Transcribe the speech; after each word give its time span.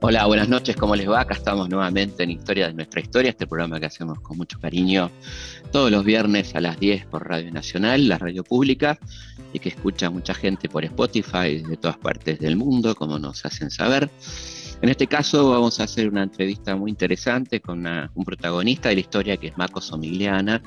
Hola, 0.00 0.26
buenas 0.26 0.48
noches, 0.48 0.76
¿cómo 0.76 0.94
les 0.94 1.10
va? 1.10 1.22
Acá 1.22 1.34
estamos 1.34 1.68
nuevamente 1.68 2.22
en 2.22 2.30
Historia 2.30 2.68
de 2.68 2.74
nuestra 2.74 3.00
historia, 3.00 3.30
este 3.30 3.46
programa 3.46 3.80
que 3.80 3.86
hacemos 3.86 4.20
con 4.20 4.36
mucho 4.36 4.60
cariño 4.60 5.10
todos 5.72 5.90
los 5.90 6.04
viernes 6.04 6.54
a 6.54 6.60
las 6.60 6.78
10 6.78 7.06
por 7.06 7.28
Radio 7.28 7.50
Nacional, 7.50 8.06
la 8.06 8.16
radio 8.16 8.44
pública, 8.44 9.00
y 9.52 9.58
que 9.58 9.70
escucha 9.70 10.08
mucha 10.08 10.32
gente 10.32 10.68
por 10.68 10.84
Spotify 10.84 11.58
de 11.58 11.76
todas 11.76 11.98
partes 11.98 12.38
del 12.38 12.56
mundo, 12.56 12.94
como 12.94 13.18
nos 13.18 13.44
hacen 13.44 13.70
saber. 13.70 14.08
En 14.80 14.90
este 14.90 15.06
caso 15.06 15.50
vamos 15.50 15.80
a 15.80 15.84
hacer 15.84 16.08
una 16.08 16.22
entrevista 16.22 16.76
muy 16.76 16.90
interesante 16.90 17.60
con 17.60 17.84
un 18.14 18.24
protagonista 18.24 18.90
de 18.90 18.96
la 18.96 19.00
historia 19.00 19.36
que 19.38 19.48
es 19.48 19.58
Marco 19.58 19.80
Somigliana, 19.80 20.62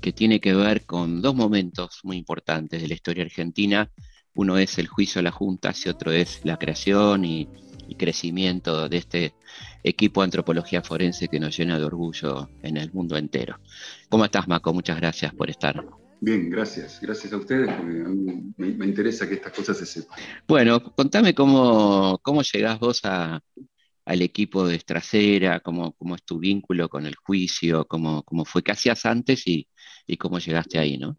que 0.00 0.12
tiene 0.12 0.40
que 0.40 0.54
ver 0.54 0.84
con 0.84 1.22
dos 1.22 1.34
momentos 1.34 2.00
muy 2.02 2.16
importantes 2.16 2.82
de 2.82 2.88
la 2.88 2.94
historia 2.94 3.24
argentina. 3.24 3.90
Uno 4.34 4.58
es 4.58 4.78
el 4.78 4.88
juicio 4.88 5.20
a 5.20 5.22
la 5.22 5.30
Junta 5.30 5.72
y 5.84 5.88
otro 5.88 6.12
es 6.12 6.40
la 6.44 6.58
creación 6.58 7.24
y 7.24 7.48
y 7.92 7.94
crecimiento 7.94 8.88
de 8.88 8.96
este 8.96 9.34
equipo 9.82 10.20
de 10.20 10.26
antropología 10.26 10.82
forense 10.82 11.28
que 11.28 11.40
nos 11.40 11.56
llena 11.56 11.78
de 11.78 11.84
orgullo 11.84 12.48
en 12.62 12.76
el 12.76 12.92
mundo 12.92 13.16
entero. 13.16 13.58
¿Cómo 14.08 14.24
estás, 14.24 14.48
Maco? 14.48 14.72
Muchas 14.72 14.96
gracias 14.96 15.34
por 15.34 15.50
estar. 15.50 15.84
Bien, 16.20 16.50
gracias. 16.50 17.00
Gracias 17.00 17.32
a 17.32 17.36
ustedes, 17.36 17.68
porque 17.74 18.00
a 18.00 18.08
mí 18.08 18.54
me, 18.56 18.86
interesa 18.86 19.28
que 19.28 19.34
estas 19.34 19.52
cosas 19.52 19.76
se 19.76 19.86
sepan. 19.86 20.18
Bueno, 20.46 20.82
contame 20.94 21.34
cómo, 21.34 22.18
cómo 22.22 22.42
llegás 22.42 22.78
vos 22.78 23.02
al 23.04 24.22
equipo 24.22 24.66
de 24.66 24.76
Estracera, 24.76 25.60
cómo, 25.60 25.92
cómo 25.92 26.14
es 26.14 26.22
tu 26.22 26.38
vínculo 26.38 26.88
con 26.88 27.06
el 27.06 27.16
juicio, 27.16 27.86
cómo, 27.86 28.22
cómo 28.22 28.44
fue, 28.44 28.62
qué 28.62 28.72
hacías 28.72 29.04
antes 29.04 29.46
y, 29.46 29.66
y 30.06 30.16
cómo 30.16 30.38
llegaste 30.38 30.78
ahí, 30.78 30.98
¿no? 30.98 31.16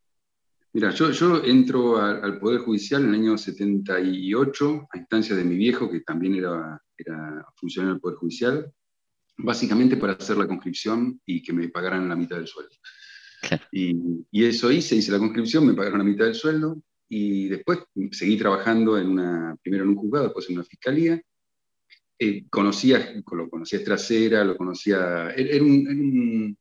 Mira, 0.73 0.89
yo, 0.89 1.11
yo 1.11 1.43
entro 1.43 1.99
al 1.99 2.39
Poder 2.39 2.61
Judicial 2.61 3.03
en 3.03 3.09
el 3.09 3.15
año 3.15 3.37
78, 3.37 4.87
a 4.91 4.97
instancia 4.97 5.35
de 5.35 5.43
mi 5.43 5.55
viejo, 5.55 5.89
que 5.89 5.99
también 5.99 6.33
era, 6.35 6.81
era 6.97 7.45
funcionario 7.55 7.93
del 7.93 8.01
Poder 8.01 8.17
Judicial, 8.17 8.73
básicamente 9.37 9.97
para 9.97 10.13
hacer 10.13 10.35
la 10.37 10.47
conscripción 10.47 11.21
y 11.25 11.43
que 11.43 11.53
me 11.53 11.69
pagaran 11.69 12.09
la 12.09 12.15
mitad 12.15 12.37
del 12.37 12.47
sueldo. 12.47 12.75
Y, 13.71 14.25
y, 14.31 14.45
eso 14.45 14.71
hice, 14.71 14.95
hice 14.95 15.11
la 15.11 15.19
conscripción, 15.19 15.67
me 15.67 15.73
pagaron 15.73 15.99
la 15.99 16.05
mitad 16.05 16.25
del 16.25 16.33
sueldo, 16.33 16.81
y 17.15 17.47
después 17.47 17.79
seguí 18.11 18.37
trabajando 18.37 18.97
en 18.97 19.07
una, 19.07 19.55
primero 19.61 19.83
en 19.83 19.91
un 19.91 19.95
juzgado, 19.95 20.25
después 20.25 20.49
en 20.49 20.55
una 20.55 20.65
fiscalía. 20.65 21.21
Eh, 22.17 22.45
conocía, 22.49 23.13
lo 23.31 23.49
conocía 23.49 23.79
Estracera, 23.79 24.43
lo 24.43 24.57
conocía, 24.57 25.31
era 25.31 25.63
un 25.63 25.87
era 25.87 25.99
un 25.99 26.57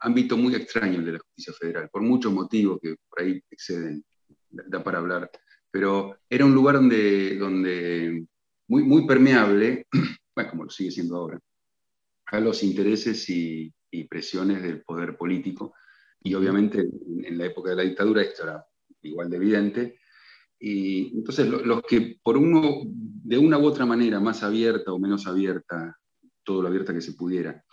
ámbito 0.00 0.36
muy 0.36 0.54
extraño 0.54 0.98
el 0.98 1.04
de 1.04 1.12
la 1.12 1.18
justicia 1.18 1.52
federal, 1.54 1.88
por 1.90 2.02
muchos 2.02 2.32
motivos 2.32 2.78
que 2.82 2.96
por 3.08 3.22
ahí 3.22 3.40
exceden, 3.50 4.04
da 4.50 4.82
para 4.82 4.98
hablar, 4.98 5.30
pero 5.70 6.18
era 6.28 6.44
un 6.44 6.54
lugar 6.54 6.76
donde, 6.76 7.36
donde 7.36 8.26
muy, 8.68 8.84
muy 8.84 9.06
permeable, 9.06 9.86
bueno, 10.34 10.50
como 10.50 10.64
lo 10.64 10.70
sigue 10.70 10.90
siendo 10.90 11.16
ahora, 11.16 11.40
a 12.26 12.40
los 12.40 12.62
intereses 12.62 13.28
y, 13.28 13.72
presiones 14.10 14.60
del 14.60 14.82
poder 14.82 15.16
político, 15.16 15.74
y 16.20 16.34
obviamente 16.34 16.80
en, 16.80 17.38
la 17.38 17.46
época 17.46 17.70
de 17.70 17.76
la 17.76 17.82
dictadura 17.84 18.22
esto 18.22 18.42
era 18.42 18.66
igual 19.02 19.30
de 19.30 19.36
evidente, 19.36 19.98
y 20.58 21.16
entonces 21.16 21.46
los 21.46 21.82
que 21.82 22.18
por 22.20 22.36
uno, 22.36 22.82
de 22.86 23.38
una 23.38 23.56
u 23.56 23.64
otra 23.66 23.86
manera, 23.86 24.18
más 24.18 24.42
abierta 24.42 24.92
o 24.92 24.98
menos 24.98 25.28
abierta, 25.28 25.96
todo 26.42 26.62
lo 26.62 26.68
abierta 26.68 26.92
que 26.92 27.00
se 27.00 27.12
pudiera, 27.12 27.64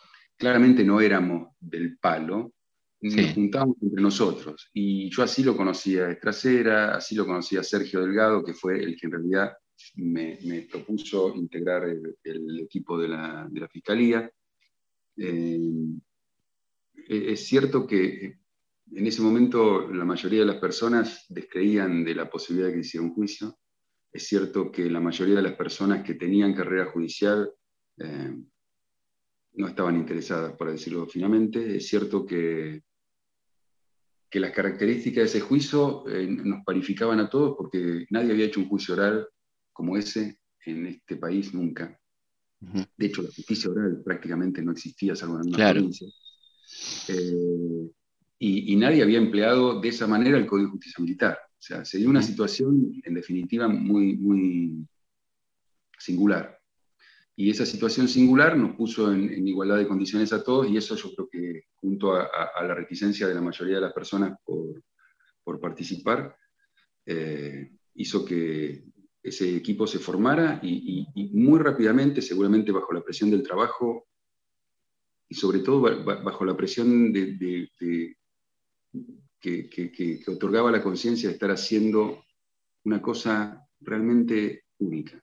claramente 0.41 0.83
no 0.83 0.99
éramos 0.99 1.49
del 1.59 1.99
palo, 1.99 2.51
nos 2.99 3.33
juntábamos 3.35 3.77
entre 3.79 4.01
nosotros. 4.01 4.71
Y 4.73 5.07
yo 5.11 5.21
así 5.21 5.43
lo 5.43 5.55
conocía 5.55 6.07
a 6.07 6.11
Estracera, 6.11 6.95
así 6.95 7.13
lo 7.13 7.27
conocía 7.27 7.59
a 7.59 7.63
Sergio 7.63 8.01
Delgado, 8.01 8.43
que 8.43 8.55
fue 8.55 8.83
el 8.83 8.95
que 8.99 9.05
en 9.05 9.11
realidad 9.11 9.53
me, 9.97 10.67
propuso 10.71 11.35
integrar 11.35 11.83
el, 11.87 12.59
equipo 12.59 12.97
de 12.97 13.07
la, 13.07 13.47
Fiscalía. 13.71 14.31
Eh, 15.15 15.59
e, 17.07 17.31
es 17.33 17.45
cierto 17.45 17.85
que 17.85 18.39
en 18.93 19.07
ese 19.07 19.21
momento 19.21 19.91
la 19.91 20.05
mayoría 20.05 20.39
de 20.39 20.47
las 20.47 20.57
personas 20.57 21.25
descreían 21.29 22.03
de 22.03 22.15
la 22.15 22.27
posibilidad 22.31 22.69
de 22.69 22.73
que 22.73 22.79
hiciera 22.79 23.05
un 23.05 23.13
juicio. 23.13 23.59
Es 24.11 24.27
cierto 24.27 24.71
que 24.71 24.89
la 24.89 24.99
mayoría 24.99 25.35
de 25.35 25.43
las 25.43 25.55
personas 25.55 26.03
que 26.03 26.15
tenían 26.15 26.55
carrera 26.55 26.87
judicial 26.87 27.51
eh, 27.99 28.35
no 29.53 29.67
estaban 29.67 29.95
interesadas, 29.95 30.53
para 30.53 30.71
decirlo 30.71 31.07
finamente. 31.07 31.77
Es 31.77 31.87
cierto 31.87 32.25
que, 32.25 32.83
que 34.29 34.39
las 34.39 34.51
características 34.51 35.23
de 35.23 35.25
ese 35.25 35.41
juicio 35.41 36.07
eh, 36.07 36.27
nos 36.27 36.63
parificaban 36.63 37.19
a 37.19 37.29
todos 37.29 37.55
porque 37.57 38.05
nadie 38.09 38.31
había 38.31 38.45
hecho 38.45 38.61
un 38.61 38.69
juicio 38.69 38.93
oral 38.93 39.27
como 39.73 39.97
ese 39.97 40.39
en 40.65 40.85
este 40.87 41.17
país 41.17 41.53
nunca. 41.53 41.97
De 42.59 43.05
hecho, 43.07 43.23
la 43.23 43.29
justicia 43.29 43.71
oral 43.71 44.03
prácticamente 44.05 44.61
no 44.61 44.71
existía, 44.71 45.15
salvo 45.15 45.41
en 45.41 45.47
una 45.47 45.71
provincia. 45.71 46.07
Eh, 47.07 47.89
y, 48.37 48.73
y, 48.73 48.75
nadie 48.75 49.01
había 49.01 49.17
empleado 49.17 49.81
de 49.81 49.89
esa 49.89 50.05
manera 50.05 50.37
el 50.37 50.45
Código 50.45 50.67
de 50.67 50.71
Justicia 50.73 51.01
Militar. 51.01 51.39
O 51.49 51.61
sea, 51.61 51.83
se 51.85 51.97
dio 51.97 52.09
una 52.09 52.21
situación, 52.21 53.01
en 53.03 53.13
definitiva, 53.15 53.67
muy, 53.67 54.15
muy 54.15 54.87
singular. 55.97 56.60
Y 57.41 57.49
esa 57.49 57.65
situación 57.65 58.07
singular 58.07 58.55
nos 58.55 58.75
puso 58.75 59.11
en, 59.11 59.47
igualdad 59.47 59.77
de 59.77 59.87
condiciones 59.87 60.31
a 60.31 60.43
todos 60.43 60.69
y 60.69 60.77
eso 60.77 60.95
yo 60.95 61.11
creo 61.15 61.27
que 61.27 61.63
junto 61.73 62.13
a, 62.13 62.29
la 62.61 62.75
reticencia 62.75 63.27
de 63.27 63.33
la 63.33 63.41
mayoría 63.41 63.77
de 63.77 63.81
las 63.81 63.93
personas 63.93 64.37
por, 64.45 65.59
participar, 65.59 66.37
eh, 67.03 67.71
hizo 67.95 68.23
que 68.23 68.83
ese 69.23 69.55
equipo 69.55 69.87
se 69.87 69.97
formara 69.97 70.59
y, 70.61 71.07
muy 71.33 71.57
rápidamente, 71.57 72.21
seguramente 72.21 72.71
bajo 72.71 72.93
la 72.93 73.01
presión 73.01 73.31
del 73.31 73.41
trabajo 73.41 74.05
y 75.27 75.33
sobre 75.33 75.61
todo 75.61 75.81
bajo 76.05 76.45
la 76.45 76.55
presión 76.55 77.11
de, 77.11 77.71
que, 79.39 79.67
que 79.67 80.23
otorgaba 80.27 80.71
la 80.71 80.83
conciencia 80.83 81.27
de 81.27 81.33
estar 81.33 81.49
haciendo 81.49 82.23
una 82.83 83.01
cosa 83.01 83.67
realmente 83.79 84.65
única 84.77 85.19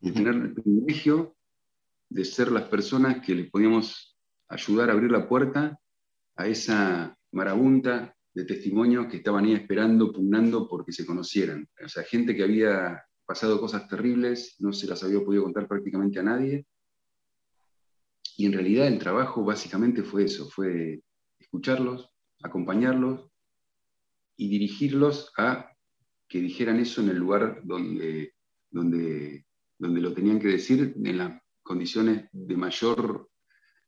de 0.00 0.12
tener 0.12 0.34
el 0.34 0.54
privilegio 0.54 1.36
de 2.10 2.24
ser 2.24 2.50
las 2.50 2.64
personas 2.64 3.24
que 3.24 3.34
le 3.34 3.44
podíamos 3.44 4.18
ayudar 4.48 4.90
a 4.90 4.92
abrir 4.94 5.10
la 5.10 5.28
puerta 5.28 5.78
a 6.36 6.46
esa 6.46 7.16
marabunta 7.32 8.14
de 8.34 8.44
testimonios 8.44 9.06
que 9.06 9.18
estaban 9.18 9.44
ahí 9.44 9.54
esperando, 9.54 10.12
pugnando 10.12 10.68
porque 10.68 10.92
se 10.92 11.06
conocieran. 11.06 11.68
O 11.84 11.88
sea, 11.88 12.02
gente 12.02 12.34
que 12.34 12.42
había 12.42 13.02
pasado 13.24 13.60
cosas 13.60 13.88
terribles, 13.88 14.56
no 14.58 14.72
se 14.72 14.88
las 14.88 15.04
había 15.04 15.20
podido 15.20 15.44
contar 15.44 15.68
prácticamente 15.68 16.18
a 16.18 16.24
nadie. 16.24 16.66
Y 18.36 18.46
en 18.46 18.52
realidad 18.52 18.88
el 18.88 18.98
trabajo 18.98 19.44
básicamente 19.44 20.02
fue 20.02 20.24
eso, 20.24 20.48
fue 20.48 21.02
escucharlos, 21.38 22.10
acompañarlos 22.42 23.30
y 24.36 24.48
dirigirlos 24.48 25.32
a 25.36 25.70
que 26.28 26.40
dijeran 26.40 26.80
eso 26.80 27.02
en 27.02 27.10
el 27.10 27.18
lugar 27.18 27.60
donde, 27.64 28.34
donde 28.70 29.44
donde 29.80 30.02
lo 30.02 30.12
tenían 30.12 30.38
que 30.38 30.48
decir 30.48 30.94
en 31.02 31.18
las 31.18 31.42
condiciones 31.62 32.28
de 32.32 32.56
mayor 32.56 33.30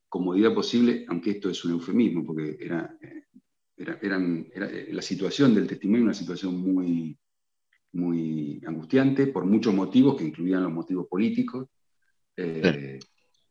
comodidad 0.09 0.55
posible, 0.55 1.05
aunque 1.09 1.33
esto 1.33 1.51
es 1.51 1.65
un 1.65 1.73
eufemismo, 1.73 2.25
porque 2.25 2.57
era, 2.59 2.97
eran, 3.77 4.49
la 4.91 5.03
situación 5.03 5.55
del 5.55 5.67
testimonio 5.67 6.05
una 6.05 6.15
situación 6.15 6.57
muy, 6.57 7.19
muy 7.93 8.63
angustiante 8.67 9.27
por 9.27 9.45
muchos 9.45 9.75
motivos, 9.75 10.17
que 10.17 10.25
incluían 10.25 10.63
los 10.63 10.73
motivos 10.73 11.07
políticos. 11.09 11.69
Eh, 12.37 12.99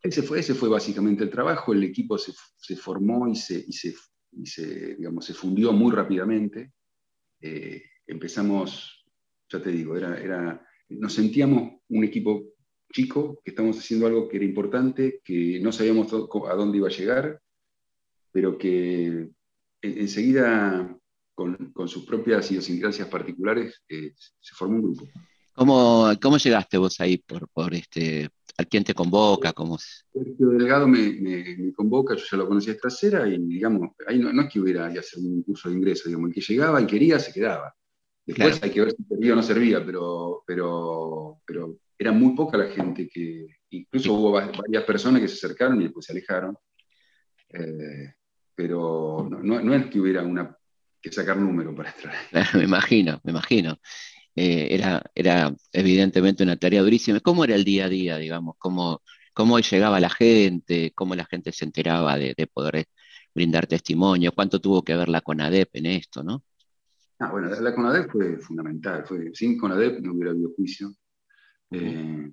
ese, 0.02 0.24
fue, 0.24 0.40
ese 0.40 0.56
fue 0.56 0.68
básicamente 0.68 1.24
el 1.24 1.30
trabajo, 1.30 1.74
el 1.74 1.84
equipo 1.84 2.18
se, 2.18 2.76
formó 2.76 3.28
y, 3.28 3.36
se, 3.36 3.64
y 3.68 3.74
se, 4.48 4.96
digamos, 4.96 5.26
se 5.26 5.36
fundió 5.36 5.72
muy 5.74 5.92
rápidamente. 5.92 6.74
Eh, 7.40 7.84
empezamos, 8.08 9.06
ya 9.48 9.62
te 9.62 9.70
digo, 9.72 9.96
era, 9.96 10.20
era 10.20 10.68
nos 11.00 11.14
sentíamos 11.14 11.74
un 11.90 12.04
equipo 12.04 12.44
chico, 12.92 13.42
que 13.44 13.52
estamos 13.52 13.78
haciendo 13.78 14.08
algo 14.08 14.28
que 14.28 14.38
era 14.38 14.46
importante, 14.46 15.22
que 15.24 15.60
no 15.62 15.72
sabíamos 15.72 16.12
a 16.14 16.56
dónde 16.56 16.78
iba 16.78 16.88
a 16.88 16.92
llegar, 16.92 17.42
pero 18.32 18.58
que 18.58 19.30
enseguida, 19.82 20.98
con, 21.34 21.74
sus 21.88 22.06
propias 22.06 22.52
idiosincrasias 22.52 23.08
particulares, 23.08 23.82
eh, 23.90 24.14
se 24.18 24.56
formó 24.56 24.76
un 24.76 24.82
grupo. 24.84 25.08
¿Cómo, 25.54 26.12
¿Cómo, 26.22 26.38
llegaste 26.38 26.78
vos 26.78 27.00
ahí 27.02 27.18
por, 27.18 27.48
por 27.50 27.74
este, 27.74 28.30
¿A 28.58 28.66
quién 28.66 28.84
te 28.84 28.94
convoca? 28.94 29.54
¿Cómo 29.54 29.78
Sergio 29.78 30.50
Delgado 30.50 30.88
me, 30.88 31.14
me, 31.14 31.74
convoca, 31.74 32.16
yo 32.16 32.24
ya 32.30 32.38
lo 32.38 32.48
conocía 32.48 32.78
trasera 32.78 33.28
y 33.28 33.38
digamos, 33.40 33.92
ahí 34.08 34.20
no, 34.20 34.32
no 34.32 34.44
es 34.44 34.54
que 34.54 34.60
hubiera 34.60 34.92
que 34.92 35.00
hacer 35.00 35.20
un 35.20 35.42
curso 35.44 35.70
de 35.70 35.76
ingreso, 35.76 36.08
digamos, 36.08 36.30
el 36.30 36.36
que 36.36 36.42
llegaba 36.42 36.82
y 36.82 36.86
quería 36.86 37.20
se 37.20 37.34
quedaba. 37.34 37.74
Después 38.34 38.64
hay 38.64 38.72
que 38.72 38.82
ver 38.82 38.92
si 38.92 39.04
servía 39.04 39.34
o 39.34 39.36
no 39.36 39.44
servía, 39.44 39.86
pero, 39.86 40.44
pero, 40.46 41.42
pero 41.46 41.78
era 41.98 42.12
muy 42.12 42.36
poca 42.36 42.58
la 42.58 42.68
gente 42.68 43.08
que, 43.08 43.48
incluso 43.70 44.14
hubo 44.14 44.32
varias 44.32 44.84
personas 44.84 45.22
que 45.22 45.28
se 45.28 45.36
acercaron 45.36 45.80
y 45.80 45.86
después 45.86 46.06
se 46.06 46.12
alejaron. 46.14 46.58
Eh, 47.50 48.14
pero 48.56 49.28
no, 49.30 49.62
no, 49.62 49.74
es 49.74 49.88
que 49.88 50.00
hubiera 50.00 50.24
una 50.24 50.56
que 51.02 51.12
sacar 51.12 51.38
número 51.38 51.76
para 51.76 51.90
extraer. 51.90 52.20
me 52.56 52.64
imagino, 52.64 53.20
me 53.24 53.32
imagino. 53.32 53.80
Eh, 54.36 54.68
era, 54.72 55.04
era 55.14 55.54
evidentemente 55.74 56.44
una 56.44 56.58
tarea 56.58 56.82
durísima. 56.82 57.20
¿Cómo 57.20 57.44
era 57.44 57.56
el 57.56 57.64
día 57.64 57.86
a 57.86 57.90
día, 57.90 58.18
digamos? 58.18 58.56
¿Cómo, 58.58 59.02
cómo 59.34 59.60
llegaba 59.60 60.00
la 60.00 60.10
gente? 60.10 60.92
¿Cómo 60.96 61.16
la 61.16 61.26
gente 61.26 61.52
se 61.52 61.66
enteraba 61.66 62.18
de, 62.18 62.36
poder 62.52 62.86
brindar 63.34 63.68
testimonio? 63.68 64.32
¿Cuánto 64.32 64.60
tuvo 64.60 64.84
que 64.84 64.96
ver 64.96 65.10
la 65.10 65.22
CONADEP 65.22 65.76
en 65.76 65.86
esto, 65.88 66.24
no? 66.24 66.44
Ah, 67.22 67.30
bueno, 67.32 67.50
la, 67.50 67.76
CONADEP 67.76 68.12
fue 68.12 68.38
fundamental. 68.40 69.06
Fue, 69.06 69.32
sin 69.34 69.58
CONADEP 69.58 70.00
no 70.00 70.14
hubiera 70.14 70.32
habido 70.32 70.52
juicio. 70.56 70.92
Eh, 71.70 72.32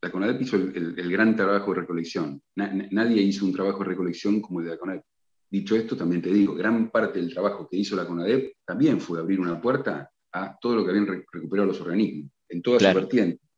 la 0.00 0.10
CONADEP 0.10 0.40
hizo 0.42 0.56
el, 0.56 1.10
gran 1.10 1.34
trabajo 1.34 1.74
de 1.74 1.80
recolección. 1.80 2.40
nadie 2.54 3.22
hizo 3.22 3.44
un 3.44 3.52
trabajo 3.52 3.80
de 3.80 3.90
recolección 3.90 4.40
como 4.40 4.60
el 4.60 4.66
de 4.66 4.72
la 4.72 4.78
CONADEP. 4.78 5.02
Dicho 5.50 5.74
esto, 5.74 5.96
también 5.96 6.22
te 6.22 6.32
digo, 6.32 6.54
gran 6.54 6.90
parte 6.90 7.18
del 7.18 7.32
trabajo 7.32 7.68
que 7.68 7.76
hizo 7.76 7.96
la 7.96 8.06
CONADEP 8.06 8.52
también 8.64 9.00
fue 9.00 9.18
abrir 9.18 9.40
una 9.40 9.60
puerta 9.60 10.08
a 10.32 10.56
todo 10.60 10.76
lo 10.76 10.84
que 10.84 10.90
habían 10.90 11.06
recuperado 11.06 11.66
los 11.66 11.80
organismos, 11.80 12.30
en 12.48 12.62
todas 12.62 12.82
sus 12.82 12.94
vertientes. 12.94 13.48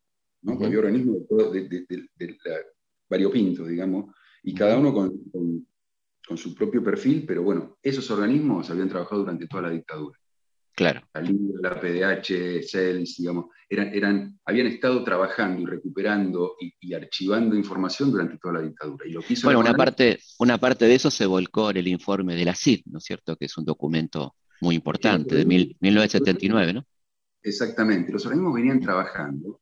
¿no? 0.41 0.53
Había 0.53 0.79
organismos 0.79 1.17
de, 1.53 1.69
de, 1.69 2.07
de, 2.17 2.37
variopintos, 3.07 3.67
digamos, 3.67 4.13
y 4.41 4.55
cada 4.55 4.79
uno 4.79 4.91
con, 4.91 5.21
con, 5.31 6.37
su 6.37 6.55
propio 6.55 6.83
perfil, 6.83 7.25
pero 7.27 7.43
bueno, 7.43 7.77
esos 7.83 8.09
organismos 8.09 8.71
habían 8.71 8.89
trabajado 8.89 9.21
durante 9.21 9.45
toda 9.47 9.63
la 9.63 9.69
dictadura. 9.69 10.17
Claro. 10.75 11.01
La 11.13 11.21
la 11.21 11.79
PDH, 11.79 12.63
CELS, 12.67 13.17
digamos, 13.17 13.45
eran, 13.69 13.93
eran, 13.93 14.39
habían 14.45 14.67
estado 14.67 15.03
trabajando 15.03 15.61
y 15.61 15.65
recuperando 15.65 16.55
y, 16.59 16.93
archivando 16.93 17.55
información 17.55 18.11
durante 18.11 18.37
toda 18.39 18.55
la 18.55 18.61
dictadura. 18.61 19.05
Y 19.07 19.11
lo 19.11 19.21
bueno, 19.43 19.59
una 19.59 19.73
parte, 19.73 20.19
una 20.39 20.57
parte 20.57 20.85
de 20.85 20.95
eso 20.95 21.11
se 21.11 21.27
volcó 21.27 21.69
en 21.69 21.77
el 21.77 21.87
informe 21.87 22.35
de 22.35 22.45
la 22.45 22.55
CID, 22.55 22.81
¿no 22.87 22.97
es 22.97 23.03
cierto? 23.03 23.35
Que 23.35 23.45
es 23.45 23.57
un 23.57 23.65
documento 23.65 24.35
muy 24.61 24.75
importante, 24.75 25.35
de 25.35 25.45
1979, 25.45 26.73
¿no? 26.73 26.85
Exactamente. 27.43 28.11
Los 28.11 28.25
organismos 28.25 28.55
venían 28.55 28.79
trabajando 28.79 29.61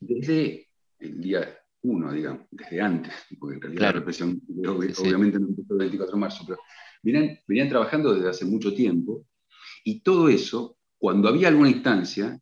desde 0.00 0.68
el 1.00 1.20
día 1.20 1.58
1, 1.82 2.12
digamos, 2.12 2.46
desde 2.50 2.80
antes, 2.80 3.12
porque 3.38 3.56
en 3.56 3.60
realidad 3.60 3.82
la 3.82 3.92
represión 3.92 4.40
obviamente 4.48 5.38
no 5.38 5.48
empezó 5.48 5.74
el 5.74 5.78
24 5.80 6.14
de 6.14 6.20
marzo, 6.20 6.44
pero 6.46 6.60
venían, 7.02 7.38
venían 7.46 7.68
trabajando 7.68 8.14
desde 8.14 8.30
hace 8.30 8.44
mucho 8.46 8.72
tiempo 8.72 9.26
y 9.84 10.00
todo 10.00 10.28
eso, 10.28 10.78
cuando 10.98 11.28
había 11.28 11.48
alguna 11.48 11.70
instancia, 11.70 12.38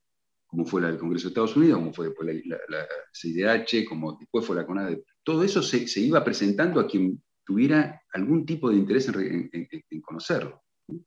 como 0.47 0.65
fue 0.65 0.81
la 0.81 0.89
del 0.89 0.99
Congreso 0.99 1.25
de 1.25 1.29
Estados 1.29 1.57
Unidos, 1.57 1.79
como 1.79 1.93
fue 1.93 2.09
después 2.09 2.45
la, 2.45 2.59
la, 2.69 2.87
CIDH, 3.13 3.89
como 3.89 4.19
después 4.19 4.45
fue 4.45 4.57
la 4.57 4.67
CONADE, 4.67 5.05
todo 5.23 5.45
eso 5.45 5.63
se, 5.63 6.01
iba 6.01 6.25
presentando 6.25 6.81
a 6.81 6.87
quien 6.87 7.23
tuviera 7.45 8.03
algún 8.13 8.45
tipo 8.45 8.69
de 8.69 8.77
interés 8.77 9.09
en, 9.09 10.01
conocerlo. 10.03 10.63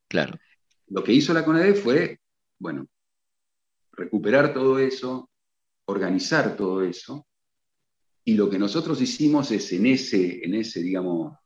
Claro. 0.07 0.38
Lo 0.88 1.03
que 1.03 1.12
hizo 1.12 1.33
la 1.33 1.44
CONADE 1.44 1.74
fue, 1.74 2.19
bueno, 2.57 2.88
recuperar 3.91 4.53
todo 4.53 4.80
eso, 4.80 5.30
organizar 5.85 6.56
todo 6.56 6.81
eso, 6.81 7.27
y 8.24 8.35
lo 8.35 8.50
que 8.50 8.57
nosotros 8.57 9.01
hicimos 9.01 9.51
es 9.51 9.74
en 9.74 9.88
ese, 9.88 10.44
en 10.45 10.56
ese 10.56 10.81
digamos, 10.81 11.38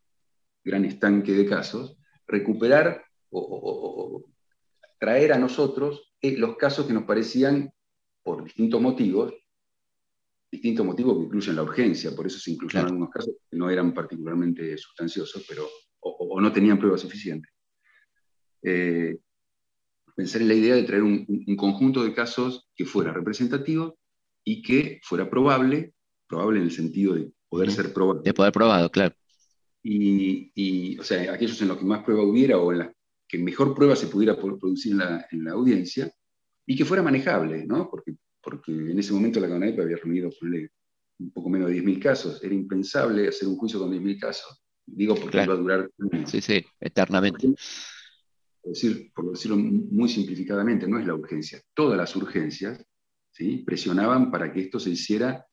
gran 0.64 0.86
estanque 0.86 1.32
de 1.32 1.48
casos, 1.48 1.98
recuperar 2.28 3.04
o, 3.32 4.24
traer 5.00 5.34
a 5.34 5.38
nosotros 5.38 6.14
los 6.22 6.58
casos 6.58 6.86
que 6.86 6.94
nos 6.94 7.04
parecían, 7.04 7.72
por 8.24 8.44
distintos 8.44 8.82
motivos, 8.82 9.34
distintos 10.52 10.86
motivos 10.86 11.18
que 11.18 11.24
incluyen 11.24 11.56
la 11.56 11.64
urgencia, 11.64 12.16
por 12.16 12.28
eso 12.28 12.40
se 12.40 12.52
incluyeron 12.52 12.88
algunos 12.88 13.10
casos 13.10 13.36
que 13.50 13.58
no 13.58 13.70
eran 13.70 13.94
particularmente 13.94 14.78
sustanciosos, 14.78 15.46
pero, 15.48 15.68
o, 16.00 16.42
no 16.42 16.52
tenían 16.52 16.80
pruebas 16.80 17.02
suficientes. 17.02 17.52
Eh, 18.62 19.18
pensar 20.16 20.42
en 20.42 20.48
la 20.48 20.56
idea 20.56 20.76
de 20.76 20.84
traer 20.84 21.04
un, 21.04 21.26
conjunto 21.56 22.04
de 22.04 22.14
casos 22.14 22.68
que 22.76 22.86
fuera 22.86 23.14
representativo 23.14 23.98
y 24.44 24.62
que 24.62 25.00
fuera 25.04 25.30
probable, 25.30 25.94
probable 26.28 26.60
en 26.60 26.66
el 26.66 26.72
sentido 26.72 27.14
de 27.14 27.32
poder 27.48 27.72
ser 27.72 27.94
probado. 27.94 28.22
De 28.22 28.34
poder 28.34 28.52
probado, 28.52 28.90
claro. 28.90 29.16
Y, 29.84 30.52
y, 30.56 30.98
o 31.00 31.04
sea, 31.04 31.34
aquellos 31.34 31.62
en 31.62 31.70
los 31.70 31.78
que 31.78 31.86
más 31.86 32.04
prueba 32.04 32.24
hubiera 32.24 32.58
o 32.58 32.72
en 32.72 32.80
las 32.80 32.97
que 33.28 33.38
mejor 33.38 33.76
prueba 33.76 33.96
se 33.96 34.08
pudiera 34.08 34.38
producir 34.38 34.94
en 34.94 35.44
la, 35.44 35.52
audiencia 35.52 36.12
y 36.66 36.76
que 36.76 36.86
fuera 36.86 37.04
manejable, 37.04 37.66
¿no? 37.66 37.90
porque, 37.90 38.16
porque 38.42 38.72
en 38.72 38.98
ese 38.98 39.14
momento 39.14 39.40
la 39.40 39.50
CONAEP 39.50 39.80
había 39.80 39.98
reunido 39.98 40.30
un 41.20 41.32
poco 41.32 41.50
menos 41.50 41.70
de 41.70 41.82
10.000 41.82 42.02
casos. 42.02 42.44
Era 42.44 42.54
impensable 42.54 43.28
hacer 43.28 43.48
un 43.48 43.58
juicio 43.58 43.80
con 43.80 43.92
10.000 43.92 44.20
casos. 44.20 44.64
Digo 44.86 45.16
porque 45.16 45.44
iba 45.44 45.54
a 45.54 45.58
durar. 45.58 45.92
Sí, 46.26 46.40
sí, 46.40 46.66
eternamente. 46.80 47.48
Por, 48.62 48.72
decir, 48.72 49.12
por 49.14 49.32
decirlo 49.32 49.58
muy 49.58 50.08
simplificadamente, 50.08 50.88
no 50.88 51.00
es 51.00 51.06
la 51.06 51.16
urgencia. 51.16 51.62
Todas 51.74 51.98
las 51.98 52.16
urgencias 52.16 52.86
¿sí? 53.32 53.64
presionaban 53.66 54.32
para 54.32 54.52
que 54.54 54.62
esto 54.62 54.80
se 54.80 54.92
hiciera 54.92 55.46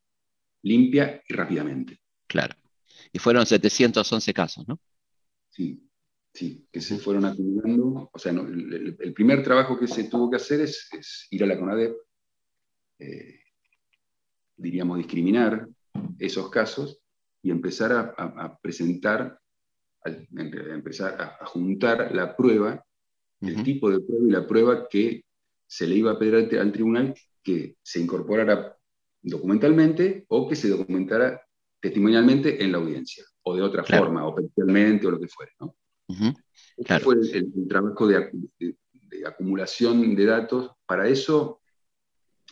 limpia 0.62 1.20
y 1.28 1.34
rápidamente. 1.34 1.98
Claro. 2.28 2.54
Y 3.12 3.18
fueron 3.18 3.44
711 3.44 4.32
casos, 4.32 4.68
¿no? 4.68 4.80
Sí, 5.50 5.88
Sí, 6.34 6.66
que 6.72 6.80
se 6.80 6.98
fueron 6.98 7.26
acumulando. 7.26 8.10
O 8.12 8.18
sea, 8.18 8.32
el, 8.32 9.14
primer 9.14 9.44
trabajo 9.44 9.78
que 9.78 9.86
se 9.86 10.04
tuvo 10.04 10.28
que 10.28 10.36
hacer 10.36 10.62
es, 10.62 11.28
ir 11.30 11.44
a 11.44 11.46
la 11.46 11.56
CONADEP, 11.56 11.96
eh, 12.98 13.38
diríamos, 14.56 14.98
discriminar 14.98 15.68
esos 16.18 16.50
casos 16.50 17.00
y 17.40 17.52
empezar 17.52 17.92
a, 18.18 18.58
presentar, 18.60 19.38
a, 20.04 20.10
empezar 20.72 21.38
a, 21.40 21.46
juntar 21.46 22.12
la 22.12 22.36
prueba, 22.36 22.84
el 23.40 23.62
tipo 23.62 23.88
de 23.88 24.00
prueba 24.00 24.26
y 24.26 24.30
la 24.32 24.46
prueba 24.46 24.88
que 24.88 25.24
se 25.68 25.86
le 25.86 25.94
iba 25.94 26.12
a 26.12 26.18
pedir 26.18 26.58
al, 26.58 26.72
tribunal 26.72 27.14
que 27.44 27.76
se 27.80 28.00
incorporara 28.00 28.76
documentalmente 29.22 30.24
o 30.28 30.48
que 30.48 30.56
se 30.56 30.68
documentara 30.68 31.40
testimonialmente 31.80 32.64
en 32.64 32.72
la 32.72 32.78
audiencia, 32.78 33.24
o 33.42 33.54
de 33.54 33.62
otra 33.62 33.84
forma, 33.84 34.26
o 34.26 34.30
o 34.34 34.34
lo 34.34 35.20
que 35.20 35.28
fuere. 35.28 35.52
¿no? 35.60 35.76
Fue 36.06 37.14
el, 37.14 37.68
trabajo 37.68 38.06
de, 38.06 38.30
acumulación 39.26 40.14
de 40.14 40.24
datos. 40.24 40.72
Para 40.86 41.08
eso, 41.08 41.60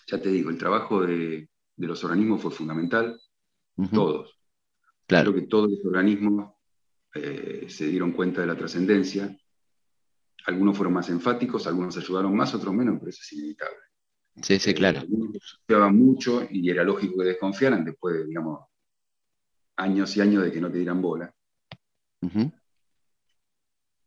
ya 0.06 0.20
te 0.20 0.31
digo, 0.31 0.50
el 0.50 0.58
trabajo 0.58 1.02
de, 1.02 1.49
los 1.76 2.04
organismos 2.04 2.40
fue 2.40 2.50
fundamental, 2.50 3.20
todos. 3.93 4.38
Claro. 5.06 5.32
Creo 5.32 5.43
que 5.43 5.49
todos 5.49 5.70
los 5.70 5.84
organismos 5.84 6.54
eh, 7.14 7.66
se 7.69 7.87
dieron 7.88 8.12
cuenta 8.12 8.40
de 8.40 8.46
la 8.46 8.56
trascendencia. 8.56 9.37
Algunos 10.46 10.76
fueron 10.76 10.94
más 10.94 11.08
enfáticos, 11.08 11.67
algunos 11.67 11.96
ayudaron 11.96 12.34
más, 12.34 12.55
otros 12.55 12.74
menos, 12.74 12.96
pero 12.98 13.10
eso 13.10 13.20
es 13.22 13.32
inevitable. 13.32 13.79
Sí, 14.41 14.58
sí, 14.58 14.72
claro. 14.74 15.00
Eh, 15.00 15.03
algunos 15.69 15.93
mucho 15.93 16.46
y 16.50 16.70
era 16.70 16.82
lógico 16.84 17.19
que 17.19 17.24
desconfiaran 17.24 17.84
después 17.84 18.17
de, 18.17 18.27
digamos, 18.27 18.67
años 19.77 20.17
y 20.17 20.20
años 20.20 20.43
de 20.43 20.53
que 20.53 20.60
no 20.60 20.70
te 20.70 20.79
dieran 20.79 21.03
bola. 21.03 21.32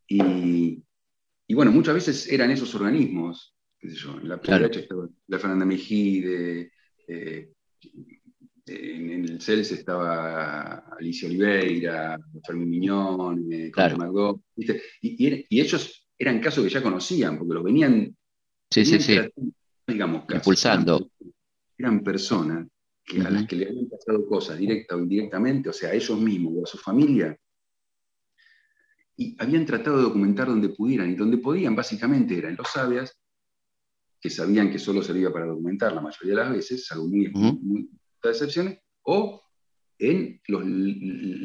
Y, 0.08 0.84
bueno, 1.54 1.72
muchas 1.72 1.96
veces 1.96 2.32
eran 2.32 2.52
esos 2.52 2.74
organismos, 2.76 3.56
qué 3.80 3.90
sé 3.90 3.96
yo, 3.96 4.20
en 4.20 4.30
la 4.30 4.40
PDH 4.40 4.78
estaba 4.78 5.08
la 5.28 5.40
Fernanda 5.40 5.66
Mejide, 5.66 6.72
eh, 7.08 7.52
en, 8.68 9.26
el 9.26 9.42
CELS 9.42 9.72
estaba 9.72 10.86
Alicia 10.98 11.28
Oliveira, 11.28 12.18
Fermín 12.46 12.70
Miñón, 12.70 13.52
eh, 13.52 13.72
claro. 13.72 14.42
y, 15.02 15.60
ellos 15.60 16.08
eran 16.18 16.40
casos 16.40 16.64
que 16.64 16.70
ya 16.70 16.82
conocían, 16.82 17.38
porque 17.38 17.54
los 17.54 17.64
venían, 17.64 18.16
sí, 18.70 18.86
sí, 18.86 19.00
sí. 19.00 19.20
digamos, 19.86 20.24
impulsando. 20.34 21.12
Eran, 21.78 22.02
personas 22.04 22.68
que, 23.04 23.22
a 23.22 23.30
las 23.30 23.46
que 23.46 23.56
le 23.58 23.68
habían 23.68 23.90
pasado 23.90 24.26
cosas 24.26 24.58
directa 24.58 24.96
o 24.96 25.00
indirectamente, 25.00 25.70
o 25.70 25.74
sea, 25.74 25.90
a 25.90 25.94
ellos 25.94 26.20
mismos 26.20 26.54
o 26.58 26.64
a 26.64 26.68
su 26.68 26.78
familia, 26.78 27.38
y 29.18 29.36
habían 29.40 29.66
tratado 29.66 29.98
de 29.98 30.04
documentar 30.04 30.48
donde 30.48 30.70
pudieran, 30.70 31.12
y 31.12 31.16
donde 31.16 31.38
podían 31.38 31.76
básicamente 31.76 32.38
era 32.38 32.50
en 32.50 32.58
los 32.58 32.70
sabias, 32.70 33.18
que 34.20 34.30
sabían 34.30 34.72
que 34.72 34.80
solo 34.80 35.02
servía 35.02 35.32
para 35.32 35.46
documentar 35.46 35.94
la 35.94 36.02
mayoría 36.02 36.32
de 36.32 36.44
las 36.44 36.52
veces, 36.52 36.86
salvo 36.86 37.08
muy, 37.08 37.30
muchas 37.30 37.90
excepciones, 38.24 38.80
o 39.04 39.42
en 39.98 40.42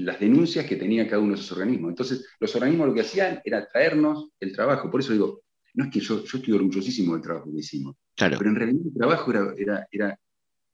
las 0.04 0.18
denuncias 0.18 0.66
que 0.66 0.76
tenía 0.76 1.06
cada 1.06 1.22
uno 1.22 1.34
de 1.34 1.40
esos 1.40 1.52
organismos. 1.52 1.90
Entonces, 1.90 2.26
los 2.40 2.52
organismos 2.56 2.88
lo 2.88 2.94
que 2.94 3.02
hacían 3.02 3.40
era 3.44 3.68
traernos 3.68 4.30
el 4.40 4.52
trabajo. 4.52 4.90
Por 4.90 5.00
eso 5.00 5.12
digo, 5.12 5.42
no 5.74 5.84
es 5.84 5.90
que 5.90 6.00
yo, 6.00 6.24
yo 6.24 6.38
estoy 6.38 6.54
orgullosísimo 6.54 7.12
del 7.12 7.22
trabajo 7.22 7.52
que 7.52 7.60
hicimos, 7.60 7.96
pero 8.16 8.48
en 8.48 8.56
realidad 8.56 8.82
el 8.86 8.94
trabajo 8.94 9.30
era, 9.30 9.54
era, 9.56 9.88
era 9.92 10.20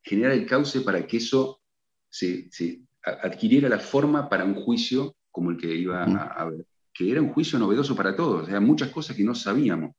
generar 0.03 0.33
el 0.33 0.47
cauce 0.47 0.81
para 0.81 1.07
que 1.07 1.19
eso 1.19 1.61
se, 2.09 2.51
se, 2.51 2.81
adquiriera 3.03 3.69
la 3.69 3.79
forma 3.79 4.29
para 4.29 4.45
un 4.45 4.55
juicio 4.55 5.17
como 5.31 5.51
el 5.51 5.59
que 5.59 5.75
iba 5.75 6.03
a, 6.03 6.27
a 6.29 6.51
ver 6.51 6.67
que 6.97 7.11
era 7.11 7.21
un 7.21 7.29
juicio 7.29 7.59
novedoso 7.59 7.95
para 7.95 8.17
todos, 8.17 8.49
o 8.49 8.61
muchas 8.61 8.91
cosas 8.91 9.15
que 9.15 9.23
no 9.23 9.35
sabíamos, 9.35 9.95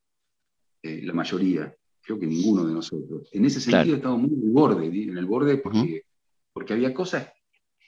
eh, 0.81 1.01
la 1.03 1.13
mayoría, 1.13 1.73
creo 2.01 2.17
que 2.17 2.25
ninguno 2.25 2.65
de 2.65 2.73
nosotros. 2.73 3.29
En 3.31 3.45
ese 3.45 3.61
sentido 3.61 3.97
estamos 3.97 4.21
muy 4.21 4.33
en 4.33 4.43
el 4.43 4.51
borde, 4.51 4.85
en 4.85 5.17
el 5.17 5.25
borde 5.25 5.57
porque, 5.57 6.03
porque 6.51 6.73
había 6.73 6.93
cosas, 6.93 7.31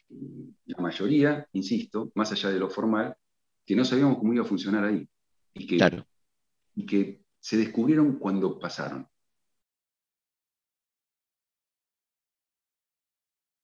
la 0.10 0.78
mayoría, 0.78 1.48
insisto, 1.54 2.12
más 2.14 2.32
allá 2.32 2.50
de 2.52 2.60
lo 2.60 2.70
formal, 2.70 3.16
que 3.66 3.76
no 3.76 3.84
sabíamos 3.84 4.20
cómo 4.20 4.34
iba 4.34 4.44
a 4.44 4.48
funcionar 4.48 4.84
ahí. 4.84 5.08
Y 5.56 5.66
que 5.66 6.04
y 6.76 6.86
que 6.86 7.22
se 7.40 7.58
descubrieron 7.58 8.20
cuando 8.20 8.60
pasaron. 8.60 9.08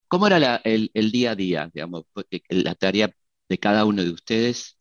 ¿Cómo 0.08 0.28
era 0.28 0.58
el, 0.64 0.90
día 1.12 1.32
a 1.32 1.36
día, 1.36 1.70
digamos, 1.74 2.06
la 2.50 2.76
tarea 2.76 3.12
de 3.48 3.58
cada 3.58 3.86
uno 3.86 4.04
de 4.04 4.12
ustedes 4.12 4.78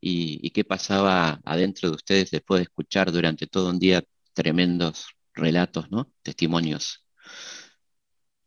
y, 0.00 0.50
qué 0.50 0.64
pasaba 0.64 1.40
adentro 1.44 1.90
de 1.90 1.96
ustedes 1.96 2.30
después 2.30 2.60
de 2.60 2.64
escuchar 2.64 3.12
durante 3.12 3.46
todo 3.46 3.70
un 3.70 3.78
día 3.78 4.02
tremendos 4.32 5.08
relatos, 5.34 5.90
¿no? 5.90 6.12
testimonios? 6.22 7.06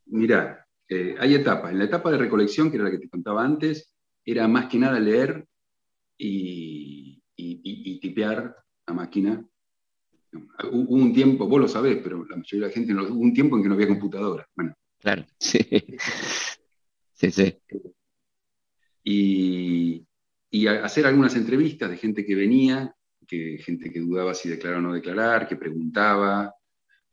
Mira, 0.06 0.66
eh, 0.88 1.16
hay 1.20 1.36
etapas. 1.36 1.72
En 1.72 1.80
la 1.80 1.86
etapa 1.86 2.12
de 2.12 2.18
recolección, 2.18 2.70
que 2.70 2.78
era 2.78 2.86
la 2.86 2.92
que 2.92 3.00
te 3.00 3.10
contaba 3.10 3.44
antes, 3.44 3.94
era 4.26 4.48
más 4.48 4.68
que 4.68 4.80
nada 4.80 5.00
leer 5.00 5.46
y, 6.18 7.22
tipear 8.02 8.56
a 8.86 8.94
máquina. 8.94 9.46
Hubo 10.72 10.96
un 10.96 11.14
tiempo, 11.14 11.48
vos 11.48 11.60
lo 11.60 11.68
sabés, 11.68 12.00
pero 12.04 12.26
la 12.26 12.38
mayoría 12.38 12.68
de 12.68 12.68
la 12.68 12.74
gente 12.74 12.94
hubo 12.94 13.20
un 13.20 13.34
tiempo 13.34 13.58
en 13.58 13.64
que 13.64 13.70
no 13.70 13.76
había 13.76 13.88
computadora. 13.88 14.48
Bueno. 14.56 14.74
Claro, 15.00 15.26
sí. 15.40 15.60
Sí, 17.14 17.32
sí. 17.32 17.58
Y, 19.04 20.08
hacer 20.84 21.06
algunas 21.06 21.36
entrevistas 21.36 21.90
de 21.90 21.98
gente 21.98 22.26
que 22.26 22.36
venía, 22.36 22.96
que, 23.28 23.60
gente 23.60 23.92
que 23.92 24.00
dudaba 24.00 24.34
si 24.34 24.50
declarar 24.50 24.80
o 24.80 24.82
no 24.82 24.94
declarar, 24.94 25.48
que 25.48 25.56
preguntaba. 25.56 26.54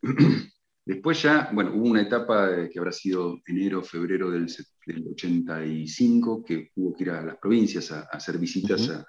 Después 0.84 1.20
ya, 1.20 1.50
bueno, 1.52 1.72
hubo 1.74 1.90
una 1.90 2.02
etapa 2.02 2.68
que 2.70 2.78
habrá 2.78 2.92
sido 2.92 3.40
enero, 3.46 3.82
febrero 3.82 4.30
del, 4.30 4.46
85, 5.10 6.44
que 6.44 6.70
hubo 6.76 6.94
que 6.94 7.02
ir 7.02 7.10
a 7.10 7.22
las 7.22 7.36
provincias 7.38 7.90
a, 7.90 8.02
hacer 8.02 8.38
visitas, 8.38 8.88
a, 8.90 9.04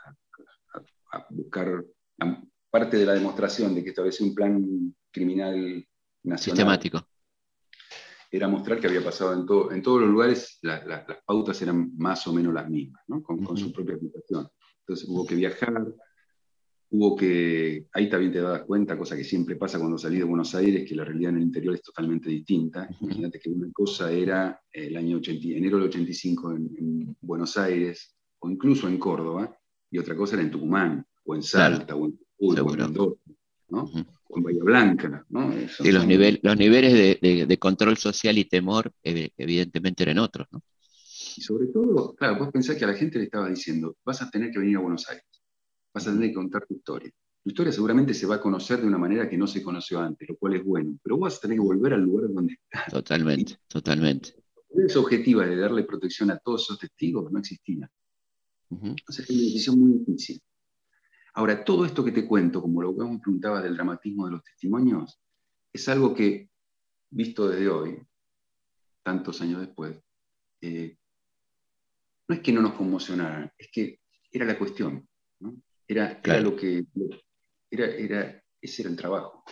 buscar 1.30 1.86
parte 2.70 2.98
de 2.98 3.06
la 3.06 3.14
demostración 3.14 3.76
de 3.76 3.84
que 3.84 3.90
estableció 3.90 4.26
un 4.26 4.34
plan 4.34 4.96
criminal 5.12 5.86
nacional. 6.24 6.58
Sistemático. 6.58 7.08
Era 8.30 8.48
mostrar 8.48 8.80
que 8.80 8.88
había 8.88 9.04
pasado 9.04 9.34
en, 9.34 9.76
en 9.76 9.82
todos 9.82 10.02
los 10.02 10.10
lugares, 10.10 10.60
las 10.62 10.84
pautas 11.26 11.62
eran 11.62 11.96
más 11.98 12.28
o 12.28 12.34
menos 12.34 12.54
las 12.54 12.70
mismas, 12.70 13.04
¿no? 13.08 13.22
con, 13.24 13.44
con 13.44 13.58
su 13.58 13.72
propia 13.72 13.96
aplicación. 13.96 14.48
Entonces 14.80 15.08
hubo 15.10 15.26
que 15.26 15.36
viajar, 15.36 15.86
hubo 16.90 17.16
que, 17.16 17.88
ahí 17.92 18.10
también 18.10 18.32
te 18.32 18.42
das 18.42 18.64
cuenta, 18.64 18.98
cosa 18.98 19.16
que 19.16 19.24
siempre 19.24 19.56
pasa 19.56 19.80
cuando 19.80 19.98
salí 19.98 20.18
de 20.18 20.24
Buenos 20.24 20.56
Aires, 20.56 20.88
que 20.88 20.96
la 20.96 21.04
realidad 21.04 21.32
en 21.32 21.38
el 21.38 21.44
interior 21.44 21.76
es 21.76 21.82
totalmente 21.82 22.30
distinta. 22.30 22.90
Imagínate 23.02 23.40
que 23.40 23.50
una 23.50 23.70
cosa 23.74 24.12
era 24.12 24.62
el 24.72 24.96
año 24.96 25.18
80, 25.18 25.48
enero 25.58 25.78
del 25.78 25.88
85 25.88 26.52
en, 26.52 27.16
Buenos 27.20 27.58
Aires, 27.58 28.16
o 28.40 28.50
incluso 28.50 28.88
en 28.88 28.98
Córdoba, 28.98 29.58
y 29.92 29.98
otra 29.98 30.16
cosa 30.16 30.36
era 30.36 30.44
en 30.44 30.52
Tucumán, 30.52 31.06
o 31.26 31.36
en 31.36 31.44
Salta, 31.44 31.96
o 31.96 32.06
en 32.06 32.18
Jujuy, 32.38 32.60
o 32.60 32.72
en 32.72 32.78
Mendoza, 32.78 33.22
en 33.70 34.44
Bahía 34.44 34.64
Blanca. 34.64 35.26
¿no? 35.30 35.54
y 35.54 35.92
los, 35.92 36.06
los 36.42 36.58
niveles 36.58 37.20
de, 37.22 37.58
control 37.60 37.98
social 37.98 38.38
y 38.38 38.46
temor 38.46 38.92
evidentemente 39.04 40.04
eran 40.04 40.20
otros. 40.20 40.48
¿no? 40.52 40.62
Y 41.36 41.42
sobre 41.42 41.68
todo, 41.68 42.16
claro, 42.16 42.40
vos 42.40 42.50
pensás 42.52 42.76
que 42.76 42.86
a 42.86 42.88
la 42.88 42.96
gente 42.96 43.18
le 43.20 43.26
estaba 43.26 43.50
diciendo, 43.50 43.98
vas 44.04 44.22
a 44.22 44.30
tener 44.30 44.52
que 44.52 44.60
venir 44.60 44.78
a 44.78 44.82
Buenos 44.82 45.08
Aires 45.10 45.24
vas 45.98 46.08
a 46.08 46.14
tener 46.14 46.30
que 46.30 46.36
contar 46.36 46.66
tu 46.68 46.76
historia. 46.76 47.12
Tu 47.44 47.50
historia 47.50 47.72
seguramente 47.72 48.14
se 48.14 48.28
va 48.28 48.36
a 48.36 48.42
conocer 48.42 48.82
de 48.82 48.88
una 48.88 48.98
manera 48.98 49.28
que 49.28 49.38
no 49.38 49.48
se 49.48 49.64
conoció 49.64 50.00
antes, 50.00 50.28
lo 50.30 50.38
cual 50.38 50.56
es 50.56 50.64
bueno, 50.64 50.98
pero 51.02 51.18
vos 51.18 51.30
vas 51.30 51.38
a 51.38 51.42
tener 51.42 51.58
que 51.58 51.64
volver 51.64 51.94
al 51.94 52.02
lugar 52.02 52.32
donde 52.32 52.54
estás. 52.54 52.92
Totalmente, 52.92 53.58
totalmente. 53.68 54.36
Esa 54.70 55.00
objetiva 55.00 55.46
de 55.46 55.56
darle 55.56 55.84
protección 55.84 56.30
a 56.30 56.38
todos 56.38 56.64
esos 56.64 56.80
testigos 56.80 57.32
no 57.32 57.40
existía. 57.40 57.90
Entonces 58.70 59.26
es 59.26 59.30
una 59.30 59.42
decisión 59.42 59.80
muy 59.80 59.94
difícil. 60.00 60.42
Ahora, 61.38 61.64
todo 61.64 61.86
esto 61.86 62.04
que 62.04 62.12
te 62.12 62.26
cuento, 62.26 62.64
como 62.64 62.82
lo 62.82 62.96
que 62.96 63.04
vos 63.04 63.12
me 63.12 63.20
preguntabas 63.20 63.62
del 63.62 63.76
dramatismo 63.76 64.26
de 64.26 64.32
los 64.32 64.44
testimonios, 64.44 65.22
es 65.72 65.88
algo 65.88 66.16
que, 66.16 66.50
visto 67.12 67.48
desde 67.48 67.70
hoy, 67.70 68.02
tantos 69.04 69.40
años 69.42 69.62
después, 69.62 69.96
eh, 70.62 70.98
no 72.28 72.34
es 72.34 72.42
que 72.42 72.52
no 72.52 72.64
nos 72.64 72.74
conmocionara, 72.74 73.54
es 73.56 73.70
que 73.72 74.00
era 74.32 74.46
la 74.46 74.58
cuestión. 74.58 75.08
¿no? 75.40 75.56
Era, 75.88 76.20
lo 76.42 76.56
que. 76.56 76.84
Era, 77.70 77.86
era, 77.86 78.44
ese 78.60 78.82
era 78.82 78.90
el 78.90 78.98
trabajo. 78.98 79.44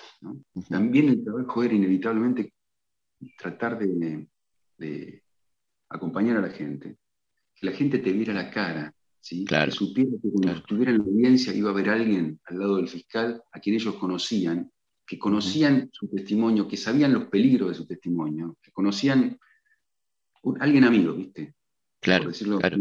También 0.68 1.10
el 1.10 1.24
trabajo 1.24 1.64
era 1.64 1.76
inevitablemente 1.76 2.52
tratar 3.38 3.78
de, 3.78 5.22
acompañar 5.90 6.38
a 6.38 6.42
la 6.42 6.50
gente, 6.50 6.98
que 7.54 7.68
la 7.68 7.74
gente 7.74 8.00
te 8.00 8.12
viera 8.12 8.34
la 8.34 8.50
cara, 8.50 8.92
¿sí? 9.26 9.44
que 9.44 9.72
supiera 9.72 10.12
que 10.22 10.30
cuando 10.30 10.52
estuviera 10.52 10.92
en 10.92 11.00
la 11.00 11.04
audiencia 11.04 11.54
iba 11.54 11.70
a 11.70 11.74
haber 11.74 11.90
alguien 11.90 12.40
al 12.46 12.60
lado 12.60 12.76
del 12.78 12.88
fiscal 12.88 13.42
a 13.52 13.60
quien 13.60 13.76
ellos 13.76 13.96
conocían, 13.96 14.72
que 15.06 15.18
conocían 15.18 15.90
su 15.92 16.08
testimonio, 16.08 16.68
que 16.68 16.78
sabían 16.78 17.12
los 17.12 17.26
peligros 17.26 17.70
de 17.70 17.76
su 17.76 17.88
testimonio, 17.88 18.58
que 18.62 18.72
conocían 18.72 19.40
alguien 20.60 20.84
amigo, 20.84 21.14
¿viste? 21.16 21.56
Claro, 22.00 22.30
claro. 22.60 22.78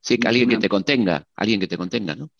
sí, 0.00 0.18
alguien 0.26 0.48
que 0.48 0.58
te 0.58 0.68
contenga, 0.68 1.24
alguien 1.36 1.60
que 1.60 1.68
te 1.68 1.76
contenga, 1.76 2.16
¿no? 2.16 2.30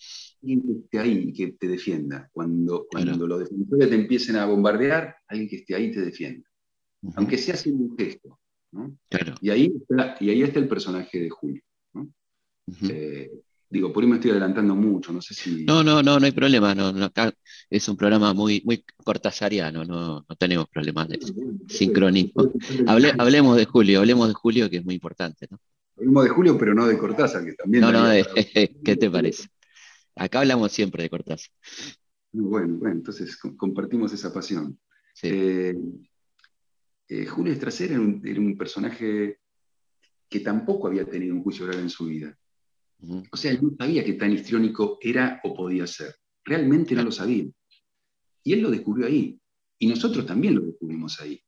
alguien 0.43 0.63
que 0.63 0.73
esté 0.73 0.99
ahí 0.99 1.25
y 1.29 1.33
que 1.33 1.53
te 1.53 1.69
defienda. 1.69 2.29
Cuando, 2.33 2.89
cuando 2.91 3.29
los 3.29 3.39
defensores 3.39 3.91
te 3.91 3.95
empiecen 3.95 4.37
a 4.37 4.47
bombardear, 4.47 5.15
alguien 5.29 5.49
que 5.49 5.57
esté 5.57 5.77
ahí 5.77 5.93
te 5.93 6.01
defienda. 6.01 6.49
Aunque 7.15 7.39
sea 7.39 7.55
haciendo 7.55 7.85
un 7.85 7.97
gesto. 7.97 8.41
Y, 9.41 9.51
ahí 9.51 9.73
está, 9.89 10.17
y 10.19 10.31
ahí 10.31 10.43
está 10.43 10.59
el 10.59 10.69
personaje 10.69 11.21
de 11.21 11.31
Julio. 11.31 11.63
Eh, 12.89 13.31
digo, 13.69 13.93
por 13.93 14.03
ahí 14.03 14.11
me 14.11 14.17
estoy 14.17 14.33
adelantando 14.33 14.75
mucho, 14.75 15.13
no 15.13 15.23
sé 15.23 15.35
si... 15.35 15.65
No, 15.65 15.83
no, 15.83 16.03
no, 16.03 16.19
no 16.19 16.27
hay 16.27 16.33
problema. 16.33 16.75
No, 16.75 16.89
acá 17.05 17.33
es 17.69 17.89
un 17.89 17.97
programa 17.97 18.35
muy, 18.35 18.63
muy 18.65 18.85
cortasariano, 19.05 19.85
no, 19.85 20.25
no 20.29 20.37
tenemos 20.37 20.69
problemas 20.69 21.09
de 21.09 21.19
sincronismo. 21.69 22.53
hablemos 22.87 23.57
de 23.57 23.65
Julio, 23.65 24.01
hablemos 24.01 24.29
de 24.29 24.35
Julio, 24.35 24.71
que 24.71 24.79
es 24.79 24.85
muy 24.85 24.95
importante. 24.95 25.47
¿no? 25.51 25.59
Hablemos 25.97 26.25
de 26.25 26.31
Julio, 26.31 26.59
pero 26.59 26.75
no 26.75 26.87
de 26.87 26.99
Cortázar, 26.99 27.45
que 27.45 27.55
también... 27.55 27.83
No, 27.83 27.93
no, 27.93 28.05
¿qué 28.85 28.97
te 28.97 29.11
parece? 29.11 29.49
Acá 30.17 30.41
hablamos 30.41 30.73
siempre 30.73 31.03
de 31.03 31.11
Cortázar. 31.11 31.51
Bueno, 32.33 32.77
bueno, 32.77 32.97
entonces 32.97 33.37
compartimos 33.37 34.13
esa 34.13 34.33
pasión. 34.33 34.79
Eh, 35.23 35.75
eh, 37.09 37.27
Julio 37.27 37.53
Estracer 37.53 37.93
era 37.93 38.01
un, 38.01 38.57
personaje 38.57 39.41
que 40.29 40.41
tampoco 40.41 40.87
había 40.87 41.05
tenido 41.05 41.35
un 41.35 41.43
juicio 41.43 41.65
oral 41.65 41.81
en 41.81 41.91
su 41.91 42.07
vida. 42.07 42.37
O 43.31 43.37
sea, 43.37 43.53
él 43.53 43.61
no 43.63 43.71
sabía 43.79 44.05
qué 44.05 44.15
tan 44.15 44.33
histriónico 44.33 44.99
era 45.01 45.41
o 45.45 45.55
podía 45.55 45.87
ser. 45.87 46.15
Realmente 46.45 46.95
no 46.95 47.05
lo 47.05 47.13
sabía. 47.13 47.47
Y 48.43 48.53
él 48.53 48.61
lo 48.61 48.71
descubrió 48.71 49.07
ahí. 49.07 49.41
Y 49.79 49.87
nosotros 49.87 50.27
también 50.27 50.55
lo 50.55 50.63
descubrimos 50.63 51.21
ahí. 51.21 51.41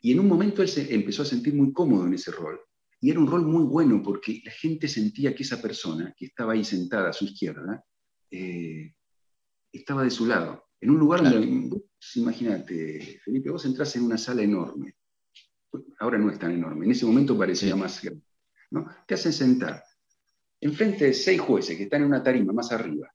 Y 0.00 0.12
en 0.12 0.20
un 0.20 0.28
momento 0.28 0.62
él 0.62 0.68
se 0.68 0.92
empezó 0.92 1.22
a 1.22 1.26
sentir 1.26 1.54
muy 1.54 1.72
cómodo 1.72 2.06
en 2.06 2.14
ese 2.14 2.30
rol. 2.30 2.60
Y 3.00 3.10
era 3.10 3.20
un 3.20 3.28
rol 3.28 3.46
muy 3.46 3.62
bueno 3.62 4.02
porque 4.02 4.40
la 4.44 4.50
gente 4.50 4.88
sentía 4.88 5.34
que 5.34 5.44
esa 5.44 5.62
persona 5.62 6.14
que 6.16 6.26
estaba 6.26 6.54
ahí 6.54 6.64
sentada 6.64 7.10
a 7.10 7.12
su 7.12 7.26
izquierda 7.26 7.84
eh, 8.30 8.94
estaba 9.72 10.02
de 10.02 10.10
su 10.10 10.26
lado. 10.26 10.64
En 10.80 10.90
un 10.90 10.98
lugar 10.98 11.22
donde, 11.22 11.80
imagínate, 12.14 13.20
Felipe, 13.24 13.50
vos 13.50 13.64
entras 13.64 13.94
en 13.96 14.02
una 14.02 14.18
sala 14.18 14.42
enorme. 14.42 14.94
Ahora 16.00 16.18
no 16.18 16.30
es 16.30 16.38
tan 16.38 16.52
enorme, 16.52 16.86
en 16.86 16.92
ese 16.92 17.04
momento 17.04 17.36
parecía 17.36 17.76
más 17.76 18.02
grande. 18.02 18.24
¿no? 18.70 18.86
Te 19.06 19.14
hacen 19.14 19.32
sentar. 19.32 19.82
Enfrente 20.60 21.06
de 21.06 21.14
seis 21.14 21.40
jueces 21.40 21.76
que 21.76 21.84
están 21.84 22.02
en 22.02 22.08
una 22.08 22.22
tarima 22.22 22.52
más 22.52 22.72
arriba. 22.72 23.08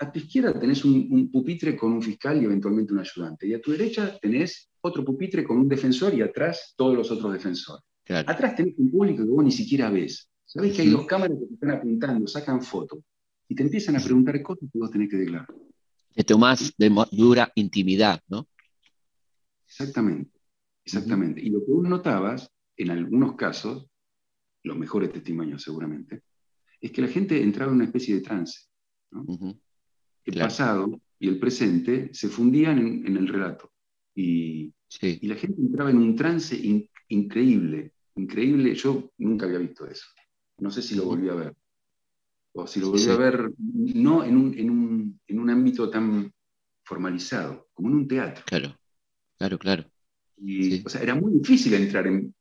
A 0.00 0.12
tu 0.12 0.20
izquierda 0.20 0.58
tenés 0.58 0.84
un, 0.84 1.30
pupitre 1.30 1.76
con 1.76 1.92
un 1.92 2.02
fiscal 2.02 2.40
y 2.40 2.44
eventualmente 2.44 2.92
un 2.92 3.00
ayudante. 3.00 3.46
Y 3.46 3.54
a 3.54 3.60
tu 3.60 3.72
derecha 3.72 4.18
tenés 4.20 4.70
otro 4.80 5.04
pupitre 5.04 5.44
con 5.44 5.58
un 5.58 5.68
defensor 5.68 6.14
y 6.14 6.22
atrás 6.22 6.74
todos 6.76 6.96
los 6.96 7.10
otros 7.10 7.32
defensores. 7.32 7.84
Atrás 8.08 8.56
tenés 8.56 8.74
un 8.78 8.90
público 8.90 9.24
que 9.24 9.30
vos 9.30 9.44
ni 9.44 9.52
siquiera 9.52 9.90
ves. 9.90 10.30
Sabés 10.44 10.74
que 10.74 10.82
hay 10.82 10.88
dos 10.88 11.04
cámaras 11.04 11.36
que 11.38 11.46
te 11.46 11.54
están 11.54 11.70
apuntando, 11.72 12.26
sacan 12.26 12.62
fotos 12.62 13.00
y 13.48 13.54
te 13.54 13.64
empiezan 13.64 13.96
a 13.96 14.00
preguntar 14.00 14.40
cosas 14.42 14.68
que 14.72 14.78
vos 14.78 14.90
tenés 14.90 15.10
que 15.10 15.16
declarar. 15.16 15.48
De 16.14 16.36
más 16.36 16.74
de 16.76 16.90
dura 17.12 17.52
intimidad, 17.54 18.20
¿no? 18.28 18.48
Exactamente, 19.66 20.40
exactamente. 20.84 21.40
Y 21.42 21.50
lo 21.50 21.60
que 21.60 21.70
vos 21.70 21.86
notabas, 21.86 22.50
en 22.76 22.90
algunos 22.90 23.36
casos, 23.36 23.86
los 24.62 24.76
mejores 24.76 25.12
testimonios 25.12 25.62
seguramente, 25.62 26.22
es 26.80 26.90
que 26.90 27.02
la 27.02 27.08
gente 27.08 27.42
entraba 27.42 27.70
en 27.70 27.76
una 27.76 27.84
especie 27.86 28.14
de 28.14 28.20
trance. 28.20 28.66
El 30.24 30.38
pasado 30.38 31.00
y 31.18 31.28
el 31.28 31.38
presente 31.38 32.10
se 32.12 32.28
fundían 32.28 32.78
en, 32.78 33.16
el 33.16 33.28
relato. 33.28 33.72
Y, 34.14 34.72
la 35.22 35.36
gente 35.36 35.60
entraba 35.60 35.90
en 35.90 35.98
un 35.98 36.16
trance 36.16 36.56
increíble, 37.08 37.92
increíble. 38.16 38.74
Yo 38.74 39.12
nunca 39.18 39.46
había 39.46 39.58
visto 39.58 39.86
eso. 39.86 40.06
No 40.58 40.70
sé 40.70 40.82
si 40.82 40.94
lo 40.94 41.04
volví 41.04 41.28
a 41.28 41.34
ver 41.34 41.54
o 42.52 42.66
si 42.66 42.80
lo 42.80 42.90
volví 42.90 43.08
a 43.08 43.16
ver, 43.16 43.52
no 43.58 44.24
en 44.24 44.36
un, 44.36 45.50
ámbito 45.50 45.88
tan 45.88 46.32
formalizado, 46.84 47.68
como 47.72 47.88
en 47.88 47.94
un 47.94 48.08
teatro. 48.08 48.44
Claro, 48.46 48.76
claro, 49.36 49.58
claro. 49.58 49.84
O 50.84 50.88
sea, 50.88 51.02
era 51.02 51.14
muy 51.14 51.32
difícil 51.32 51.74
entrar 51.74 52.06
en, 52.06 52.34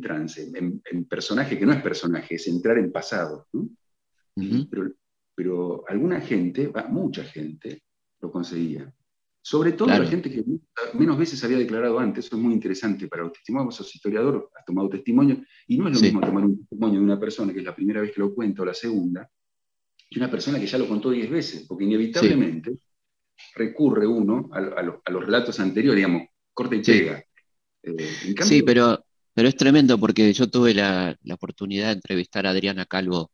trance, 0.00 0.50
en, 0.54 1.04
personaje 1.06 1.58
que 1.58 1.66
no 1.66 1.72
es 1.72 1.82
personaje, 1.82 2.36
es 2.36 2.46
entrar 2.46 2.78
en 2.78 2.92
pasado. 2.92 3.48
Pero, 5.34 5.84
alguna 5.88 6.20
gente, 6.20 6.72
mucha 6.88 7.24
gente, 7.24 7.82
lo 8.20 8.30
conseguía. 8.30 8.92
Sobre 9.42 9.72
todo 9.72 9.88
la 9.88 10.04
gente 10.04 10.30
que 10.30 10.44
menos 10.94 11.16
veces 11.16 11.42
había 11.44 11.56
declarado 11.56 11.98
antes, 11.98 12.26
eso 12.26 12.36
es 12.36 12.42
muy 12.42 12.52
interesante 12.52 13.08
para 13.08 13.22
los 13.22 13.32
testimonios, 13.32 13.74
sos 13.74 13.94
historiador, 13.94 14.50
has 14.54 14.64
tomado 14.66 14.90
testimonio, 14.90 15.42
y 15.66 15.78
no 15.78 15.88
es 15.88 15.94
lo 15.94 16.00
mismo 16.00 16.20
tomar 16.20 16.44
un 16.44 16.58
testimonio 16.58 16.98
de 16.98 17.04
una 17.04 17.18
persona 17.18 17.52
que 17.52 17.60
es 17.60 17.64
la 17.64 17.74
primera 17.74 18.02
vez 18.02 18.12
que 18.12 18.20
lo 18.20 18.34
cuenta 18.34 18.62
o 18.62 18.66
la 18.66 18.74
segunda, 18.74 19.30
que 20.10 20.18
una 20.18 20.30
persona 20.30 20.60
que 20.60 20.66
ya 20.66 20.76
lo 20.76 20.86
contó 20.86 21.10
diez 21.10 21.30
veces, 21.30 21.64
porque 21.66 21.84
inevitablemente 21.84 22.74
recurre 23.54 24.06
uno 24.06 24.50
a, 24.52 24.82
los, 24.82 25.24
relatos 25.24 25.58
anteriores, 25.60 25.96
digamos, 25.96 26.28
corte 26.52 26.76
y 26.76 26.82
pega. 26.82 27.24
Eh, 27.82 27.96
sí, 28.42 28.62
pero, 28.62 29.04
pero 29.32 29.48
es 29.48 29.56
tremendo 29.56 29.98
porque 29.98 30.32
yo 30.32 30.50
tuve 30.50 30.74
la, 30.74 31.16
oportunidad 31.32 31.86
de 31.86 31.92
entrevistar 31.94 32.46
a 32.46 32.50
Adriana 32.50 32.84
Calvo 32.86 33.30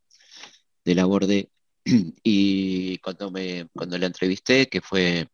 de 0.86 0.94
la 0.94 1.04
Borde 1.04 1.50
y 2.22 2.98
cuando, 2.98 3.30
me, 3.30 3.68
cuando 3.74 3.98
la 3.98 4.06
entrevisté, 4.06 4.68
que 4.68 4.80
fue 4.80 5.28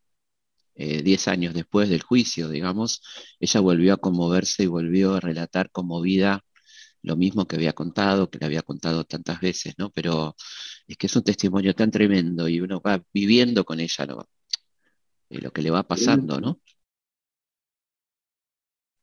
10 0.75 1.27
eh, 1.27 1.31
años 1.31 1.55
después 1.55 1.91
del 1.91 2.03
juicio, 2.03 2.49
digamos, 2.49 3.03
ella 3.39 3.61
volvió 3.61 3.95
a 3.95 3.99
conmoverse 3.99 4.65
y 4.65 4.67
volvió 4.67 5.15
a 5.15 5.21
relatar 5.21 5.71
vida 6.03 6.43
lo 7.03 7.17
mismo 7.17 7.47
que 7.47 7.57
había 7.57 7.73
contado, 7.75 8.31
que 8.31 8.39
le 8.39 8.47
había 8.47 8.63
contado 8.63 9.05
tantas 9.05 9.41
veces, 9.41 9.75
¿no? 9.77 9.91
Pero 9.91 10.37
es 10.87 10.97
que 10.97 11.07
es 11.09 11.17
un 11.17 11.25
testimonio 11.25 11.75
tan 11.75 11.91
tremendo 11.91 12.49
y 12.49 12.61
uno 12.61 12.81
va 12.81 13.03
viviendo 13.13 13.65
con 13.65 13.81
ella 13.81 14.07
lo, 14.07 14.29
eh, 15.29 15.41
lo 15.41 15.53
que 15.53 15.63
le 15.63 15.71
va 15.71 15.83
pasando, 15.83 16.41
¿no? 16.41 16.61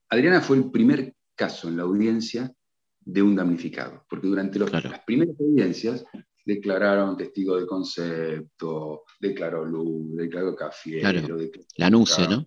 Adriana 0.09 0.41
fue 0.41 0.57
el 0.57 0.71
primer 0.71 1.13
caso 1.35 1.67
en 1.67 1.77
la 1.77 1.83
audiencia 1.83 2.51
de 3.01 3.21
un 3.21 3.35
damnificado, 3.35 4.05
porque 4.09 4.27
durante 4.27 4.59
las 4.59 5.03
primeras 5.05 5.35
audiencias 5.39 6.05
declararon 6.49 7.15
testigo 7.15 7.59
de 7.59 7.67
concepto, 7.67 9.03
declaró 9.19 9.63
Luz, 9.65 10.15
declaró 10.15 10.55
Cafiero. 10.55 11.37
la 11.75 11.85
anuncio, 11.85 12.27
¿no? 12.27 12.45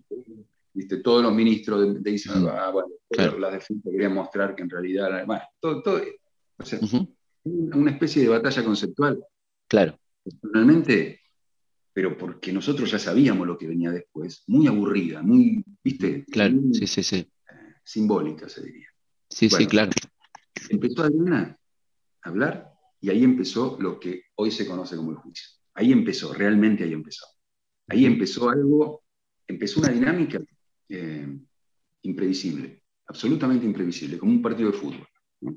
¿Viste? 0.73 0.97
Todos 0.97 1.23
los 1.23 1.33
ministros 1.33 2.03
de, 2.03 2.11
mm. 2.11 2.47
ah, 2.47 2.71
bueno, 2.71 2.89
la 3.39 3.51
defensa 3.51 3.89
querían 3.89 4.13
mostrar 4.13 4.55
que 4.55 4.63
en 4.63 4.69
realidad, 4.69 5.25
bueno, 5.25 5.43
todo, 5.59 5.81
todo 5.81 6.01
o 6.57 6.65
sea, 6.65 6.79
una 7.43 7.91
especie 7.91 8.23
de 8.23 8.29
batalla 8.29 8.63
conceptual. 8.63 9.23
Claro. 9.67 9.97
Personalmente, 10.23 11.21
pero 11.93 12.17
porque 12.17 12.51
nosotros 12.51 12.91
ya 12.91 12.99
sabíamos 12.99 13.47
lo 13.47 13.57
que 13.57 13.67
venía 13.67 13.91
después, 13.91 14.43
muy 14.47 14.67
aburrida, 14.67 15.21
muy, 15.21 15.63
¿viste? 15.83 16.25
Claro, 16.25 16.59
sí, 16.73 16.87
sí, 16.87 17.03
sí. 17.03 17.17
Eh, 17.17 17.75
simbólica, 17.83 18.49
se 18.49 18.63
diría. 18.63 18.87
Sí, 19.29 19.49
sí, 19.49 19.65
claro. 19.65 19.91
Empezó 20.69 21.03
Adriana 21.03 21.57
a 22.21 22.29
hablar 22.29 22.72
y 23.03 23.09
ahí 23.09 23.21
empezó 23.25 23.77
lo 23.81 23.99
que 23.99 24.27
hoy 24.35 24.49
se 24.49 24.65
conoce 24.65 24.95
como 24.95 25.11
el 25.11 25.17
juicio. 25.17 25.45
Ahí 25.73 25.91
empezó, 25.91 26.33
realmente 26.33 26.85
ahí 26.85 26.93
empezó. 26.93 27.25
Ahí 27.89 28.05
empezó 28.05 28.49
algo, 28.49 29.03
empezó 29.45 29.81
una 29.81 29.89
dinámica 29.89 30.39
eh, 30.87 31.37
imprevisible, 32.03 32.81
absolutamente 33.05 33.65
imprevisible, 33.65 34.17
como 34.17 34.31
un 34.31 34.41
partido 34.41 34.71
de 34.71 34.77
fútbol. 34.77 35.05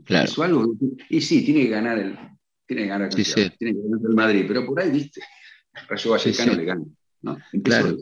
Claro. 0.02 0.42
algo, 0.42 0.76
y 1.08 1.20
sí, 1.20 1.44
tiene 1.44 1.62
que 1.62 1.68
ganar 1.68 2.00
el, 2.00 2.18
tiene 2.66 2.82
que 2.82 2.88
ganar, 2.88 3.14
tiene 3.14 3.32
que 3.56 3.72
ganar 3.72 4.00
el 4.08 4.16
Madrid, 4.16 4.44
pero 4.48 4.66
por 4.66 4.80
ahí, 4.80 4.90
viste, 4.90 5.20
Rayo 5.88 6.10
Vallecano 6.10 6.52
le 6.52 6.64
gana. 6.64 6.84
¿no? 7.22 7.38
Empezó 7.52 7.80
claro. 7.80 7.96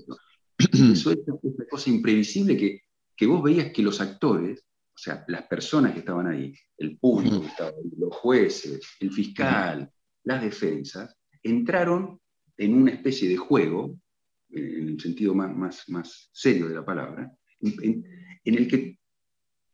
Empezó 0.72 1.10
esta, 1.12 1.32
cosa 1.68 1.90
imprevisible 1.90 2.56
que, 2.56 2.80
que 3.14 3.26
vos 3.26 3.42
veías 3.42 3.72
que 3.74 3.82
los 3.82 4.00
actores 4.00 4.64
o 4.94 4.98
sea, 4.98 5.24
las 5.26 5.42
personas 5.48 5.92
que 5.92 5.98
estaban 5.98 6.28
ahí, 6.28 6.54
el 6.78 6.96
público 6.98 7.40
que 7.40 7.48
estaba 7.48 7.70
ahí, 7.70 7.90
los 7.98 8.14
jueces, 8.14 8.80
el 9.00 9.10
fiscal, 9.10 9.90
las 10.22 10.42
defensas, 10.42 11.16
entraron 11.42 12.20
en 12.56 12.74
una 12.74 12.92
especie 12.92 13.28
de 13.28 13.36
juego, 13.36 13.98
en 14.50 14.88
el 14.90 15.00
sentido 15.00 15.34
más, 15.34 15.54
más, 15.56 15.88
más 15.88 16.30
serio 16.32 16.68
de 16.68 16.76
la 16.76 16.84
palabra, 16.84 17.32
en, 17.60 18.04
el 18.44 18.68
que, 18.68 18.98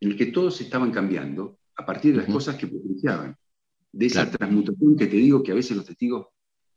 en 0.00 0.10
el 0.10 0.16
que 0.16 0.26
todos 0.26 0.58
estaban 0.62 0.90
cambiando 0.90 1.58
a 1.76 1.84
partir 1.84 2.12
de 2.12 2.22
las 2.22 2.32
cosas 2.32 2.56
que 2.56 2.66
potenciaban. 2.66 3.36
De 3.92 4.06
esa 4.06 4.30
transmutación 4.30 4.96
que 4.96 5.06
te 5.06 5.16
digo 5.16 5.42
que 5.42 5.52
a 5.52 5.56
veces 5.56 5.76
los 5.76 5.84
testigos, 5.84 6.28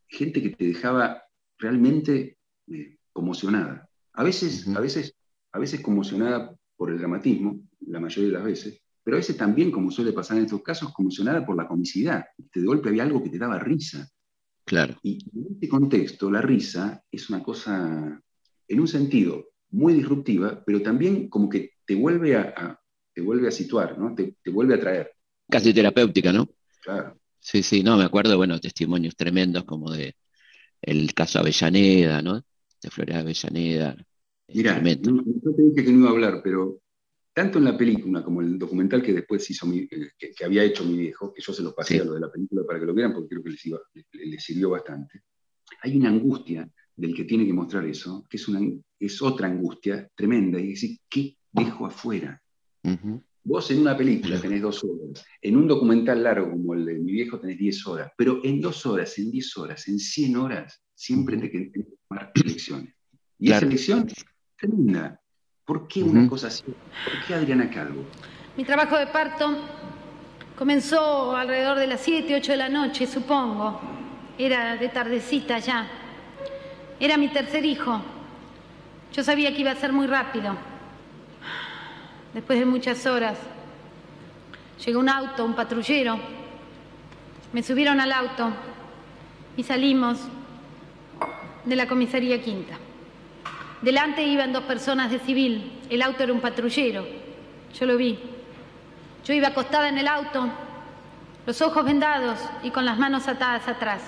gente 0.08 0.42
que 0.42 0.50
te 0.50 0.66
dejaba 0.66 1.24
realmente 1.60 2.38
eh, 2.68 2.98
conmocionada. 3.14 3.88
A 4.14 4.24
veces, 4.24 4.68
a, 4.68 4.80
veces, 4.80 5.16
a 5.52 5.60
veces 5.60 5.80
conmocionada 5.82 6.58
por 6.84 6.92
el 6.92 6.98
dramatismo, 6.98 7.62
la 7.88 8.02
mayoría 8.02 8.28
de 8.28 8.34
las 8.34 8.44
veces, 8.44 8.82
pero 9.02 9.16
a 9.16 9.22
veces 9.22 9.38
también, 9.38 9.72
como 9.72 9.90
suele 9.90 10.12
pasar 10.12 10.36
en 10.36 10.44
estos 10.44 10.62
casos, 10.62 10.92
conmocionada 10.92 11.46
por 11.46 11.56
la 11.56 11.66
comicidad. 11.66 12.26
De 12.38 12.62
golpe 12.62 12.90
había 12.90 13.04
algo 13.04 13.24
que 13.24 13.30
te 13.30 13.38
daba 13.38 13.58
risa. 13.58 14.06
Claro. 14.66 15.00
Y 15.02 15.26
en 15.34 15.54
este 15.54 15.70
contexto, 15.70 16.30
la 16.30 16.42
risa 16.42 17.02
es 17.10 17.30
una 17.30 17.42
cosa, 17.42 18.22
en 18.68 18.80
un 18.82 18.88
sentido, 18.90 19.46
muy 19.70 19.94
disruptiva, 19.94 20.62
pero 20.66 20.82
también 20.82 21.30
como 21.30 21.48
que 21.48 21.76
te 21.86 21.96
vuelve 21.96 22.36
a, 22.36 22.78
te 23.14 23.22
vuelve 23.22 23.48
a 23.48 23.52
situar, 23.52 23.98
¿no? 23.98 24.14
Te, 24.14 24.36
vuelve 24.52 24.76
a 24.76 24.80
traer. 24.82 25.14
Casi 25.50 25.74
terapéutica, 25.74 26.34
¿no? 26.34 26.50
Claro. 26.82 27.18
Sí, 27.40 27.64
sí, 27.64 27.82
no, 27.82 27.96
me 27.96 28.04
acuerdo, 28.04 28.36
bueno, 28.36 28.60
testimonios 28.60 29.16
tremendos 29.16 29.64
como 29.64 29.90
de 29.90 30.18
el 30.82 31.14
caso 31.14 31.40
Avellaneda, 31.40 32.22
¿no? 32.22 32.44
De 32.82 32.90
Flores 32.90 33.16
Avellaneda. 33.16 33.96
Mira, 34.48 34.80
no, 34.80 35.24
te 35.24 35.62
dije 35.64 35.86
que 35.86 35.92
no 35.92 36.00
iba 36.00 36.10
a 36.10 36.12
hablar, 36.12 36.42
pero 36.44 36.82
tanto 37.34 37.58
en 37.58 37.66
la 37.66 37.78
película 37.78 38.24
como 38.24 38.42
en 38.42 38.50
el 38.50 38.60
documental 38.60 39.02
que 39.02 39.14
después 39.14 39.50
hizo 39.50 39.72
eh, 39.74 39.88
que, 40.18 40.46
había 40.46 40.64
hecho 40.64 40.86
mi 40.86 40.98
viejo, 40.98 41.34
que 41.34 41.42
yo 41.42 41.54
se 41.54 41.64
los 41.64 41.74
pasé 41.74 42.00
a 42.00 42.04
lo 42.04 42.14
de 42.14 42.20
la 42.20 42.32
película 42.32 42.64
para 42.66 42.80
que 42.80 42.86
lo 42.86 42.94
vieran, 42.94 43.14
porque 43.14 43.30
creo 43.30 43.44
que 43.44 43.50
les, 44.26 44.44
sirvió 44.44 44.70
bastante, 44.70 45.22
hay 45.82 45.98
una 45.98 46.10
angustia 46.10 46.70
del 46.96 47.16
que 47.16 47.24
tiene 47.24 47.46
que 47.46 47.54
mostrar 47.54 47.86
eso, 47.86 48.26
que 48.30 48.38
es, 48.38 48.48
una, 48.48 48.60
es 49.00 49.22
otra 49.22 49.48
angustia 49.48 50.08
tremenda, 50.16 50.60
y 50.60 50.70
decir, 50.70 51.00
¿qué 51.10 51.36
dejo 51.52 51.88
afuera? 51.88 52.40
Vos 53.46 53.72
en 53.72 53.80
una 53.80 53.98
película 53.98 54.40
tenés 54.40 54.62
dos 54.62 54.84
horas, 54.84 55.26
en 55.42 55.58
un 55.58 55.68
documental 55.68 56.22
largo 56.22 56.52
como 56.52 56.76
el 56.76 56.86
de 56.86 57.00
mi 57.00 57.14
viejo 57.14 57.40
tenés 57.40 57.58
diez 57.58 57.86
horas, 57.88 58.12
pero 58.16 58.42
en 58.44 58.62
dos 58.62 58.86
horas, 58.86 59.18
en 59.18 59.32
diez 59.32 59.58
horas, 59.58 59.88
en 59.88 59.98
cien 59.98 60.36
horas, 60.36 60.82
siempre 60.94 61.38
te 61.38 61.50
tenés 61.50 61.74
que 61.74 61.86
tomar 62.08 62.32
elecciones. 62.36 62.94
Y 63.40 63.52
esa 63.52 63.66
elección 63.66 64.08
tremenda, 64.64 65.20
¿Por 65.66 65.88
qué 65.88 66.04
una 66.04 66.28
cosa 66.28 66.48
así? 66.48 66.64
¿Por 66.64 67.26
qué 67.26 67.34
Adriana 67.34 67.70
Calvo? 67.70 68.04
Mi 68.58 68.66
trabajo 68.66 68.98
de 68.98 69.08
parto 69.08 69.58
comenzó 70.58 71.36
alrededor 71.36 71.80
de 71.80 71.88
las 71.88 72.02
7, 72.02 72.36
8 72.36 72.52
de 72.52 72.58
la 72.58 72.70
noche, 72.70 73.08
supongo. 73.08 73.80
Era 74.38 74.76
de 74.76 74.90
tardecita 74.90 75.60
ya. 75.60 75.88
Era 77.00 77.18
mi 77.18 77.30
tercer 77.30 77.66
hijo. 77.66 78.02
Yo 79.14 79.24
sabía 79.24 79.54
que 79.54 79.62
iba 79.62 79.72
a 79.72 79.76
ser 79.76 79.94
muy 79.94 80.08
rápido. 80.08 80.56
Después 82.34 82.60
de 82.60 82.66
muchas 82.66 83.06
horas, 83.06 83.38
llegó 84.86 85.00
un 85.00 85.10
auto, 85.10 85.46
un 85.46 85.56
patrullero. 85.56 86.20
Me 87.54 87.64
subieron 87.64 88.02
al 88.02 88.12
auto 88.12 88.52
y 89.56 89.64
salimos 89.64 90.20
de 91.64 91.76
la 91.76 91.88
comisaría 91.88 92.42
quinta. 92.42 92.78
Delante 93.84 94.24
iban 94.24 94.54
dos 94.54 94.64
personas 94.64 95.12
de 95.12 95.20
civil. 95.20 95.82
El 95.90 96.02
auto 96.02 96.24
era 96.24 96.32
un 96.32 96.40
patrullero. 96.40 97.06
Yo 97.78 97.86
lo 97.86 97.98
vi. 97.98 98.18
Yo 99.26 99.34
iba 99.34 99.50
acostada 99.50 99.90
en 99.90 99.98
el 99.98 100.08
auto, 100.08 100.50
los 101.46 101.62
ojos 101.62 101.84
vendados 101.84 102.40
y 102.64 102.72
con 102.72 102.86
las 102.86 102.98
manos 102.98 103.28
atadas 103.28 103.68
atrás. 103.68 104.02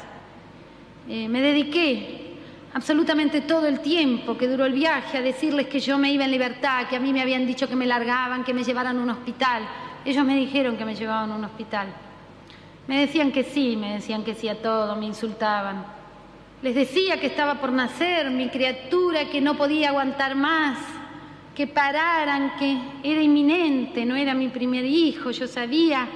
Eh, 1.09 1.27
me 1.27 1.41
dediqué 1.41 2.35
absolutamente 2.73 3.41
todo 3.41 3.67
el 3.67 3.81
tiempo 3.81 4.37
que 4.37 4.47
duró 4.47 4.65
el 4.65 4.73
viaje 4.73 5.17
a 5.17 5.21
decirles 5.21 5.67
que 5.67 5.79
yo 5.79 5.97
me 5.97 6.11
iba 6.11 6.25
en 6.25 6.31
libertad, 6.31 6.87
que 6.89 6.95
a 6.95 6.99
mí 6.99 7.13
me 7.13 7.21
habían 7.21 7.45
dicho 7.45 7.67
que 7.67 7.75
me 7.75 7.85
largaban, 7.85 8.43
que 8.43 8.53
me 8.53 8.63
llevaran 8.63 8.97
a 8.97 9.01
un 9.01 9.09
hospital. 9.09 9.63
Ellos 10.05 10.25
me 10.25 10.35
dijeron 10.37 10.77
que 10.77 10.85
me 10.85 10.95
llevaban 10.95 11.31
a 11.31 11.35
un 11.35 11.43
hospital. 11.43 11.87
Me 12.87 12.99
decían 12.99 13.31
que 13.31 13.43
sí, 13.43 13.75
me 13.75 13.93
decían 13.93 14.23
que 14.23 14.35
sí 14.35 14.47
a 14.47 14.61
todo, 14.61 14.95
me 14.95 15.05
insultaban. 15.05 15.94
Les 16.65 16.73
decía 16.73 17.19
que 17.19 17.27
estaba 17.27 17.61
por 17.61 17.71
nacer 17.71 18.31
mi 18.31 18.49
criatura, 18.49 19.29
que 19.29 19.39
no 19.39 19.55
podía 19.55 19.89
aguantar 19.89 20.33
más, 20.33 20.79
que 21.53 21.67
pararan, 21.67 22.53
que 22.57 22.75
era 23.03 23.21
inminente, 23.21 24.03
no 24.03 24.15
era 24.15 24.33
mi 24.33 24.47
primer 24.47 24.83
hijo, 24.83 25.29
yo 25.29 25.47
sabía 25.47 26.07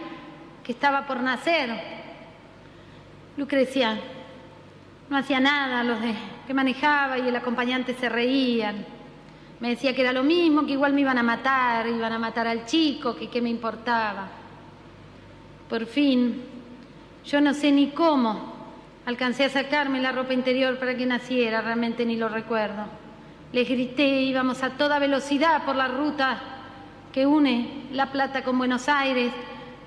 que 0.64 0.72
estaba 0.72 1.06
por 1.06 1.22
nacer. 1.22 1.70
Lucrecia 3.38 4.00
no 5.08 5.18
hacía 5.18 5.40
nada, 5.40 5.84
los 5.84 6.02
de, 6.02 6.16
que 6.48 6.54
manejaba 6.56 7.20
y 7.20 7.28
el 7.28 7.36
acompañante 7.36 7.94
se 7.94 8.10
reían. 8.10 8.84
Me 9.60 9.70
decía 9.70 9.94
que 9.94 10.02
era 10.02 10.14
lo 10.14 10.24
mismo, 10.24 10.66
que 10.66 10.72
igual 10.72 10.94
me 10.94 11.02
iban 11.02 11.20
a 11.20 11.22
matar, 11.22 11.86
iban 11.86 12.14
a 12.14 12.18
matar 12.18 12.48
al 12.48 12.66
chico, 12.66 13.16
que 13.16 13.30
qué 13.30 13.40
me 13.40 13.50
importaba. 13.50 14.28
Por 15.70 15.86
fin, 15.86 16.42
yo 17.24 17.40
no 17.40 17.54
sé 17.54 17.72
ni 17.72 17.92
cómo, 17.92 18.59
Alcancé 19.10 19.46
a 19.46 19.50
sacarme 19.50 20.00
la 20.00 20.12
ropa 20.12 20.36
interior 20.36 20.78
para 20.78 20.96
que 20.96 21.04
naciera, 21.08 21.62
realmente 21.62 22.06
ni 22.06 22.16
lo 22.16 22.30
recuerdo. 22.30 22.86
Les 23.52 23.68
grité, 23.68 24.22
íbamos 24.22 24.62
a 24.62 24.78
toda 24.78 25.00
velocidad 25.00 25.66
por 25.66 25.76
la 25.76 25.88
ruta 25.88 26.40
que 27.12 27.26
une 27.26 27.88
La 27.92 28.12
Plata 28.12 28.44
con 28.44 28.60
Buenos 28.60 28.88
Aires. 28.88 29.34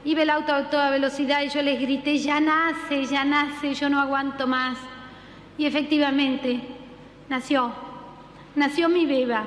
Iba 0.04 0.22
el 0.22 0.30
auto 0.30 0.52
a 0.52 0.68
toda 0.70 0.90
velocidad 0.90 1.42
y 1.42 1.50
yo 1.50 1.62
les 1.62 1.80
grité, 1.80 2.18
ya 2.18 2.40
nace, 2.40 3.04
ya 3.04 3.24
nace, 3.24 3.74
yo 3.74 3.88
no 3.88 4.00
aguanto 4.00 4.48
más. 4.48 4.76
Y 5.56 5.66
efectivamente, 5.66 6.60
Nació, 7.28 7.72
nació 8.56 8.88
mi 8.88 9.06
beba. 9.06 9.44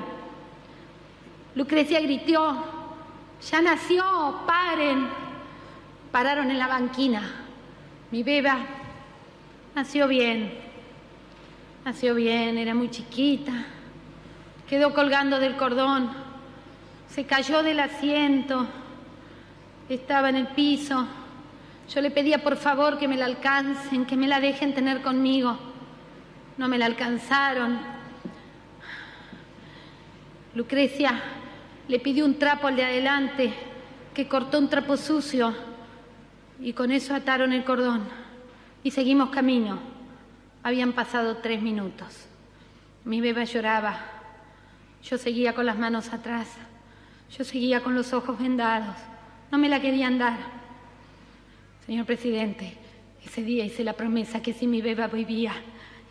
Lucrecia 1.54 2.00
gritó, 2.00 2.64
ya 3.50 3.60
nació, 3.60 4.40
paren. 4.46 5.06
Pararon 6.10 6.50
en 6.50 6.58
la 6.58 6.66
banquina. 6.66 7.20
Mi 8.10 8.22
beba 8.22 8.85
nació 9.76 10.08
bien, 10.08 10.54
nació 11.84 12.14
bien, 12.14 12.56
era 12.56 12.74
muy 12.74 12.90
chiquita. 12.90 13.52
Quedó 14.66 14.94
colgando 14.94 15.38
del 15.38 15.54
cordón, 15.56 16.10
se 17.10 17.26
cayó 17.26 17.62
del 17.62 17.80
asiento, 17.80 18.66
estaba 19.90 20.30
en 20.30 20.36
el 20.36 20.46
piso. 20.48 21.06
Yo 21.90 22.00
le 22.00 22.10
pedía 22.10 22.42
por 22.42 22.56
favor 22.56 22.98
que 22.98 23.06
me 23.06 23.18
la 23.18 23.26
alcancen, 23.26 24.06
que 24.06 24.16
me 24.16 24.26
la 24.26 24.40
dejen 24.40 24.72
tener 24.72 25.02
conmigo. 25.02 25.58
No 26.56 26.68
me 26.68 26.78
la 26.78 26.86
alcanzaron. 26.86 27.78
Lucrecia 30.54 31.20
le 31.86 32.00
pidió 32.00 32.24
un 32.24 32.38
trapo 32.38 32.66
al 32.66 32.76
de 32.76 32.84
adelante, 32.86 33.52
que 34.14 34.26
cortó 34.26 34.58
un 34.58 34.70
trapo 34.70 34.96
sucio, 34.96 35.54
y 36.60 36.72
con 36.72 36.90
eso 36.90 37.14
ataron 37.14 37.52
el 37.52 37.62
cordón. 37.62 38.25
Y 38.86 38.92
seguimos 38.92 39.30
camino. 39.30 39.80
Habían 40.62 40.92
pasado 40.92 41.38
tres 41.38 41.60
minutos. 41.60 42.28
Mi 43.04 43.20
beba 43.20 43.42
lloraba. 43.42 43.98
Yo 45.02 45.18
seguía 45.18 45.56
con 45.56 45.66
las 45.66 45.76
manos 45.76 46.12
atrás. 46.12 46.46
Yo 47.36 47.42
seguía 47.42 47.82
con 47.82 47.96
los 47.96 48.12
ojos 48.12 48.38
vendados. 48.38 48.94
No 49.50 49.58
me 49.58 49.68
la 49.68 49.82
querían 49.82 50.18
dar. 50.18 50.38
Señor 51.84 52.06
presidente, 52.06 52.74
ese 53.24 53.42
día 53.42 53.64
hice 53.64 53.82
la 53.82 53.94
promesa 53.94 54.40
que 54.40 54.52
si 54.52 54.68
mi 54.68 54.80
beba 54.80 55.08
vivía 55.08 55.54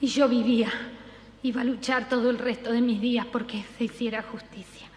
y 0.02 0.08
yo 0.08 0.28
vivía, 0.28 0.70
iba 1.44 1.62
a 1.62 1.64
luchar 1.64 2.10
todo 2.10 2.30
el 2.30 2.38
resto 2.38 2.74
de 2.74 2.82
mis 2.82 3.00
días 3.00 3.26
porque 3.26 3.64
se 3.78 3.86
hiciera 3.86 4.22
justicia. 4.22 4.90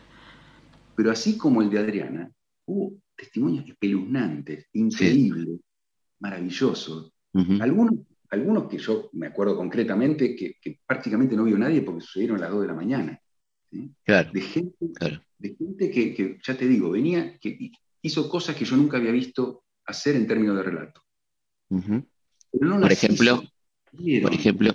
Pero 0.97 1.13
así 1.13 1.39
como 1.39 1.63
el 1.63 1.71
de 1.71 1.79
Adriana, 1.79 2.29
hubo 2.67 2.97
testimonios 3.15 3.69
espeluznantes, 3.69 4.67
increíbles, 4.73 5.61
maravillosos. 6.19 7.13
Algunos, 7.61 7.95
algunos 8.31 8.69
que 8.69 8.79
yo 8.79 9.11
me 9.13 9.29
acuerdo 9.29 9.57
concretamente 9.57 10.35
que, 10.35 10.81
prácticamente 10.87 11.37
no 11.37 11.45
vio 11.45 11.59
nadie 11.59 11.83
porque 11.83 12.01
sucedieron 12.01 12.39
a 12.39 12.41
las 12.41 12.51
2 12.51 12.63
de 12.63 12.67
la 12.67 12.75
mañana. 12.75 13.21
Claro, 14.03 14.31
de 14.33 14.41
gente, 14.41 14.77
de 15.39 15.57
gente 15.57 15.91
que, 15.91 16.39
ya 16.43 16.57
te 16.57 16.67
digo, 16.67 16.91
venía, 16.91 17.39
que 17.39 17.71
hizo 18.03 18.29
cosas 18.29 18.57
que 18.57 18.65
yo 18.65 18.77
nunca 18.77 18.97
había 18.97 19.13
visto 19.13 19.65
hacer 19.85 20.17
en 20.17 20.27
términos 20.27 20.57
de 20.57 20.63
relato. 20.63 21.03
por 22.51 22.93
ejemplo, 22.93 23.43
por 24.23 24.35
ejemplo. 24.35 24.75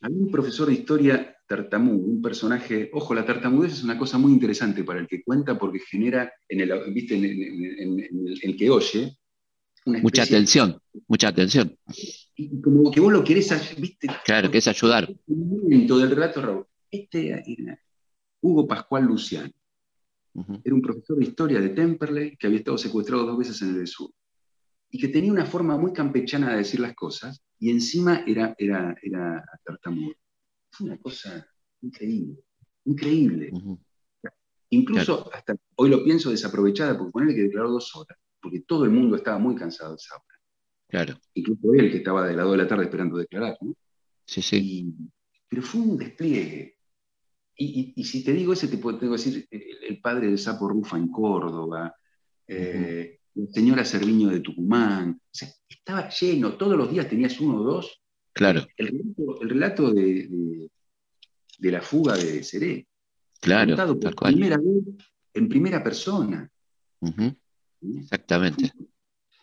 Había 0.00 0.18
un 0.18 0.30
profesor 0.30 0.68
de 0.68 0.74
historia 0.74 1.36
tartamudo, 1.48 2.04
un 2.04 2.22
personaje, 2.22 2.90
ojo, 2.92 3.14
la 3.14 3.24
tartamudez 3.24 3.72
es 3.72 3.82
una 3.82 3.98
cosa 3.98 4.18
muy 4.18 4.32
interesante 4.32 4.84
para 4.84 5.00
el 5.00 5.08
que 5.08 5.24
cuenta 5.24 5.58
porque 5.58 5.80
genera 5.80 6.30
en 6.48 6.60
el, 6.60 6.92
¿viste? 6.92 7.16
En, 7.16 7.98
el, 8.42 8.56
que 8.56 8.70
oye. 8.70 9.16
Mucha 10.02 10.22
atención, 10.22 10.80
mucha 11.06 11.28
atención. 11.28 11.76
Y 12.34 12.60
como 12.60 12.90
que 12.90 13.00
vos 13.00 13.12
lo 13.12 13.24
querés, 13.24 13.50
¿viste? 13.78 14.08
Claro, 14.24 14.50
que 14.50 14.58
es 14.58 14.68
ayudar. 14.68 15.08
Momento 15.26 15.98
del 15.98 16.10
relato, 16.10 16.42
Raúl. 16.42 16.66
Este 16.90 17.28
era 17.28 17.78
Hugo 18.40 18.66
Pascual 18.66 19.04
Luciano. 19.04 19.52
Era 20.64 20.74
un 20.74 20.82
profesor 20.82 21.18
de 21.18 21.24
historia 21.24 21.60
de 21.60 21.70
Temperley 21.70 22.36
que 22.36 22.46
había 22.46 22.60
estado 22.60 22.78
secuestrado 22.78 23.26
dos 23.26 23.38
veces 23.38 23.60
en 23.62 23.74
el 23.74 23.86
sur 23.86 24.10
y 24.90 24.98
que 24.98 25.08
tenía 25.08 25.32
una 25.32 25.44
forma 25.44 25.76
muy 25.76 25.92
campechana 25.92 26.52
de 26.52 26.58
decir 26.58 26.80
las 26.80 26.94
cosas 26.94 27.42
y 27.58 27.70
encima 27.70 28.24
era, 28.26 28.54
era, 28.58 28.96
era 29.02 29.44
tartamudo. 29.64 30.14
Fue 30.70 30.86
una 30.86 30.98
cosa 30.98 31.46
increíble, 31.82 32.38
increíble. 32.84 33.50
Incluso 34.70 35.30
hasta 35.32 35.56
hoy 35.76 35.90
lo 35.90 36.04
pienso 36.04 36.30
desaprovechada 36.30 36.96
porque 36.96 37.12
ponerle 37.12 37.34
que 37.34 37.42
declaró 37.42 37.70
dos 37.70 37.94
horas, 37.96 38.18
porque 38.40 38.60
todo 38.60 38.84
el 38.84 38.90
mundo 38.90 39.16
estaba 39.16 39.38
muy 39.38 39.54
cansado 39.54 39.90
de 39.92 39.96
esa 39.96 40.14
hora. 40.14 40.24
Claro. 40.88 41.20
Incluso 41.34 41.74
él 41.74 41.90
que 41.90 41.98
estaba 41.98 42.26
de 42.26 42.34
las 42.34 42.44
dos 42.44 42.52
de 42.52 42.62
la 42.62 42.68
tarde 42.68 42.84
esperando 42.84 43.18
declarar. 43.18 43.56
¿no? 43.60 43.74
Sí, 44.24 44.42
sí. 44.42 44.94
pero 45.48 45.62
fue 45.62 45.80
un 45.80 45.96
despliegue. 45.96 46.76
Y, 47.60 48.04
si 48.04 48.22
te 48.22 48.32
digo 48.32 48.52
ese, 48.52 48.68
te 48.68 48.78
puedo, 48.78 48.98
decir 48.98 49.48
el, 49.50 50.00
padre 50.00 50.28
del 50.28 50.38
sapo 50.38 50.68
Rufa 50.68 50.96
en 50.96 51.08
Córdoba, 51.08 51.92
eh, 52.46 53.18
la 53.34 53.46
señora 53.50 53.84
Serviño 53.84 54.28
de 54.28 54.38
Tucumán. 54.38 55.20
O 55.20 55.28
sea, 55.28 55.48
estaba 55.68 56.08
lleno, 56.08 56.56
todos 56.56 56.78
los 56.78 56.88
días 56.88 57.08
tenías 57.08 57.40
uno 57.40 57.60
o 57.60 57.64
dos. 57.64 58.00
Claro. 58.32 58.64
El 58.76 59.12
relato, 59.40 59.92
de, 59.92 60.70
la 61.58 61.82
fuga 61.82 62.16
de 62.16 62.44
Seré. 62.44 62.86
Claro. 63.40 63.98
Por 63.98 64.14
primera 64.14 64.56
vez 64.56 65.08
en 65.34 65.48
primera 65.48 65.82
persona. 65.82 66.50
Exactamente. 67.80 68.72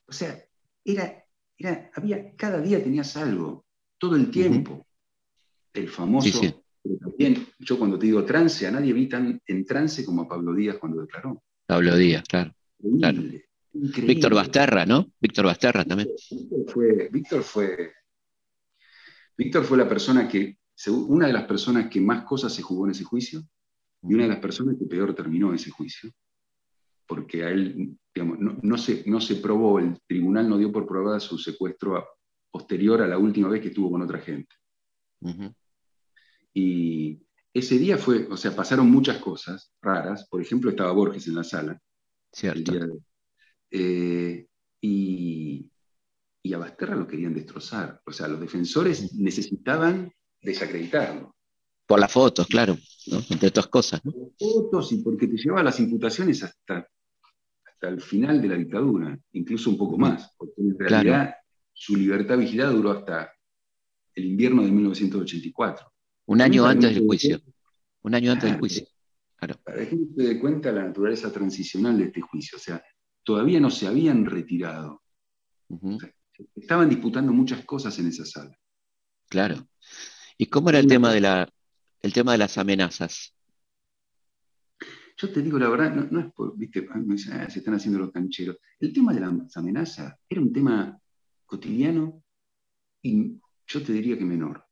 O 0.07 0.13
sea, 0.13 0.43
era, 0.83 1.25
era, 1.57 1.91
había, 1.93 2.35
cada 2.35 2.61
día 2.61 2.83
tenías 2.83 3.15
algo, 3.17 3.65
todo 3.97 4.15
el 4.15 4.29
tiempo. 4.29 4.85
El 5.73 5.89
famoso 5.89 6.41
pero 6.85 6.97
también, 6.99 7.47
yo 7.59 7.79
cuando 7.79 7.97
te 7.97 8.05
digo 8.05 8.23
trance, 8.23 8.67
a 8.67 8.71
nadie 8.71 8.93
vi 8.93 9.09
tan 9.09 9.41
en 9.47 9.65
trance 9.65 10.05
como 10.05 10.21
a 10.21 10.27
Pablo 10.27 10.53
Díaz 10.53 10.77
cuando 10.77 11.01
declaró. 11.01 11.41
Pablo 11.65 11.95
Díaz, 11.97 12.23
claro. 12.27 12.53
Víctor 13.73 14.35
Basterra, 14.35 14.85
¿no? 14.85 15.11
Víctor 15.19 15.45
Basterra 15.45 15.83
también. 15.83 16.09
Víctor 16.29 16.65
fue, 16.67 17.09
Víctor 19.35 19.63
fue, 19.63 19.77
la 19.77 19.89
persona 19.89 20.27
que, 20.27 20.59
una 20.87 21.25
de 21.25 21.33
las 21.33 21.45
personas 21.45 21.89
que 21.89 21.99
más 21.99 22.23
cosas 22.23 22.53
se 22.53 22.61
jugó 22.61 22.85
en 22.85 22.91
ese 22.91 23.03
juicio 23.03 23.41
y 24.03 24.13
una 24.13 24.23
de 24.23 24.29
las 24.29 24.39
personas 24.39 24.75
que 24.77 24.85
peor 24.85 25.15
terminó 25.15 25.53
ese 25.55 25.71
juicio. 25.71 26.11
Porque 27.07 27.43
a 27.43 27.49
él, 27.49 27.97
digamos, 28.15 28.39
no, 28.39 28.77
se, 28.77 29.03
no 29.07 29.19
se 29.19 29.35
probó, 29.35 29.77
el 29.77 29.99
tribunal 30.07 30.47
no 30.47 30.57
dio 30.57 30.71
por 30.71 30.87
probada 30.87 31.19
su 31.19 31.37
secuestro 31.37 32.07
posterior 32.49 33.01
a 33.01 33.07
la 33.07 33.17
última 33.17 33.49
vez 33.49 33.61
que 33.61 33.67
estuvo 33.67 33.91
con 33.91 34.01
otra 34.01 34.19
gente. 34.19 34.55
Y 36.53 37.21
ese 37.53 37.77
día 37.77 37.97
fue, 37.97 38.25
o 38.27 38.37
sea, 38.37 38.55
pasaron 38.55 38.89
muchas 38.89 39.17
cosas 39.17 39.73
raras. 39.81 40.25
Por 40.29 40.41
ejemplo, 40.41 40.69
estaba 40.69 40.93
Borges 40.93 41.27
en 41.27 41.35
la 41.35 41.43
sala. 41.43 41.77
Cierto. 42.31 42.73
Eh, 43.69 44.47
y, 44.79 45.69
a 46.53 46.57
Basterra 46.57 46.95
lo 46.95 47.07
querían 47.07 47.33
destrozar. 47.33 48.01
O 48.05 48.13
sea, 48.13 48.29
los 48.29 48.39
defensores 48.39 49.13
necesitaban 49.13 50.09
desacreditarlo. 50.41 51.35
Por 51.85 51.99
las 51.99 52.11
fotos, 52.11 52.47
claro, 52.47 52.77
entre 53.29 53.49
otras 53.49 53.67
cosas. 53.67 54.03
¿no? 54.05 54.13
fotos 54.39 54.93
y 54.93 55.03
porque 55.03 55.27
te 55.27 55.35
llevaba 55.35 55.63
las 55.63 55.79
imputaciones 55.79 56.41
hasta, 56.43 56.87
hasta 57.85 57.93
el 57.93 58.01
final 58.01 58.41
de 58.41 58.47
la 58.47 58.55
dictadura, 58.55 59.19
incluso 59.33 59.69
un 59.69 59.77
poco 59.77 59.97
más, 59.97 60.33
porque 60.37 60.61
en 60.61 60.77
realidad 60.77 61.35
su 61.73 61.95
libertad 61.95 62.37
vigilada 62.37 62.71
duró 62.71 62.91
hasta 62.91 63.31
el 64.13 64.25
invierno 64.25 64.63
de 64.63 64.71
1984. 64.71 65.91
Un 66.27 66.41
año 66.41 66.65
antes 66.65 66.95
del 66.95 67.05
juicio. 67.05 67.41
Un 68.01 68.15
año 68.15 68.31
antes 68.31 68.49
del 68.49 68.59
juicio. 68.59 68.87
Para 69.37 69.55
que 69.77 69.97
se 70.15 70.23
dé 70.23 70.39
cuenta 70.39 70.71
la 70.71 70.85
naturaleza 70.85 71.31
transicional 71.31 71.97
de 71.97 72.05
este 72.05 72.21
juicio. 72.21 72.57
O 72.57 72.61
sea, 72.61 72.83
todavía 73.23 73.59
no 73.59 73.69
se 73.69 73.87
habían 73.87 74.25
retirado. 74.25 75.03
estaban 76.55 76.89
disputando 76.89 77.33
muchas 77.33 77.63
cosas 77.65 77.97
en 77.99 78.07
esa 78.07 78.25
sala. 78.25 78.57
Claro. 79.29 79.67
¿Y 80.37 80.47
cómo 80.47 80.69
era 80.69 80.79
el 80.79 80.87
tema 80.87 81.13
de, 81.13 81.21
la, 81.21 81.49
el 82.01 82.13
tema 82.13 82.31
de 82.31 82.37
las 82.37 82.57
amenazas? 82.57 83.33
Yo 85.17 85.31
te 85.31 85.41
digo 85.41 85.57
la 85.57 85.69
verdad, 85.69 85.95
no, 85.95 86.19
es 86.19 86.33
por, 86.33 86.57
viste, 86.57 86.87
ah, 86.91 87.49
se 87.49 87.59
están 87.59 87.75
haciendo 87.75 87.99
los 87.99 88.11
cancheros. 88.11 88.57
El 88.79 88.91
tema 88.91 89.13
de 89.13 89.21
las 89.21 89.57
amenazas 89.57 90.13
era 90.27 90.41
un 90.41 90.51
tema 90.51 90.99
cotidiano 91.45 92.21
y 93.01 93.39
yo 93.67 93.83
te 93.83 93.93
diría 93.93 94.17
que 94.17 94.25
menor. 94.25 94.65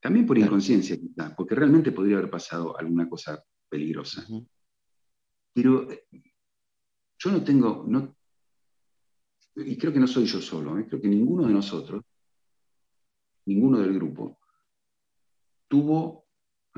También 0.00 0.26
por 0.26 0.38
inconsciencia, 0.38 0.96
porque 1.36 1.54
realmente 1.54 1.92
podría 1.92 2.18
haber 2.18 2.30
pasado 2.30 2.78
alguna 2.78 3.08
cosa 3.08 3.42
peligrosa. 3.68 4.24
Pero 5.52 5.90
eh, 5.90 6.06
yo 7.18 7.30
no 7.30 7.42
tengo, 7.42 7.84
no, 7.88 8.16
y 9.56 9.76
creo 9.76 9.92
que 9.92 10.00
no 10.00 10.06
soy 10.06 10.24
yo 10.26 10.40
solo, 10.40 10.78
¿eh? 10.78 10.86
creo 10.88 11.00
que 11.00 11.08
ninguno 11.08 11.46
de 11.46 11.52
nosotros, 11.52 12.02
ninguno 13.46 13.78
del 13.78 13.92
grupo, 13.94 14.38
tuvo 15.68 16.29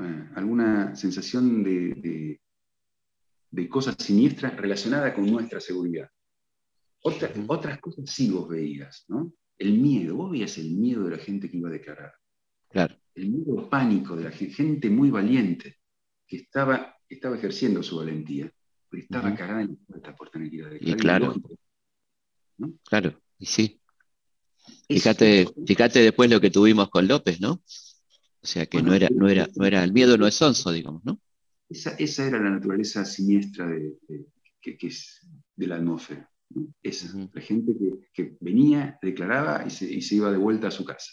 eh, 0.05 0.29
alguna 0.35 0.95
sensación 0.95 1.63
de, 1.63 2.39
de, 3.51 3.69
cosas 3.69 3.95
siniestras 3.97 4.55
relacionadas 4.57 5.13
con 5.13 5.25
nuestra 5.25 5.59
seguridad. 5.59 6.09
Otras 7.01 7.79
cosas 7.79 8.09
sí 8.09 8.29
vos 8.29 8.47
veías, 8.47 9.05
¿no? 9.07 9.33
El 9.57 9.79
miedo, 9.79 10.15
vos 10.15 10.31
veías 10.31 10.57
el 10.57 10.71
miedo 10.71 11.03
de 11.05 11.17
la 11.17 11.17
gente 11.17 11.49
que 11.49 11.57
iba 11.57 11.69
a 11.69 11.73
declarar. 11.73 12.13
Claro 12.69 12.95
el 13.15 13.29
miedo 13.29 13.69
pánico 13.69 14.15
de 14.15 14.23
la 14.23 14.31
gente 14.31 14.89
muy 14.89 15.09
valiente 15.09 15.77
que 16.27 16.37
estaba, 16.37 16.95
estaba 17.07 17.35
ejerciendo 17.35 17.83
su 17.83 17.97
valentía, 17.97 18.51
porque 18.89 19.03
estaba 19.03 19.33
cagada 19.35 19.61
en 19.61 19.69
la 19.69 19.85
puerta 19.87 20.15
por 20.15 20.29
tener 20.29 20.49
que 20.49 20.55
ir 20.55 20.65
a 20.65 20.69
declarar. 20.69 20.97
Y 20.97 21.01
claro, 21.01 21.35
claro, 22.83 23.21
y 23.37 23.45
sí. 23.45 23.79
Fíjate, 24.87 25.47
fíjate 25.65 25.99
después 25.99 26.29
lo 26.29 26.39
que 26.39 26.49
tuvimos 26.49 26.89
con 26.89 27.07
López, 27.07 27.39
¿no? 27.41 27.61
O 28.43 28.47
sea 28.47 28.65
que 28.65 28.81
no, 28.81 28.93
era, 28.93 29.09
no, 29.09 29.29
era, 29.29 29.47
no 29.55 29.65
era, 29.65 29.83
el 29.83 29.93
miedo 29.93 30.17
no 30.17 30.27
es 30.27 30.35
sonso, 30.35 30.71
digamos, 30.71 31.03
¿no? 31.05 31.19
Esa, 31.69 31.95
era 32.27 32.39
la 32.39 32.49
naturaleza 32.49 33.05
siniestra 33.05 33.67
de, 33.67 33.95
que, 34.61 34.77
es 34.81 35.21
de 35.55 35.67
la 35.67 35.77
atmósfera. 35.77 36.29
Esa, 36.83 37.07
la 37.33 37.41
gente 37.41 37.73
que, 38.13 38.35
venía, 38.41 38.99
declaraba 39.01 39.63
y 39.65 39.69
se, 39.69 39.91
y 39.91 40.01
se 40.01 40.15
iba 40.15 40.29
de 40.29 40.37
vuelta 40.37 40.67
a 40.67 40.71
su 40.71 40.83
casa. 40.83 41.09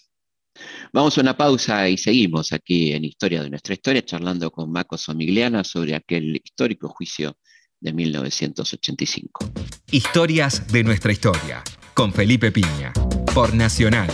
Vamos 0.92 1.16
a 1.16 1.20
una 1.20 1.36
pausa 1.36 1.88
y 1.88 1.96
seguimos 1.96 2.52
aquí 2.52 2.92
en 2.92 3.04
Historia 3.04 3.42
de 3.42 3.50
nuestra 3.50 3.74
historia, 3.74 4.04
charlando 4.04 4.50
con 4.50 4.70
Marco 4.70 4.98
Somigliana 4.98 5.62
sobre 5.62 5.94
aquel 5.94 6.36
histórico 6.36 6.88
juicio 6.88 7.36
de 7.80 7.92
1985. 7.92 9.52
Historias 9.92 10.66
de 10.70 10.82
nuestra 10.82 11.12
historia, 11.12 11.62
con 11.94 12.12
Felipe 12.12 12.50
Piña, 12.50 12.92
por 13.32 13.54
Nacional, 13.54 14.10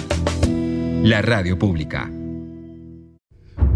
la 1.02 1.22
radio 1.22 1.58
pública. 1.58 2.10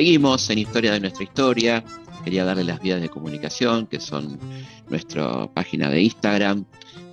Seguimos 0.00 0.48
en 0.48 0.56
Historia 0.56 0.92
de 0.92 1.00
nuestra 1.00 1.24
historia. 1.24 1.84
Quería 2.24 2.46
darle 2.46 2.64
las 2.64 2.80
vías 2.80 3.02
de 3.02 3.10
comunicación, 3.10 3.86
que 3.86 4.00
son 4.00 4.38
nuestra 4.88 5.46
página 5.52 5.90
de 5.90 6.00
Instagram, 6.00 6.64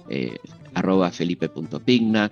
eh, 0.09 0.37
arroba 0.73 1.11
felipe.pigna, 1.11 2.31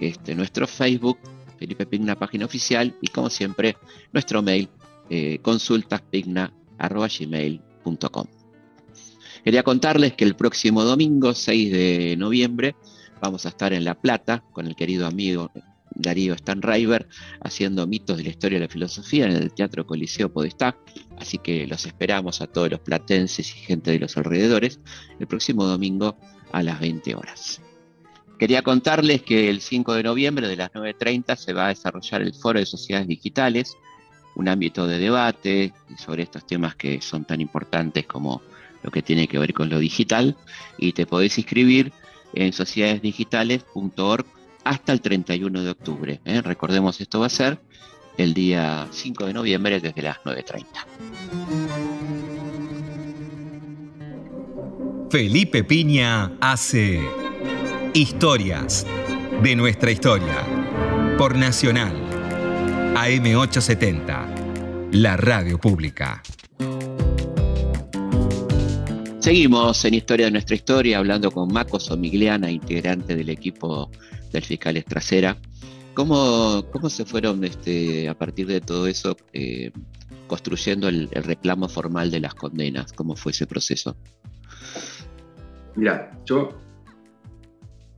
este, 0.00 0.34
nuestro 0.34 0.66
Facebook, 0.66 1.18
Felipe 1.58 1.84
Pigna, 1.84 2.18
página 2.18 2.46
oficial, 2.46 2.96
y 3.02 3.08
como 3.08 3.28
siempre, 3.28 3.76
nuestro 4.10 4.40
mail, 4.40 4.70
eh, 5.10 5.38
consultaspigna.gmail.com. 5.42 8.26
Quería 9.44 9.62
contarles 9.62 10.14
que 10.14 10.24
el 10.24 10.34
próximo 10.34 10.82
domingo, 10.82 11.34
6 11.34 11.72
de 11.72 12.16
noviembre, 12.16 12.74
vamos 13.20 13.44
a 13.44 13.50
estar 13.50 13.74
en 13.74 13.84
La 13.84 14.00
Plata 14.00 14.42
con 14.54 14.66
el 14.66 14.74
querido 14.74 15.06
amigo 15.06 15.50
Darío 16.02 16.34
Stanriver 16.36 17.08
haciendo 17.42 17.86
mitos 17.86 18.16
de 18.16 18.24
la 18.24 18.30
historia 18.30 18.58
de 18.58 18.66
la 18.66 18.72
filosofía 18.72 19.26
en 19.26 19.32
el 19.32 19.52
Teatro 19.52 19.86
Coliseo 19.86 20.32
Podestá. 20.32 20.76
Así 21.18 21.38
que 21.38 21.66
los 21.66 21.86
esperamos 21.86 22.40
a 22.40 22.46
todos 22.46 22.70
los 22.70 22.80
platenses 22.80 23.54
y 23.54 23.58
gente 23.58 23.90
de 23.90 23.98
los 23.98 24.16
alrededores 24.16 24.80
el 25.18 25.26
próximo 25.26 25.64
domingo 25.64 26.16
a 26.52 26.62
las 26.62 26.80
20 26.80 27.14
horas. 27.14 27.60
Quería 28.38 28.62
contarles 28.62 29.22
que 29.22 29.50
el 29.50 29.60
5 29.60 29.92
de 29.94 30.02
noviembre 30.02 30.48
de 30.48 30.56
las 30.56 30.72
9.30 30.72 31.36
se 31.36 31.52
va 31.52 31.66
a 31.66 31.68
desarrollar 31.68 32.22
el 32.22 32.32
Foro 32.32 32.58
de 32.58 32.64
Sociedades 32.64 33.06
Digitales, 33.06 33.76
un 34.34 34.48
ámbito 34.48 34.86
de 34.86 34.98
debate 34.98 35.74
sobre 35.98 36.22
estos 36.22 36.46
temas 36.46 36.74
que 36.74 37.02
son 37.02 37.26
tan 37.26 37.42
importantes 37.42 38.06
como 38.06 38.40
lo 38.82 38.90
que 38.90 39.02
tiene 39.02 39.28
que 39.28 39.38
ver 39.38 39.52
con 39.52 39.68
lo 39.68 39.78
digital. 39.78 40.38
Y 40.78 40.92
te 40.92 41.04
podés 41.04 41.36
inscribir 41.36 41.92
en 42.32 42.54
sociedadesdigitales.org 42.54 44.26
hasta 44.64 44.92
el 44.92 45.00
31 45.00 45.62
de 45.62 45.70
octubre. 45.70 46.20
¿eh? 46.24 46.42
Recordemos, 46.42 47.00
esto 47.00 47.20
va 47.20 47.26
a 47.26 47.30
ser 47.30 47.60
el 48.16 48.34
día 48.34 48.88
5 48.90 49.26
de 49.26 49.32
noviembre 49.32 49.80
desde 49.80 50.02
las 50.02 50.18
9.30. 50.18 50.64
Felipe 55.10 55.64
Piña 55.64 56.32
hace 56.40 57.00
Historias 57.94 58.86
de 59.42 59.56
nuestra 59.56 59.90
historia 59.90 60.46
por 61.18 61.36
Nacional 61.36 61.92
AM870, 62.94 64.92
la 64.92 65.16
radio 65.16 65.58
pública. 65.58 66.22
Seguimos 69.18 69.84
en 69.84 69.94
Historia 69.94 70.26
de 70.26 70.32
nuestra 70.32 70.54
historia 70.56 70.98
hablando 70.98 71.30
con 71.30 71.52
Maco 71.52 71.80
Somigliana, 71.80 72.50
integrante 72.50 73.16
del 73.16 73.30
equipo 73.30 73.90
fiscal 74.40 74.82
Trasera. 74.84 75.36
¿Cómo, 75.94 76.64
¿Cómo 76.70 76.88
se 76.88 77.04
fueron 77.04 77.44
este, 77.44 78.08
a 78.08 78.14
partir 78.16 78.46
de 78.46 78.60
todo 78.60 78.86
eso 78.86 79.16
eh, 79.32 79.72
construyendo 80.28 80.88
el, 80.88 81.08
reclamo 81.10 81.68
formal 81.68 82.10
de 82.10 82.20
las 82.20 82.34
condenas? 82.34 82.92
¿Cómo 82.92 83.16
fue 83.16 83.32
ese 83.32 83.46
proceso? 83.46 83.96
Mira, 85.74 86.16
yo 86.24 86.58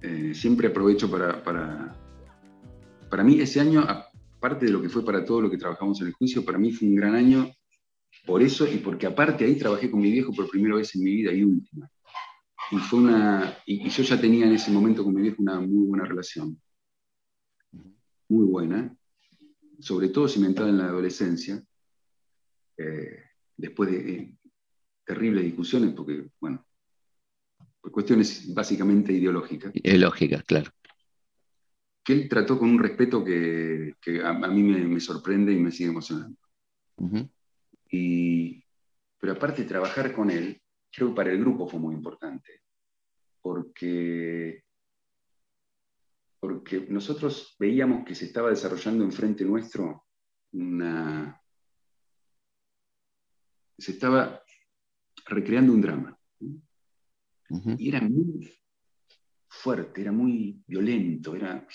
eh, 0.01 0.33
siempre 0.35 0.69
aprovecho 0.69 1.11
para, 1.11 1.43
para, 1.43 1.95
para 3.11 3.23
mí 3.23 3.41
ese 3.41 3.61
año, 3.61 3.83
aparte 3.83 4.67
de 4.67 4.73
lo 4.73 4.81
que 4.81 4.89
fue 4.89 5.05
para 5.05 5.25
todo 5.25 5.43
lo 5.43 5.51
que 5.51 5.59
trabajamos 5.59 6.01
en 6.01 6.09
el 6.09 6.13
juicio, 6.15 6.45
para 6.45 6.59
mí 6.59 6.73
fue 6.73 6.89
un 6.89 6.95
gran 6.95 7.15
año 7.15 7.51
por 8.27 8.43
eso 8.43 8.67
y 8.67 8.79
porque 8.79 9.07
aparte 9.07 9.45
ahí 9.45 9.57
trabajé 9.57 9.91
con 9.91 10.01
mi 10.01 10.11
viejo 10.11 10.33
por 10.33 10.49
primera 10.49 10.77
vez 10.77 10.95
en 10.95 11.05
mi 11.05 11.11
vida 11.11 11.33
y 11.33 11.45
última. 11.45 11.91
Y, 12.73 12.79
fue 12.79 13.01
una, 13.01 13.59
y, 13.67 13.87
yo 13.87 14.03
ya 14.03 14.19
tenía 14.19 14.47
en 14.47 14.55
ese 14.55 14.71
momento 14.71 15.05
con 15.05 15.13
mi 15.15 15.21
viejo 15.21 15.43
una 15.43 15.61
muy 15.61 15.89
buena 15.89 16.07
relación. 16.07 16.59
Muy 18.29 18.47
buena. 18.47 18.97
Sobre 19.79 20.09
todo 20.09 20.27
cimentada 20.27 20.71
en 20.71 20.79
la 20.79 20.87
adolescencia. 20.87 21.63
Eh, 22.79 23.25
después 23.59 23.91
de 23.91 24.11
eh, 24.11 24.37
terribles 25.05 25.45
discusiones, 25.45 25.93
porque, 25.93 26.31
bueno, 26.41 26.65
por 27.79 27.93
cuestiones 27.93 28.55
básicamente 28.55 29.13
ideológicas. 29.13 29.71
Ideológicas, 29.75 30.43
claro. 30.45 30.71
Que 32.03 32.15
él 32.15 32.27
trató 32.27 32.59
con 32.59 32.71
un 32.71 32.79
respeto 32.79 33.23
que, 33.23 33.95
a, 34.25 34.33
mí 34.33 34.63
me, 34.63 34.99
sorprende 34.99 35.53
y 35.53 35.59
me 35.59 35.71
sigue 35.71 35.91
emocionando. 35.91 36.39
y, 37.91 38.65
pero 39.19 39.35
aparte 39.35 39.65
trabajar 39.65 40.15
con 40.15 40.31
él, 40.31 40.59
creo 40.91 41.11
que 41.11 41.15
para 41.15 41.33
el 41.33 41.39
grupo 41.39 41.69
fue 41.69 41.79
muy 41.79 41.95
importante 41.95 42.62
porque, 43.43 44.65
porque 46.41 46.87
nosotros 46.89 47.57
veíamos 47.59 48.05
que 48.05 48.15
se 48.15 48.27
estaba 48.27 48.51
desarrollando 48.51 49.05
enfrente 49.05 49.45
nuestro 49.45 50.07
una... 50.53 51.41
se 53.77 53.93
estaba 53.93 54.43
recreando 55.27 55.73
un 55.73 55.81
drama. 55.81 56.19
Y 57.77 57.89
era 57.89 58.01
muy 58.01 58.51
fuerte, 59.49 60.01
era 60.01 60.13
muy 60.13 60.63
violento, 60.67 61.35
era, 61.35 61.67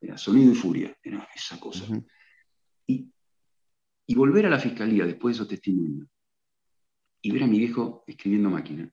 era, 0.00 0.16
sonido 0.16 0.52
y 0.52 0.54
furia, 0.54 0.96
era 1.02 1.28
esa 1.34 1.58
cosa. 1.58 1.84
y, 2.86 3.12
y 4.06 4.14
volver 4.14 4.46
a 4.46 4.50
la 4.50 4.58
fiscalía 4.58 5.04
después 5.06 5.34
de 5.34 5.36
esos 5.38 5.48
testimonios 5.48 6.08
y 7.22 7.32
ver 7.32 7.42
a 7.42 7.46
mi 7.46 7.58
viejo 7.58 8.04
escribiendo 8.06 8.50
máquina, 8.50 8.92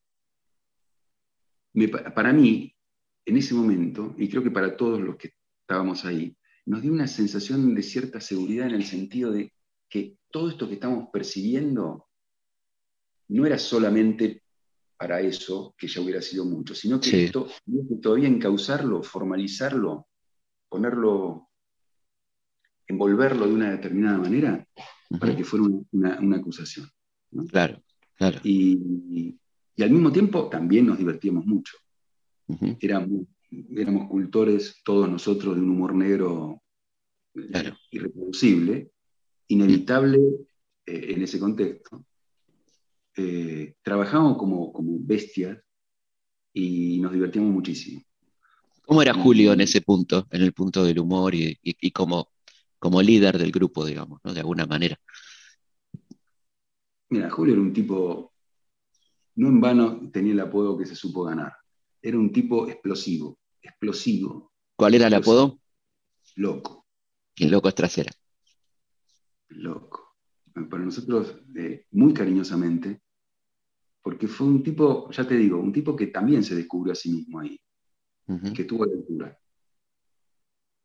para 2.15 2.34
mí, 2.34 2.73
en 3.25 3.38
ese 3.38 3.53
momento, 3.53 4.15
y 4.17 4.30
creo 4.30 4.43
que 4.43 4.51
para 4.51 4.75
todos 4.75 4.99
los 5.01 5.17
que 5.17 5.34
estábamos 5.62 6.06
ahí, 6.06 6.36
nos 6.65 6.82
dio 6.82 6.91
una 6.91 7.08
sensación 7.08 7.73
de 7.75 7.84
cierta 7.84 8.19
seguridad 8.19 8.67
en 8.67 8.75
el 8.75 8.86
sentido 8.86 9.32
de 9.32 9.53
que 9.89 10.17
todo 10.30 10.49
esto 10.49 10.67
que 10.67 10.75
estamos 10.75 11.10
percibiendo 11.12 12.08
no 13.30 13.45
era 13.45 13.58
solamente 13.58 14.43
para 14.97 15.21
eso, 15.21 15.75
que 15.77 15.88
ya 15.88 16.01
hubiera 16.01 16.21
sido 16.21 16.43
mucho, 16.45 16.73
sino 16.73 16.99
que 16.99 17.25
esto, 17.25 17.47
todavía 18.01 18.27
encauzarlo, 18.27 19.03
formalizarlo, 19.03 20.08
ponerlo, 20.67 21.49
envolverlo 22.88 23.47
de 23.47 23.53
una 23.53 23.71
determinada 23.71 24.17
manera 24.17 24.67
para 25.19 25.36
que 25.36 25.43
fuera 25.43 25.65
una, 25.91 26.38
acusación. 26.38 26.89
Claro, 27.49 27.82
claro. 28.15 28.39
y, 28.43 29.38
y 29.77 29.83
al 29.83 29.91
mismo 29.91 30.11
tiempo 30.11 30.49
también 30.49 30.87
nos 30.87 30.97
divertíamos 30.97 31.45
mucho. 31.45 31.77
éramos, 32.79 33.27
éramos, 33.69 34.09
cultores 34.09 34.81
todos 34.83 35.07
nosotros 35.07 35.55
de 35.55 35.61
un 35.61 35.69
humor 35.69 35.93
negro 35.93 36.63
eh, 37.35 37.71
irreproducible, 37.91 38.89
inevitable 39.47 40.17
eh, 40.83 41.13
en 41.13 41.21
ese 41.21 41.39
contexto. 41.39 42.03
Eh, 43.15 43.75
trabajamos 43.83 44.35
como, 44.37 44.73
como 44.73 44.97
bestias 44.99 45.59
y 46.53 46.99
nos 46.99 47.13
divertíamos 47.13 47.53
muchísimo. 47.53 48.01
¿Cómo 48.83 49.03
era 49.03 49.13
Julio 49.13 49.53
en 49.53 49.61
ese 49.61 49.81
punto, 49.81 50.25
en 50.31 50.41
el 50.41 50.53
punto 50.53 50.83
del 50.83 50.97
humor 50.97 51.35
y, 51.35 51.91
como, 51.91 52.29
como 52.79 53.01
líder 53.03 53.37
del 53.37 53.51
grupo, 53.51 53.85
digamos, 53.85 54.21
¿no? 54.23 54.33
de 54.33 54.39
alguna 54.39 54.65
manera? 54.65 54.99
Mira, 57.09 57.29
Julio 57.29 57.53
era 57.53 57.61
un 57.61 57.73
tipo 57.73 58.33
no 59.38 59.47
en 59.50 59.62
vano 59.62 60.10
tenía 60.12 60.34
el 60.34 60.39
apodo 60.39 60.78
que 60.78 60.86
se 60.86 60.95
supo 60.95 61.23
ganar. 61.23 61.54
era 62.02 62.17
un 62.17 62.32
tipo 62.32 62.67
explosivo, 62.67 63.39
explosivo. 63.62 64.52
¿Cuál 64.76 64.95
era 64.95 65.08
el 65.08 65.13
apodo? 65.13 65.60
Loco. 66.36 66.86
El 67.36 67.52
loco 67.52 67.71
trasera. 67.71 68.12
Loco. 69.50 70.15
Para 70.54 70.84
nosotros, 70.84 71.36
eh, 71.56 71.86
muy 71.91 72.13
cariñosamente, 72.13 73.02
porque 74.02 74.28
fue 74.28 74.47
un 74.47 74.63
tipo, 74.63 75.12
ya 75.12 75.28
te 75.28 75.36
digo, 75.36 75.60
un 75.60 75.73
tipo 75.73 75.95
que 75.95 76.08
también 76.08 76.43
se 76.43 76.56
descubrió 76.56 76.93
a 76.93 76.95
sí 76.95 77.12
mismo 77.12 77.39
ahí, 77.39 77.60
que 78.56 78.63
tuvo 78.63 78.86
la 78.86 78.93
altura. 78.93 79.39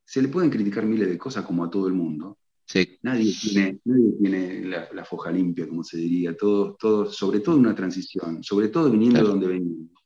Se 0.05 0.21
le 0.21 0.29
pueden 0.29 0.51
criticar 0.51 0.85
miles 0.85 1.09
de 1.09 1.17
cosas 1.17 1.47
como 1.47 1.65
a 1.65 1.71
todo 1.71 1.87
el 1.89 1.95
mundo. 1.95 2.39
Sí. 2.65 2.99
Nadie 3.03 3.35
tiene, 3.41 3.81
nadie 3.85 4.13
tiene 4.19 4.65
la, 4.67 5.05
foja 5.05 5.31
limpia, 5.31 5.69
como 5.69 5.85
se 5.85 5.99
diría, 5.99 6.37
todos, 6.37 6.79
todos, 6.79 7.17
sobre 7.17 7.41
todo 7.41 7.57
una 7.57 7.75
transición, 7.75 8.43
sobre 8.43 8.69
todo 8.69 8.91
viniendo 8.91 9.21
de 9.21 9.29
donde 9.29 9.47
venimos. 9.47 10.03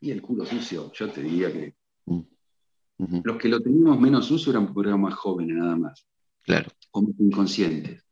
Y 0.00 0.10
el 0.10 0.22
culo 0.22 0.44
sucio, 0.44 0.90
yo 0.92 1.10
te 1.10 1.22
diría 1.22 1.52
que 1.52 1.74
mm. 2.06 3.20
los 3.22 3.36
que 3.36 3.48
lo 3.48 3.60
teníamos 3.60 4.00
menos 4.00 4.26
sucio 4.26 4.50
eran 4.50 4.72
porque 4.72 4.90
más 4.96 5.14
jóvenes 5.14 5.56
nada 5.56 5.76
más. 5.76 6.06
Claro. 6.42 6.70
Como 6.90 7.14
inconscientes. 7.18 8.02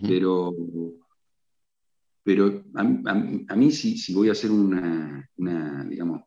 Pero 0.00 0.54
pero 2.24 2.64
a, 2.74 3.54
mí, 3.54 3.70
si, 3.70 4.14
voy 4.14 4.30
a 4.30 4.32
hacer 4.32 4.50
una, 4.50 5.30
digamos, 5.86 6.22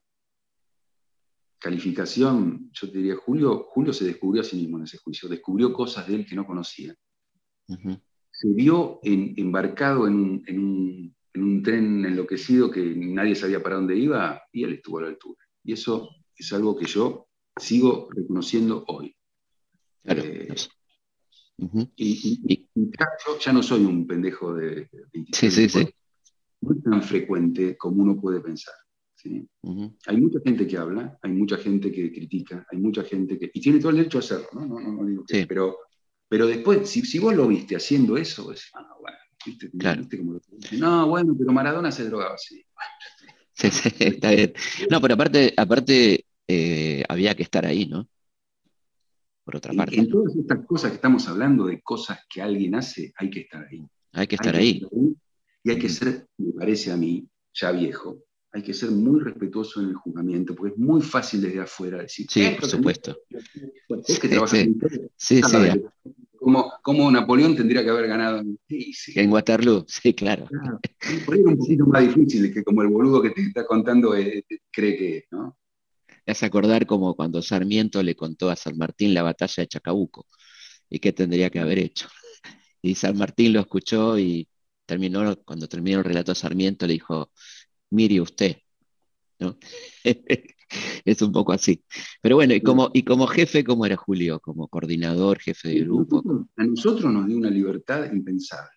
calificación, 1.60 2.70
yo 2.72 2.91
te 2.91 2.98
diría, 2.98 3.15
Julio, 3.15 3.65
Julio 3.70 3.93
se 3.93 4.06
descubrió 4.06 4.41
a 4.41 4.46
sí 4.46 4.56
mismo 4.56 4.78
en 4.78 4.84
ese 4.84 4.98
juicio, 4.98 5.28
descubrió 5.30 5.74
cosas 5.74 6.08
de 6.08 6.15
él 6.15 6.26
que 6.26 6.36
no 6.36 6.46
conocía. 6.46 6.96
Se 7.67 8.48
vio 8.54 9.00
embarcado 9.04 10.08
en 10.08 10.13
un, 10.13 11.63
tren 11.63 12.06
enloquecido 12.06 12.72
que 12.72 12.82
nadie 12.96 13.36
sabía 13.36 13.62
para 13.62 13.76
dónde 13.76 13.96
iba 13.96 14.41
y 14.52 14.63
él 14.63 14.74
estuvo 14.74 15.00
a 15.00 15.04
la 15.04 15.08
altura. 15.10 15.39
Y 15.63 15.74
eso 15.74 16.10
es 16.36 16.54
algo 16.54 16.76
que 16.76 16.86
yo 16.86 17.28
sigo 17.58 18.10
reconociendo 18.12 18.84
hoy. 18.88 19.15
Eh, 20.04 20.56
y, 21.96 22.70
yo 22.76 23.39
ya 23.39 23.52
no 23.52 23.63
soy 23.63 23.84
un 23.84 24.06
pendejo 24.06 24.54
de, 24.54 24.89
sí, 25.34 25.52
sí, 25.52 25.67
sí. 25.67 25.89
No 26.62 26.74
es 26.74 26.84
tan 26.84 27.02
frecuente 27.04 27.78
como 27.78 28.04
uno 28.04 28.20
puede 28.20 28.39
pensar. 28.39 28.74
Hay 30.06 30.17
mucha 30.17 30.39
gente 30.43 30.67
que 30.67 30.77
habla, 30.77 31.17
hay 31.21 31.32
mucha 31.32 31.58
gente 31.58 31.91
que 31.91 32.12
critica, 32.12 32.65
hay 32.71 32.77
mucha 32.77 33.03
gente 33.03 33.38
que. 33.38 33.49
Y 33.53 33.62
tiene 33.62 33.80
todo 33.80 33.89
el 33.89 33.97
derecho 33.97 34.17
a 34.17 34.21
hacerlo, 34.21 34.47
¿no? 34.53 34.65
No, 34.65 34.80
no, 34.80 35.06
digo 35.06 35.23
que, 35.27 35.47
pero, 35.47 35.77
pero 36.27 36.47
después, 36.47 36.89
si, 36.89 37.01
si, 37.01 37.19
vos 37.19 37.36
lo 37.36 37.47
viste 37.47 37.75
haciendo 37.75 38.17
eso, 38.17 38.51
es, 38.51 38.69
ah, 38.75 38.95
bueno, 38.99 39.17
¿viste? 39.45 39.71
Claro. 39.71 40.03
no, 40.73 41.08
bueno, 41.08 41.36
pero 41.38 41.51
Maradona 41.51 41.91
se 41.91 42.06
drogaba. 42.06 42.36
Sí, 43.60 43.71
sí, 43.71 43.89
está 43.97 44.30
bien. 44.30 44.53
No, 44.91 45.01
pero 45.01 45.15
aparte, 45.15 45.51
aparte 45.58 46.25
eh, 46.47 47.03
había 47.10 47.34
que 47.34 47.41
estar 47.41 47.65
ahí, 47.65 47.88
¿no? 47.88 48.08
por 49.47 49.56
otra 49.56 49.73
parte. 49.73 49.95
En, 49.97 50.10
todas 50.10 50.36
estas 50.36 50.65
cosas 50.65 50.91
que 50.91 50.95
estamos 50.97 51.25
hablando 51.30 51.67
de 51.67 51.82
cosas 51.82 52.19
que 52.30 52.41
alguien 52.41 52.75
hace, 52.75 53.13
hay 53.15 53.30
que 53.30 53.39
estar 53.39 53.65
ahí. 53.65 53.82
Hay 54.12 54.27
que 54.27 54.36
estar 54.36 54.53
ahí. 54.53 54.86
y 55.63 55.69
hay 55.71 55.80
que 55.80 55.88
ser, 55.88 56.27
me 56.38 56.51
parece 56.51 56.91
a 56.91 56.97
mí, 56.97 57.25
ya 57.53 57.71
viejo, 57.71 58.17
hay 58.58 58.63
que 58.63 58.74
ser 58.74 58.89
muy 58.89 59.20
respetuoso 59.20 59.82
en 59.82 59.89
el 59.89 59.96
juzgamiento, 59.96 60.56
porque 60.56 60.74
es 60.74 60.80
muy 60.80 61.02
fácil 61.02 61.41
desde 61.41 61.60
afuera 61.60 62.00
decir. 62.00 62.26
Sí, 62.30 62.56
por 62.60 62.67
supuesto. 62.67 63.15
Es 64.08 64.20
que 64.20 64.28
Sí, 65.15 65.41
sí. 65.43 65.58
Como, 66.39 66.72
como, 66.82 67.12
Napoleón 67.12 67.56
tendría 67.56 67.84
que 67.84 67.89
haber 67.89 68.08
ganado 68.08 68.39
en 68.39 69.32
Waterloo, 69.32 69.86
sí, 69.88 70.13
claro. 70.13 70.48
Por 71.26 71.36
ahí 71.36 71.41
es 71.41 71.46
un 71.46 71.58
poquito 71.58 71.86
más 71.86 72.02
difícil 72.02 72.54
que 72.54 72.63
como 72.63 72.82
el 72.82 72.88
boludo 72.88 73.22
que 73.22 73.32
te 73.32 73.41
está 73.41 73.65
contando 73.65 74.15
eh, 74.15 74.46
cree 74.72 74.98
que 74.98 75.17
es, 75.17 75.24
¿no? 75.32 75.58
hace 76.26 76.46
acordar 76.46 76.86
como 76.86 77.15
cuando 77.15 77.41
Sarmiento 77.41 78.04
le 78.04 78.15
contó 78.15 78.50
a 78.50 78.56
San 78.56 78.78
Martín 78.78 79.13
la 79.13 79.24
batalla 79.24 79.62
de 79.63 79.67
Chacabuco 79.67 80.26
y 80.89 81.00
qué 81.00 81.13
tendría 81.13 81.50
que 81.50 81.60
haber 81.60 81.80
hecho. 81.80 82.08
Y 82.80 82.96
San 82.96 83.17
Martín 83.17 83.54
lo 83.54 83.60
escuchó 83.60 84.17
y 84.20 84.48
terminó, 84.86 85.36
cuando 85.43 85.67
terminó 85.67 86.00
el 86.00 86.06
relato 86.06 86.34
Sarmiento 86.34 86.88
le 86.88 86.93
dijo, 86.93 87.32
mire 87.91 88.21
usted. 88.21 88.58
¿No? 89.39 89.58
es 91.06 91.21
un 91.21 91.32
poco 91.32 91.54
así. 91.54 91.84
Pero 92.21 92.36
bueno, 92.36 92.54
y 92.54 92.62
como, 92.62 92.89
y 92.93 93.04
como 93.04 93.28
jefe, 93.28 93.63
¿cómo 93.63 93.86
era 93.86 93.95
Julio? 93.95 94.39
Como 94.39 94.67
coordinador, 94.67 95.39
jefe 95.39 95.69
de 95.69 95.80
grupo. 95.82 96.47
A 96.56 96.65
nosotros 96.65 97.12
nos 97.12 97.28
dio 97.28 97.38
una 97.38 97.50
libertad 97.50 98.12
impensable. 98.12 98.71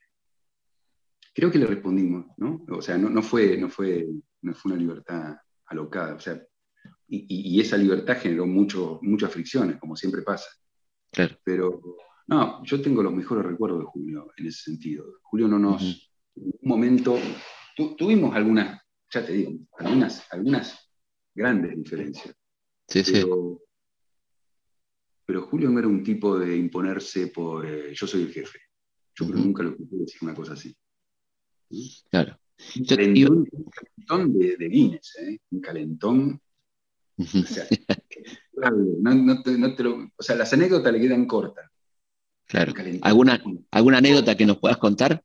Creo 1.35 1.51
que 1.51 1.59
le 1.59 1.67
respondimos, 1.67 2.27
¿no? 2.39 2.65
O 2.71 2.83
sea, 2.83 2.99
no, 2.99 3.23
fue, 3.23 3.57
no, 3.57 3.69
fue, 3.69 4.07
no 4.43 4.55
fue 4.55 4.73
una 4.73 4.81
libertad 4.81 5.37
alocada. 5.67 6.15
O 6.15 6.21
sea, 6.21 6.41
y, 7.09 7.61
esa 7.61 7.77
libertad 7.77 8.19
generó 8.21 8.47
mucho, 8.47 8.99
muchas 9.03 9.33
fricciones, 9.33 9.79
como 9.79 9.97
siempre 9.97 10.23
pasa. 10.23 10.49
Claro. 11.13 11.37
Pero 11.45 11.81
no, 12.27 12.65
yo 12.65 12.81
tengo 12.81 13.03
los 13.03 13.13
mejores 13.13 13.45
recuerdos 13.45 13.81
de 13.81 13.87
Julio 13.87 14.33
en 14.37 14.47
ese 14.47 14.63
sentido. 14.71 15.05
Julio 15.23 15.49
no 15.49 15.59
nos, 15.59 15.83
en 16.37 16.45
un 16.45 16.69
momento, 16.69 17.19
tuvimos 17.97 18.35
algunas, 18.35 18.81
ya 19.11 19.25
te 19.25 19.33
digo, 19.33 19.53
algunas, 19.79 20.27
algunas 20.31 20.91
grandes 21.35 21.77
diferencias. 21.77 22.35
Sí, 22.87 23.03
pero, 23.13 23.59
sí. 23.59 23.65
Pero 25.27 25.43
Julio 25.43 25.71
no 25.71 25.79
era 25.79 25.89
un 25.89 26.03
tipo 26.03 26.39
de 26.39 26.57
imponerse 26.57 27.29
por 27.29 27.67
eh, 27.67 27.95
yo 27.95 28.07
soy 28.07 28.23
el 28.23 28.33
jefe. 28.33 28.59
Yo 29.15 29.27
creo 29.27 29.39
que 29.39 29.45
nunca 29.45 29.63
lo 29.63 29.71
escuché 29.71 29.97
decir 29.97 30.19
una 30.23 30.35
cosa 30.35 30.55
así. 30.55 30.77
Claro. 32.11 32.39
Un 32.77 32.85
calentón, 32.85 34.39
de, 34.39 34.57
de 34.57 34.69
Guinness, 34.69 35.17
¿eh? 35.21 35.39
un 35.51 35.61
calentón 35.61 36.41
o 40.17 40.23
sea, 40.23 40.37
las 40.37 40.53
anécdotas 40.53 40.93
le 40.93 41.01
quedan 41.01 41.27
cortas. 41.27 41.71
Claro. 42.47 42.73
¿Alguna, 43.03 43.43
¿Alguna 43.71 43.99
anécdota 43.99 44.37
que 44.37 44.47
nos 44.47 44.59
puedas 44.59 44.79
contar? 44.79 45.23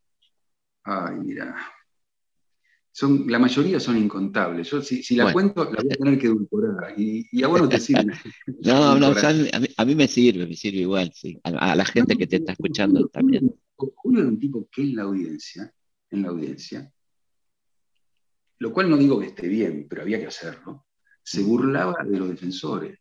Ay, 0.83 1.15
mira. 1.15 1.55
Son, 2.97 3.25
la 3.27 3.39
mayoría 3.39 3.77
son 3.77 3.97
incontables. 3.97 4.69
Yo, 4.69 4.81
si, 4.81 5.15
la 5.15 5.33
cuento, 5.33 5.65
la 5.65 5.81
voy 5.81 5.91
a 5.91 5.95
tener 5.97 6.17
que 6.17 6.27
edulcorar. 6.27 6.93
Y, 6.97 7.43
a 7.43 7.47
vos 7.47 7.61
no 7.61 7.67
te 7.67 7.79
sirve. 7.79 8.13
no, 8.63 8.97
no, 8.99 9.07
a, 9.07 9.85
mí, 9.85 9.95
me 9.95 10.07
sirve, 10.07 10.47
me 10.47 10.55
sirve 10.55 10.79
igual, 10.79 11.11
sí. 11.13 11.37
A, 11.43 11.75
la 11.75 11.85
gente 11.85 12.15
que 12.15 12.25
te 12.25 12.37
está 12.37 12.53
escuchando 12.53 13.07
también. 13.09 13.53
Julio 13.75 14.21
era 14.21 14.29
un 14.29 14.39
tipo 14.39 14.69
que 14.71 14.83
en 14.83 14.95
la 14.95 15.03
audiencia, 15.03 15.73
en 16.09 16.21
la 16.21 16.29
audiencia, 16.29 16.89
lo 18.59 18.71
cual 18.71 18.89
no 18.89 18.95
digo 18.95 19.19
que 19.19 19.27
esté 19.27 19.49
bien, 19.49 19.87
pero 19.89 20.03
había 20.03 20.19
que 20.19 20.27
hacerlo 20.27 20.85
se 21.25 21.41
burlaba 21.41 22.03
de 22.05 22.19
los 22.19 22.29
defensores, 22.29 22.99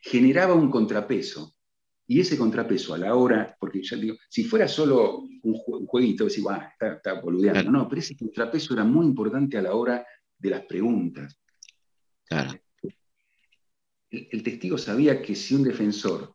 generaba 0.00 0.54
un 0.54 0.70
contrapeso. 0.70 1.56
Y 2.06 2.20
ese 2.20 2.36
contrapeso 2.36 2.94
a 2.94 2.98
la 2.98 3.14
hora, 3.14 3.56
porque 3.58 3.82
ya 3.82 3.96
digo, 3.96 4.16
si 4.28 4.44
fuera 4.44 4.68
solo 4.68 5.20
un, 5.42 5.54
jueguito, 5.86 6.24
decís, 6.24 6.44
está, 6.72 6.94
está 6.94 7.20
boludeando. 7.20 7.70
No, 7.70 7.88
pero 7.88 8.00
ese 8.00 8.16
contrapeso 8.16 8.74
era 8.74 8.84
muy 8.84 9.06
importante 9.06 9.56
a 9.56 9.62
la 9.62 9.74
hora 9.74 10.06
de 10.38 10.50
las 10.50 10.62
preguntas. 10.66 11.38
Claro. 12.26 12.58
El, 14.10 14.42
testigo 14.42 14.78
sabía 14.78 15.20
que 15.20 15.34
si 15.34 15.54
un 15.54 15.64
defensor 15.64 16.34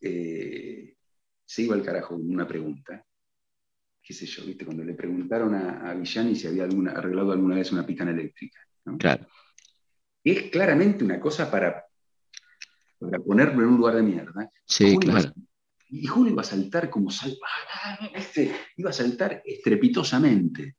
eh, 0.00 0.96
se 1.44 1.62
iba 1.62 1.74
al 1.74 1.82
carajo 1.82 2.16
con 2.16 2.28
una 2.28 2.46
pregunta, 2.46 3.04
qué 4.02 4.12
sé 4.12 4.26
yo, 4.26 4.44
¿viste? 4.44 4.64
cuando 4.64 4.84
le 4.84 4.94
preguntaron 4.94 5.54
a, 5.54 5.90
a 5.90 5.94
Villani 5.94 6.34
si 6.34 6.46
había 6.46 6.64
alguna, 6.64 6.92
arreglado 6.92 7.32
alguna 7.32 7.54
vez 7.54 7.72
una 7.72 7.86
picana 7.86 8.10
eléctrica. 8.10 8.60
Claro 8.98 9.26
es 10.32 10.50
claramente 10.50 11.04
una 11.04 11.20
cosa 11.20 11.50
para, 11.50 11.86
para 12.98 13.18
ponerlo 13.20 13.62
en 13.62 13.68
un 13.68 13.76
lugar 13.76 13.96
de 13.96 14.02
mierda. 14.02 14.50
Sí, 14.64 14.96
claro. 14.98 15.32
y 15.88 16.06
Julio 16.06 16.32
iba 16.32 16.42
a 16.42 16.44
saltar 16.44 16.90
como 16.90 17.10
sal, 17.10 17.36
este, 18.14 18.52
iba 18.76 18.90
a 18.90 18.92
saltar 18.92 19.42
estrepitosamente. 19.44 20.76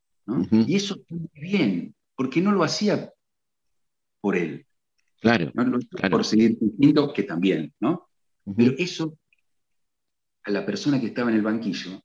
Y 0.51 0.76
eso 0.76 1.01
muy 1.09 1.30
bien, 1.34 1.95
porque 2.15 2.39
no 2.39 2.51
lo 2.51 2.63
hacía 2.63 3.11
por 4.22 4.36
él. 4.36 4.65
Claro, 5.22 5.51
Por 6.11 6.24
seguir 6.24 6.57
diciendo 6.59 7.11
que 7.13 7.24
también, 7.24 7.74
¿no? 7.80 8.09
Pero 8.55 8.74
eso, 8.78 9.17
a 10.43 10.51
la 10.51 10.65
persona 10.65 10.99
que 10.99 11.07
estaba 11.07 11.30
en 11.30 11.38
el 11.38 11.41
banquillo 11.41 12.01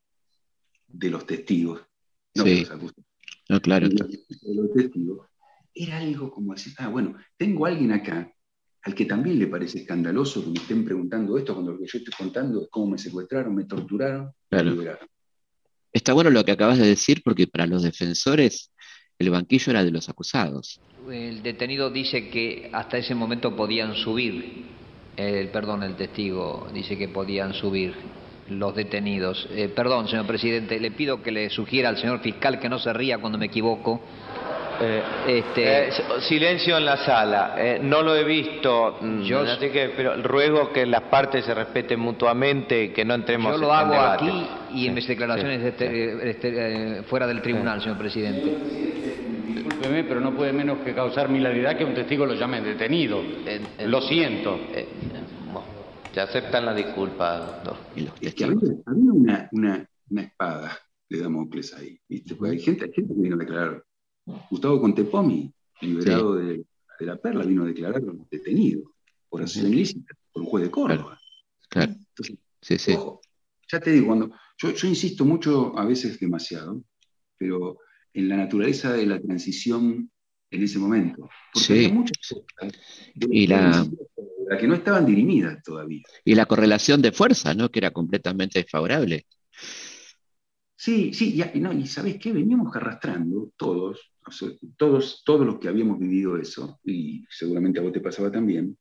de 0.89 1.11
los 1.11 1.27
testigos, 1.27 1.83
no 2.35 2.45
sí. 2.45 2.67
No, 3.49 3.61
claro. 3.61 3.89
De 3.89 3.95
los 4.55 4.73
testigos, 4.73 5.29
era 5.75 5.99
algo 5.99 6.31
como 6.31 6.55
decir, 6.55 6.73
ah, 6.79 6.89
bueno, 6.89 7.17
tengo 7.37 7.67
a 7.67 7.69
alguien 7.69 7.93
acá 7.93 8.33
al 8.85 8.95
que 8.95 9.07
también 9.07 9.39
le 9.39 9.47
parece 9.47 9.79
escandaloso 9.79 10.45
que 10.45 10.51
me 10.51 10.59
estén 10.59 10.85
preguntando 10.85 11.39
esto 11.39 11.55
cuando 11.55 11.73
lo 11.73 11.79
que 11.79 11.87
yo 11.87 11.99
estoy 11.99 12.13
contando 12.17 12.63
es 12.63 12.69
cómo 12.71 12.93
me 12.93 12.99
secuestraron, 12.99 13.55
me 13.55 13.65
torturaron, 13.65 14.31
claro. 14.51 14.99
Está 15.93 16.13
bueno 16.13 16.31
lo 16.31 16.45
que 16.45 16.53
acabas 16.53 16.79
de 16.79 16.87
decir 16.87 17.23
porque 17.25 17.47
para 17.47 17.67
los 17.67 17.83
defensores 17.83 18.73
el 19.19 19.31
banquillo 19.31 19.71
era 19.71 19.85
de 19.85 19.91
los 19.91 20.09
acusados. 20.09 20.81
El 21.11 21.43
detenido 21.43 21.91
dice 21.91 22.29
que 22.29 22.69
hasta 22.73 22.99
ese 22.99 23.15
momento 23.15 23.57
podían 23.57 23.95
subir, 23.95 24.65
el, 25.17 25.49
perdón, 25.49 25.83
el 25.83 25.97
testigo 25.97 26.69
dice 26.75 26.99
que 26.99 27.09
podían 27.09 27.55
subir 27.55 27.95
los 28.51 28.75
detenidos. 28.75 29.49
Eh, 29.53 29.69
perdón, 29.69 30.09
señor 30.09 30.27
presidente, 30.27 30.79
le 30.79 30.91
pido 30.91 31.23
que 31.23 31.31
le 31.31 31.49
sugiera 31.49 31.89
al 31.89 31.97
señor 31.97 32.21
fiscal 32.21 32.59
que 32.59 32.69
no 32.69 32.79
se 32.79 32.93
ría 32.93 33.19
cuando 33.19 33.39
me 33.39 33.47
equivoco 33.47 34.03
Eh, 34.81 35.03
este, 35.29 35.89
eh, 35.89 35.93
silencio 36.21 36.77
en 36.77 36.85
la 36.85 36.97
sala. 36.97 37.55
Eh, 37.57 37.79
no 37.83 38.03
lo 38.03 38.15
he 38.17 38.25
visto, 38.25 38.99
mm, 39.01 39.23
yo, 39.23 39.41
así 39.41 39.71
que 39.71 39.93
pero 39.97 40.21
ruego 40.23 40.73
que 40.73 40.85
las 40.85 41.03
partes 41.03 41.45
se 41.45 41.55
respeten 41.55 42.01
mutuamente, 42.01 42.93
que 42.93 43.05
no 43.05 43.15
entremos. 43.15 43.53
Yo 43.53 43.59
lo 43.59 43.73
hago 43.73 43.95
aquí 43.95 44.47
y 44.75 44.89
en 44.89 44.95
mis 44.95 45.07
declaraciones 45.07 45.63
este, 45.63 46.31
este, 46.31 47.03
fuera 47.05 47.27
del 47.27 47.41
tribunal, 47.41 47.81
señor 47.81 47.99
presidente. 47.99 48.57
Discúlpeme, 49.47 50.05
pero 50.05 50.21
no 50.21 50.35
puede 50.35 50.53
menos 50.53 50.79
que 50.79 50.93
causar 50.93 51.29
milaridad 51.29 51.77
que 51.77 51.85
un 51.85 51.95
testigo 51.95 52.27
lo 52.27 52.35
llame 52.35 52.61
detenido. 52.61 53.23
lo 53.87 54.01
siento. 54.03 54.59
se 56.13 56.21
aceptan 56.21 56.67
la 56.67 56.75
disculpa, 56.75 57.39
doctor. 57.39 57.77
Es 58.21 58.35
que 58.35 58.45
había, 58.45 58.57
una, 58.87 59.49
una, 59.53 59.89
una, 60.11 60.23
espada 60.23 60.79
de 61.09 61.21
Damocles 61.21 61.75
ahí, 61.75 61.99
¿viste? 62.09 62.35
Porque 62.35 62.53
hay 62.53 62.61
gente, 62.61 62.85
hay 62.87 62.93
gente 62.93 63.15
que 63.15 63.21
vino 63.21 63.37
a 63.37 63.39
declarar 63.39 63.85
Gustavo 64.51 64.81
Contepomi, 64.81 65.53
liberado 65.81 66.37
de, 66.37 66.65
la 67.01 67.17
Perla, 67.17 67.45
vino 67.45 67.65
a 67.65 67.67
declarar 67.67 68.03
detenido 68.31 68.95
por 69.29 69.43
asesión 69.43 69.73
ilícita 69.73 70.15
por 70.33 70.43
un 70.43 70.49
juez 70.49 70.65
de 70.65 70.71
Córdoba. 70.71 71.21
Claro. 71.69 71.95
sí, 72.61 72.79
sí. 72.79 72.97
ya 73.71 73.81
te 73.81 73.91
digo, 73.91 74.07
cuando, 74.07 74.31
yo, 74.59 74.89
insisto 74.89 75.25
mucho, 75.25 75.77
a 75.79 75.85
veces 75.85 76.19
demasiado, 76.19 76.83
pero 77.37 77.79
en 78.13 78.29
la 78.29 78.37
naturaleza 78.37 78.93
de 78.93 79.07
la 79.07 79.21
transición 79.21 80.11
en 80.51 80.63
ese 80.63 80.79
momento. 80.79 81.29
Porque 81.53 81.73
había 81.73 81.89
muchas 81.89 82.17
cosas 82.19 82.73
y 83.17 83.47
la... 83.47 83.87
que 84.59 84.69
no 84.69 84.75
estaban 84.75 85.05
dirimidas 85.05 85.63
todavía. 85.63 86.03
Y 86.25 86.35
la 86.35 86.47
correlación 86.47 87.03
de 87.03 87.13
fuerza, 87.13 87.55
¿no? 87.55 87.71
Que 87.71 87.81
era 87.81 87.91
completamente 87.91 88.61
desfavorable. 88.61 89.27
Sí, 90.77 91.13
sí, 91.13 91.41
y, 91.55 91.61
no, 91.61 91.73
y 91.73 91.87
¿sabes 91.87 92.19
qué? 92.19 92.33
Veníamos 92.33 92.75
arrastrando 92.77 93.51
todos 93.57 94.14
todos, 94.77 95.23
todos 95.25 95.47
los 95.47 95.59
que 95.59 95.69
habíamos 95.69 95.99
vivido 95.99 96.37
eso, 96.37 96.81
y 96.85 97.25
seguramente 97.31 97.79
a 97.79 97.83
vos 97.83 97.93
te 97.93 98.01
pasaba 98.01 98.31
también, 98.31 98.77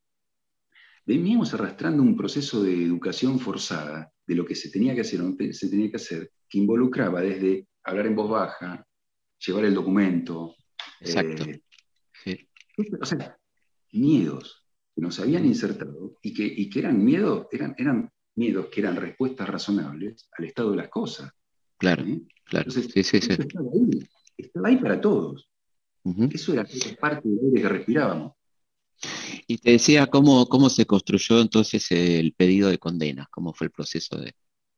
veníamos 1.05 1.53
arrastrando 1.53 2.01
un 2.01 2.15
proceso 2.15 2.63
de 2.63 2.83
educación 2.83 3.39
forzada 3.39 4.11
de 4.25 4.35
lo 4.35 4.45
que 4.45 4.55
se 4.55 4.69
tenía 4.69 4.95
que 4.95 5.01
hacer 5.01 5.21
o 5.21 5.29
no 5.29 5.35
se 5.51 5.69
tenía 5.69 5.89
que 5.89 5.97
hacer, 5.97 6.31
que 6.49 6.57
involucraba 6.57 7.21
desde 7.21 7.67
hablar 7.83 8.07
en 8.07 8.15
voz 8.15 8.29
baja, 8.29 8.87
llevar 9.45 9.65
el 9.65 9.73
documento. 9.73 10.55
Exacto. 11.01 11.43
Eh, 12.25 12.47
o 13.01 13.05
sea, 13.05 13.37
miedos 13.91 14.65
que 14.95 15.01
nos 15.01 15.19
habían 15.19 15.45
insertado 15.45 16.17
y 16.21 16.33
que, 16.33 16.45
y 16.45 16.69
que 16.69 16.79
eran 16.79 17.03
miedos, 17.03 17.47
eran, 17.51 17.75
eran 17.77 18.09
miedos 18.35 18.67
que 18.67 18.79
eran 18.79 18.95
respuestas 18.95 19.49
razonables 19.49 20.29
al 20.37 20.45
estado 20.45 20.71
de 20.71 20.77
las 20.77 20.89
cosas. 20.89 21.31
Claro, 21.77 22.05
¿Eh? 22.05 22.21
claro. 22.45 22.71
sí, 22.71 22.83
sí, 22.83 23.03
sí 23.03 23.17
estaba 23.17 23.69
ahí 23.73 24.07
para 24.81 24.99
todos. 24.99 25.49
Eso 26.31 26.53
era 26.53 26.65
parte 26.99 27.27
del 27.29 27.39
aire 27.45 27.61
que 27.61 27.69
respirábamos. 27.69 28.33
Y 29.47 29.57
te 29.57 29.71
decía 29.71 30.07
cómo, 30.07 30.47
cómo 30.47 30.69
se 30.69 30.85
construyó 30.85 31.39
entonces 31.39 31.91
el 31.91 32.33
pedido 32.33 32.69
de 32.69 32.77
condena, 32.77 33.27
cómo 33.31 33.53
fue 33.53 33.67
el 33.67 33.71
proceso 33.71 34.17
de... 34.17 34.33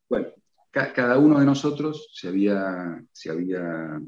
Bueno, 0.09 0.27
cada 0.71 1.17
uno 1.17 1.39
de 1.39 1.45
nosotros 1.45 2.09
se 2.13 2.27
había, 2.27 3.03
se 3.11 3.31
había, 3.31 4.01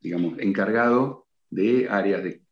digamos, 0.00 0.38
encargado 0.38 1.26
de 1.50 1.88
áreas 1.88 2.22
de, 2.22 2.42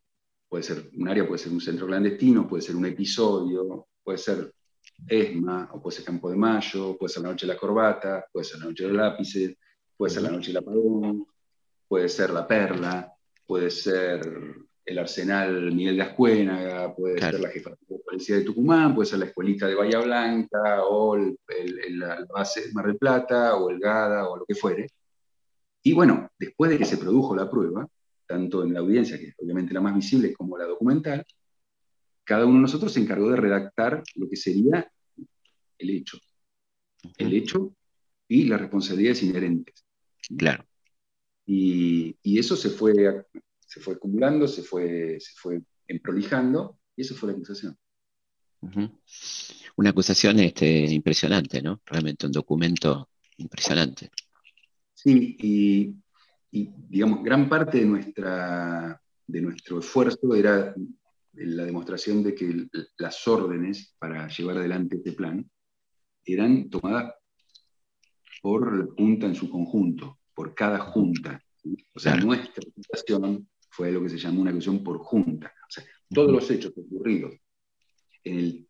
puede 0.49 0.65
ser 0.65 0.91
un 0.97 1.09
área, 1.09 1.27
puede 1.27 1.39
ser 1.39 1.53
un 1.53 1.61
centro 1.61 1.87
clandestino, 1.87 2.49
puede 2.49 2.63
ser 2.63 2.77
un 2.77 2.87
episodio, 2.87 3.89
puede 4.03 4.19
ser 4.19 4.53
ESMA, 5.07 5.71
o 5.73 5.83
puede 5.83 5.97
ser 5.97 6.05
Campo 6.05 6.31
de 6.31 6.37
Mayo, 6.37 6.97
puede 6.99 7.13
ser 7.13 7.23
la 7.23 7.31
noche 7.31 7.47
de 7.47 7.53
la 7.53 7.59
corbata, 7.59 8.27
puede 8.33 8.45
ser 8.45 8.59
la 8.61 8.67
noche 8.67 8.85
de 8.85 8.89
los 8.89 8.99
lápices, 8.99 9.57
puede 9.97 10.13
ser 10.13 10.23
la 10.23 10.31
noche 10.31 10.49
del 10.49 10.59
apagón, 10.59 11.27
puede 11.89 12.09
ser 12.09 12.31
La 12.31 12.47
Perla, 12.47 13.13
puede 13.47 13.71
ser 13.71 14.21
el 14.85 14.99
Arsenal 14.99 15.73
Miguel 15.73 15.97
de 15.97 16.03
Ascuénaga, 16.03 16.95
puede 16.95 17.19
ser 17.19 17.41
la 17.41 17.49
jefatura 17.49 17.99
de 17.99 18.05
policía 18.05 18.37
de 18.37 18.45
Tucumán, 18.45 18.95
puede 18.95 19.09
ser 19.09 19.19
la 19.19 19.27
escuelita 19.27 19.67
de 19.67 19.75
Bahía 19.75 19.99
Blanca, 19.99 20.85
o 20.85 21.17
el, 21.17 21.37
la 21.99 22.25
base 22.33 22.69
de 22.69 22.73
Mar 22.73 22.87
del 22.87 22.97
Plata, 22.97 23.57
o 23.57 23.71
el 23.71 23.81
GADA, 23.81 24.29
o 24.29 24.37
lo 24.37 24.45
que 24.45 24.55
fuere. 24.55 24.87
Y 25.83 25.93
bueno, 25.93 26.31
después 26.39 26.71
de 26.71 26.79
que 26.79 26.85
se 26.85 26.99
produjo 26.99 27.35
la 27.35 27.51
prueba, 27.51 27.87
tanto 28.27 28.63
en 28.63 28.75
la 28.75 28.81
audiencia, 28.81 29.19
que 29.19 29.29
es 29.29 29.35
obviamente 29.39 29.75
la 29.75 29.81
más 29.81 29.95
visible, 29.95 30.33
como 30.33 30.57
la 30.57 30.67
documental, 30.67 31.25
cada 32.25 32.45
uno 32.45 32.57
de 32.57 32.63
nosotros 32.63 32.93
se 32.93 33.01
encargó 33.01 33.31
de 33.31 33.37
redactar 33.37 34.03
lo 34.15 34.29
que 34.29 34.37
sería 34.37 34.91
el 35.79 35.91
hecho. 35.91 36.19
El 37.19 37.35
hecho 37.35 37.73
y 38.29 38.45
las 38.45 38.61
responsabilidades 38.61 39.23
inherentes. 39.23 39.85
Claro. 40.37 40.65
Y, 41.47 42.39
eso 42.39 42.57
se 42.57 42.71
fue, 42.71 43.25
se 43.61 43.81
fue 43.81 43.95
acumulando, 43.95 44.49
se 44.49 44.63
fue, 44.63 45.19
se 45.21 45.33
fue 45.37 45.63
emprolijando, 45.87 46.79
y 46.97 47.03
eso 47.03 47.15
fue 47.15 47.31
la 47.31 47.37
acusación. 47.37 47.79
Una 49.77 49.91
acusación 49.91 50.41
este, 50.41 50.93
impresionante, 50.93 51.63
¿no? 51.63 51.81
Realmente 51.87 52.27
un 52.27 52.33
documento 52.33 53.11
impresionante. 53.37 54.11
Sí, 54.93 55.37
y, 55.41 55.95
digamos, 56.89 57.23
gran 57.23 57.49
parte 57.49 57.79
de, 57.79 57.87
nuestra, 57.87 59.01
de 59.27 59.41
nuestro 59.41 59.79
esfuerzo 59.79 60.35
era 60.35 60.75
la 61.35 61.65
demostración 61.65 62.23
de 62.23 62.35
que 62.35 62.67
las 62.97 63.29
órdenes 63.29 63.95
para 63.99 64.27
llevar 64.29 64.57
adelante 64.57 64.97
este 64.97 65.13
plan 65.13 65.49
eran 66.25 66.69
tomadas 66.71 67.15
por 68.43 68.77
la 68.79 68.87
Junta 68.97 69.27
en 69.27 69.35
su 69.35 69.51
conjunto 69.51 70.19
por 70.37 70.55
cada 70.55 70.79
junta. 70.79 71.43
O 71.95 71.99
sea, 71.99 72.15
nuestra 72.17 72.63
acusación 72.69 73.49
fue 73.71 73.91
lo 73.91 74.03
que 74.03 74.11
se 74.11 74.19
llamó 74.19 74.43
una 74.43 74.51
acusación 74.51 74.85
por 74.85 74.99
junta. 74.99 75.49
O 75.49 75.71
sea, 75.71 75.85
todos 76.11 76.31
los 76.31 76.49
hechos 76.51 76.75
ocurridos 76.77 77.35
en 78.23 78.39
el 78.39 78.69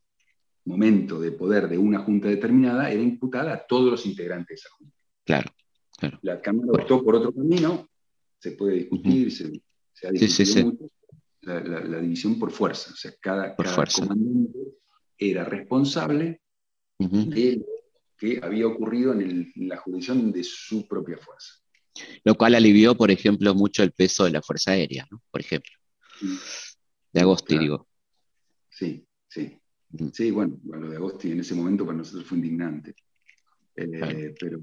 momento 0.64 1.21
de 1.21 1.33
poder 1.33 1.69
de 1.69 1.77
una 1.77 1.99
junta 1.99 2.29
determinada 2.29 2.91
era 2.91 3.03
imputada 3.03 3.53
a 3.53 3.67
todos 3.67 3.91
los 3.91 4.07
integrantes 4.07 4.49
de 4.49 4.55
esa 4.55 4.69
junta. 4.77 4.97
Claro, 5.25 5.53
La 6.23 6.41
Cámara 6.41 6.71
optó 6.73 7.03
por 7.03 7.17
otro 7.17 7.33
camino, 7.35 7.89
se 8.39 8.53
puede 8.53 8.77
discutir, 8.77 9.33
se, 9.33 10.07
ha 10.07 10.12
discutido 10.12 10.67
mucho, 10.67 10.89
la, 11.43 12.01
división 12.01 12.39
por 12.39 12.53
fuerza. 12.53 12.93
O 12.93 12.97
sea, 12.97 13.12
cada, 13.21 13.57
comandante 13.57 14.59
era 15.19 15.45
responsable 15.45 16.43
de 16.99 17.64
que 18.19 18.41
había 18.43 18.67
ocurrido 18.67 19.12
en, 19.12 19.53
la 19.57 19.77
jurisdicción 19.77 20.33
de 20.33 20.45
su 20.45 20.87
propia 20.87 21.19
fuerza. 21.19 21.55
Lo 22.25 22.35
cual 22.35 22.55
alivió, 22.55 22.95
por 22.95 23.11
ejemplo, 23.11 23.55
mucho 23.55 23.83
el 23.83 23.93
peso 23.93 24.25
de 24.25 24.31
la 24.31 24.43
Fuerza 24.43 24.73
Aérea, 24.73 25.07
¿no? 25.11 25.23
por 25.31 25.41
ejemplo. 25.41 25.73
De 27.12 27.21
Agosti, 27.21 27.59
digo. 27.59 27.89
Sí, 28.69 29.07
sí. 29.29 29.59
Sí, 30.12 30.31
bueno, 30.31 30.59
lo 30.64 30.91
de 30.91 30.97
Agosti 30.97 31.33
en 31.33 31.41
ese 31.41 31.55
momento 31.55 31.87
para 31.87 31.99
nosotros 31.99 32.27
fue 32.27 32.39
indignante. 32.39 32.95
Eh, 33.77 34.35
pero, 34.39 34.61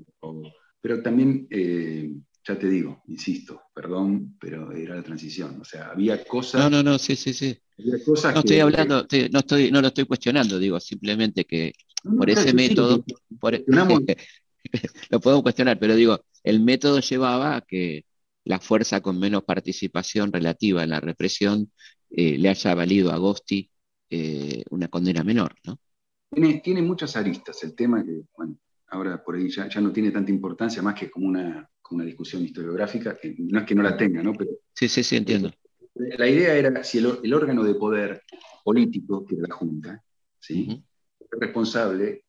pero 0.81 1.01
también, 1.01 1.47
eh, 1.49 2.11
ya 2.45 2.59
te 2.59 2.69
digo, 2.69 3.01
insisto, 3.07 3.61
perdón, 3.73 4.37
pero 4.39 4.71
era 4.71 4.95
la 4.95 5.03
transición. 5.03 5.59
O 5.61 5.63
sea, 5.63 5.91
había 5.91 6.23
cosas. 6.23 6.61
No, 6.61 6.69
no, 6.69 6.83
no, 6.83 6.99
sí, 6.99 7.15
sí, 7.15 7.33
sí. 7.33 7.57
Había 7.79 8.03
cosas 8.03 8.33
no 8.33 8.39
estoy 8.41 8.59
hablando, 8.59 9.07
no, 9.31 9.39
estoy, 9.39 9.71
no 9.71 9.81
lo 9.81 9.87
estoy 9.87 10.05
cuestionando, 10.05 10.59
digo, 10.59 10.79
simplemente 10.79 11.45
que 11.45 11.73
por 12.03 12.29
ese 12.29 12.53
método, 12.53 13.03
e- 13.51 14.17
lo 15.09 15.19
podemos 15.19 15.43
cuestionar, 15.43 15.79
pero 15.79 15.95
digo, 15.95 16.19
el 16.43 16.61
método 16.61 16.99
llevaba 16.99 17.57
a 17.57 17.61
que 17.61 18.05
la 18.45 18.59
fuerza 18.59 19.01
con 19.01 19.19
menos 19.19 19.43
participación 19.43 20.31
relativa 20.31 20.83
en 20.83 20.89
la 20.89 20.99
represión 20.99 21.71
eh, 22.09 22.37
le 22.37 22.49
haya 22.49 22.75
valido 22.75 23.11
a 23.11 23.15
Agosti 23.15 23.69
eh, 24.09 24.63
una 24.69 24.87
condena 24.87 25.23
menor, 25.23 25.55
¿no? 25.65 25.79
Tiene, 26.63 26.81
muchas 26.81 27.15
aristas 27.15 27.63
el 27.63 27.75
tema 27.75 28.03
que, 28.03 28.23
bueno, 28.35 28.57
ahora 28.87 29.23
por 29.23 29.35
ahí 29.35 29.49
ya, 29.49 29.67
no 29.81 29.91
tiene 29.91 30.11
tanta 30.11 30.31
importancia, 30.31 30.81
más 30.81 30.95
que 30.95 31.09
como 31.09 31.27
una, 31.27 31.69
discusión 32.05 32.43
historiográfica, 32.43 33.15
que 33.15 33.35
no 33.37 33.59
es 33.59 33.65
que 33.65 33.75
no 33.75 33.83
la 33.83 33.95
tenga, 33.95 34.23
¿no? 34.23 34.33
Pero, 34.33 34.51
sí, 34.73 34.87
sí, 34.87 35.03
sí, 35.03 35.17
entiendo. 35.17 35.51
La 35.95 36.27
idea 36.27 36.55
era 36.55 36.83
si 36.83 36.97
el, 36.97 37.33
órgano 37.33 37.63
de 37.63 37.75
poder 37.75 38.23
político, 38.63 39.25
que 39.25 39.35
era 39.35 39.47
la 39.47 39.55
Junta, 39.55 40.03
¿sí? 40.39 40.83
responsable 41.39 42.25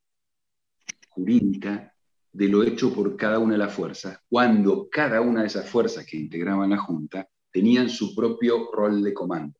jurídica 1.09 1.93
de 2.31 2.47
lo 2.49 2.63
hecho 2.63 2.93
por 2.93 3.15
cada 3.15 3.39
una 3.39 3.53
de 3.53 3.59
las 3.59 3.73
fuerzas, 3.73 4.19
cuando 4.27 4.89
cada 4.89 5.21
una 5.21 5.41
de 5.41 5.47
esas 5.47 5.69
fuerzas 5.69 6.05
que 6.05 6.17
integraban 6.17 6.69
la 6.69 6.77
Junta 6.77 7.27
tenían 7.51 7.89
su 7.89 8.13
propio 8.13 8.69
rol 8.71 9.01
de 9.01 9.13
comando, 9.13 9.57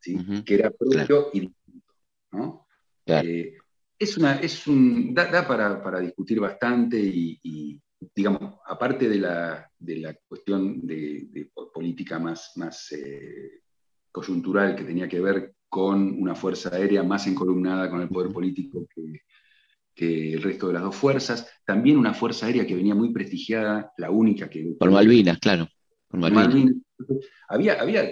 ¿sí? 0.00 0.18
que 0.44 0.54
era 0.54 0.70
propio 0.70 1.30
y 1.32 1.40
distinto. 1.40 1.94
¿no? 2.32 2.66
Eh, 3.06 3.56
es 3.98 4.18
una, 4.18 4.40
es 4.40 4.66
un, 4.66 5.14
da, 5.14 5.46
para, 5.46 6.00
discutir 6.00 6.40
bastante 6.40 6.98
y, 6.98 7.80
digamos, 8.14 8.54
aparte 8.66 9.08
de 9.08 9.18
la, 9.18 9.70
de 9.78 9.96
la 9.96 10.14
cuestión 10.26 10.86
de, 10.86 11.50
política 11.72 12.18
más, 12.18 12.52
más 12.56 12.92
eh, 12.92 13.62
coyuntural 14.10 14.74
que 14.74 14.84
tenía 14.84 15.08
que 15.08 15.20
ver 15.20 15.54
con 15.68 16.20
una 16.20 16.34
fuerza 16.34 16.74
aérea 16.74 17.02
más 17.02 17.26
encolumnada 17.26 17.90
con 17.90 18.00
el 18.00 18.08
poder 18.08 18.32
político 18.32 18.86
que, 19.94 20.34
el 20.34 20.42
resto 20.42 20.68
de 20.68 20.74
las 20.74 20.82
dos 20.82 20.96
fuerzas. 20.96 21.50
También 21.64 21.96
una 21.96 22.12
fuerza 22.12 22.46
aérea 22.46 22.66
que 22.66 22.74
venía 22.74 22.94
muy 22.94 23.12
prestigiada, 23.12 23.92
la 23.96 24.10
única 24.10 24.48
que... 24.48 24.74
Por 24.78 24.90
Malvinas, 24.90 25.38
claro. 25.38 25.66
Por 26.08 26.20
Malvinas. 26.20 26.76
Había, 27.48 27.80
había 27.80 28.10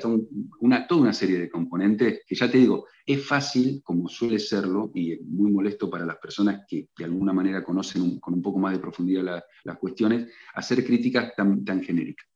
una, 0.61 0.87
toda 0.87 1.03
una 1.03 1.13
serie 1.13 1.39
de 1.39 1.51
componentes 1.51 2.23
que 2.27 2.35
ya 2.35 2.51
te 2.51 2.59
digo, 2.59 2.87
es 3.05 3.27
fácil, 3.27 3.83
como 3.83 4.09
suele 4.09 4.39
serlo, 4.39 4.91
y 4.95 5.17
muy 5.21 5.51
molesto 5.51 5.91
para 5.91 6.07
las 6.07 6.19
personas 6.19 6.65
que 6.69 6.89
de 6.97 7.05
alguna 7.05 7.33
manera 7.33 7.65
conocen 7.65 8.21
con 8.21 8.35
un 8.35 8.43
poco 8.43 8.59
más 8.59 8.73
de 8.73 8.79
profundidad 8.79 9.43
las 9.65 9.79
cuestiones, 9.79 10.31
hacer 10.55 10.85
críticas 10.85 11.35
tan, 11.37 11.65
tan 11.65 11.83
genéricas. 11.83 12.27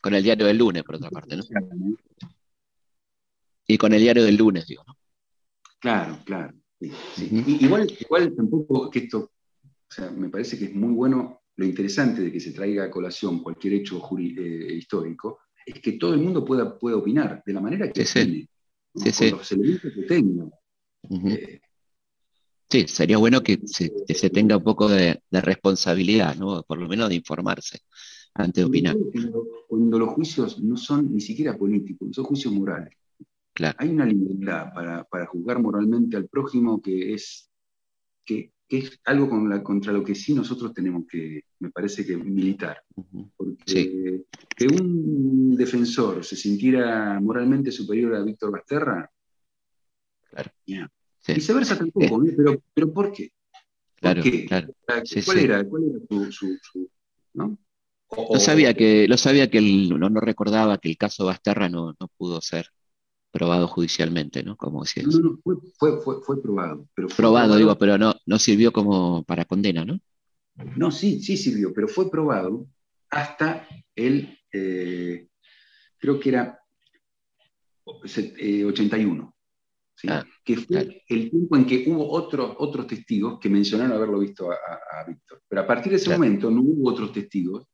Con 0.00 0.14
el 0.14 0.22
diario 0.22 0.46
del 0.46 0.58
lunes, 0.58 0.82
por 0.84 0.96
otra 0.96 1.10
parte, 1.10 1.36
¿no? 1.36 1.42
Y 3.66 3.76
con 3.76 3.92
el 3.92 4.00
diario 4.00 4.24
del 4.24 4.36
lunes, 4.36 4.66
digo, 4.66 4.82
¿no? 4.86 4.96
Claro, 5.78 6.18
claro. 6.24 6.54
igual, 6.80 7.86
igual 8.00 8.34
tampoco 8.34 8.90
que 8.90 9.00
esto, 9.00 9.30
o 9.62 9.90
sea, 9.90 10.10
me 10.10 10.28
parece 10.28 10.58
que 10.58 10.66
es 10.66 10.74
muy 10.74 10.92
bueno 10.92 11.42
lo 11.58 11.64
interesante 11.64 12.22
de 12.22 12.32
que 12.32 12.40
se 12.40 12.52
traiga 12.52 12.84
a 12.84 12.90
colación 12.90 13.42
cualquier 13.42 13.74
hecho 13.74 14.00
eh, 14.18 14.74
histórico, 14.74 15.40
es 15.68 15.80
que 15.80 15.92
todo 15.92 16.14
el 16.14 16.20
mundo 16.20 16.44
pueda, 16.44 16.78
pueda 16.78 16.96
opinar 16.96 17.42
de 17.44 17.52
la 17.52 17.60
manera 17.60 17.90
que 17.90 18.04
sí, 18.04 18.48
sí. 18.94 19.30
con 19.30 19.38
los 19.38 19.52
elementos 19.52 19.92
que 19.92 20.02
tenga. 20.02 20.48
Eh, 21.10 21.60
sí, 22.68 22.88
sería 22.88 23.18
bueno 23.18 23.42
que 23.42 23.60
se, 23.66 23.90
tenga 24.30 24.56
un 24.56 24.64
poco 24.64 24.88
de, 24.88 25.20
responsabilidad, 25.30 26.36
¿no? 26.36 26.62
por 26.62 26.78
lo 26.78 26.88
menos 26.88 27.08
de 27.08 27.16
informarse 27.16 27.80
antes 28.34 28.62
de 28.62 28.68
opinar. 28.68 28.96
Cuando, 29.68 29.98
los 29.98 30.08
juicios 30.10 30.60
no 30.62 30.76
son 30.76 31.14
ni 31.14 31.20
siquiera 31.20 31.56
políticos, 31.56 32.08
son 32.12 32.24
juicios 32.24 32.52
morales. 32.52 32.94
Hay 33.76 33.88
una 33.88 34.06
libertad 34.06 34.72
para, 35.10 35.26
juzgar 35.26 35.60
moralmente 35.60 36.16
al 36.16 36.28
prójimo 36.28 36.80
que 36.80 37.14
es, 37.14 37.50
que, 38.24 38.52
es 38.68 39.00
algo 39.04 39.28
contra 39.62 39.92
lo 39.92 40.04
que 40.04 40.14
sí 40.14 40.34
nosotros 40.34 40.74
tenemos 40.74 41.04
que, 41.08 41.44
me 41.60 41.70
parece 41.70 42.04
que, 42.04 42.16
militar. 42.16 42.82
Porque 43.36 44.24
que 44.56 44.66
un 44.66 45.56
defensor 45.56 46.24
se 46.24 46.36
sintiera 46.36 47.18
moralmente 47.20 47.72
superior 47.72 48.14
a 48.14 48.22
Víctor 48.22 48.52
Basterra, 48.52 49.10
claro. 50.30 50.50
viceversa 51.26 51.78
tampoco, 51.78 52.24
¿eh? 52.24 52.34
pero, 52.36 52.62
pero 52.74 52.92
¿por 52.92 53.12
qué? 53.12 53.32
claro, 53.96 54.22
¿Cuál, 55.24 55.38
Era, 55.38 55.64
¿Cuál, 55.64 55.84
era, 55.84 56.30
su, 56.30 56.58
¿no? 57.34 57.58
lo 58.10 58.40
sabía 58.40 58.74
que, 58.74 59.08
lo 59.08 59.16
sabía 59.16 59.50
que 59.50 59.60
no, 59.60 59.98
no, 59.98 60.20
recordaba 60.20 60.78
que 60.78 60.88
el 60.88 60.96
caso 60.96 61.26
Basterra 61.26 61.68
no, 61.68 61.94
no 61.98 62.08
pudo 62.16 62.40
ser 62.40 62.70
probado 63.30 63.68
judicialmente, 63.68 64.42
¿no? 64.42 64.56
Como 64.56 64.82
decías. 64.82 65.06
No, 65.06 65.18
no, 65.18 65.38
fue, 65.42 65.56
fue, 66.00 66.20
fue, 66.22 66.42
probado. 66.42 66.88
Pero 66.94 67.08
probado, 67.08 67.56
digo, 67.56 67.76
pero 67.76 67.98
no, 67.98 68.14
no 68.26 68.38
sirvió 68.38 68.72
como 68.72 69.22
para 69.24 69.44
condena, 69.44 69.84
¿no? 69.84 70.00
No, 70.76 70.90
sí, 70.90 71.22
sí 71.22 71.36
sirvió, 71.36 71.72
pero 71.72 71.86
fue 71.86 72.10
probado 72.10 72.66
hasta 73.10 73.66
el, 73.94 74.38
eh, 74.52 75.28
creo 75.98 76.18
que 76.18 76.28
era 76.30 76.60
81, 77.84 79.34
¿sí? 79.94 80.08
Ah, 80.10 80.26
que 80.44 80.56
fue 80.56 81.04
el 81.08 81.30
tiempo 81.30 81.56
en 81.56 81.64
que 81.64 81.84
hubo 81.86 82.10
otros, 82.10 82.56
otros 82.58 82.86
testigos 82.86 83.38
que 83.38 83.48
mencionaron 83.48 83.96
haberlo 83.96 84.18
visto 84.18 84.50
a, 84.50 85.04
Víctor. 85.06 85.42
Pero 85.48 85.62
a 85.62 85.66
partir 85.66 85.92
de 85.92 85.96
ese 85.96 86.10
momento 86.10 86.50
no 86.50 86.60
hubo 86.60 86.90
otros 86.90 87.12
testigos 87.12 87.66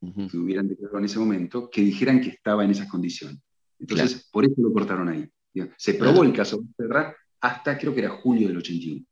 que 0.00 0.36
hubieran 0.36 0.68
declarado 0.68 0.98
en 0.98 1.04
ese 1.06 1.18
momento 1.18 1.68
que 1.68 1.80
dijeran 1.80 2.20
que 2.20 2.28
estaba 2.28 2.62
en 2.62 2.70
esas 2.70 2.88
condiciones. 2.88 3.40
Entonces, 3.78 4.28
por 4.32 4.44
eso 4.44 4.54
lo 4.58 4.72
cortaron 4.72 5.08
ahí. 5.08 5.28
Se 5.76 5.94
probó 5.94 6.22
el 6.22 6.32
caso 6.32 6.62
de 6.76 7.14
hasta 7.40 7.78
creo 7.78 7.94
que 7.94 8.00
era 8.00 8.10
julio 8.10 8.48
del 8.48 8.58
81. 8.58 9.04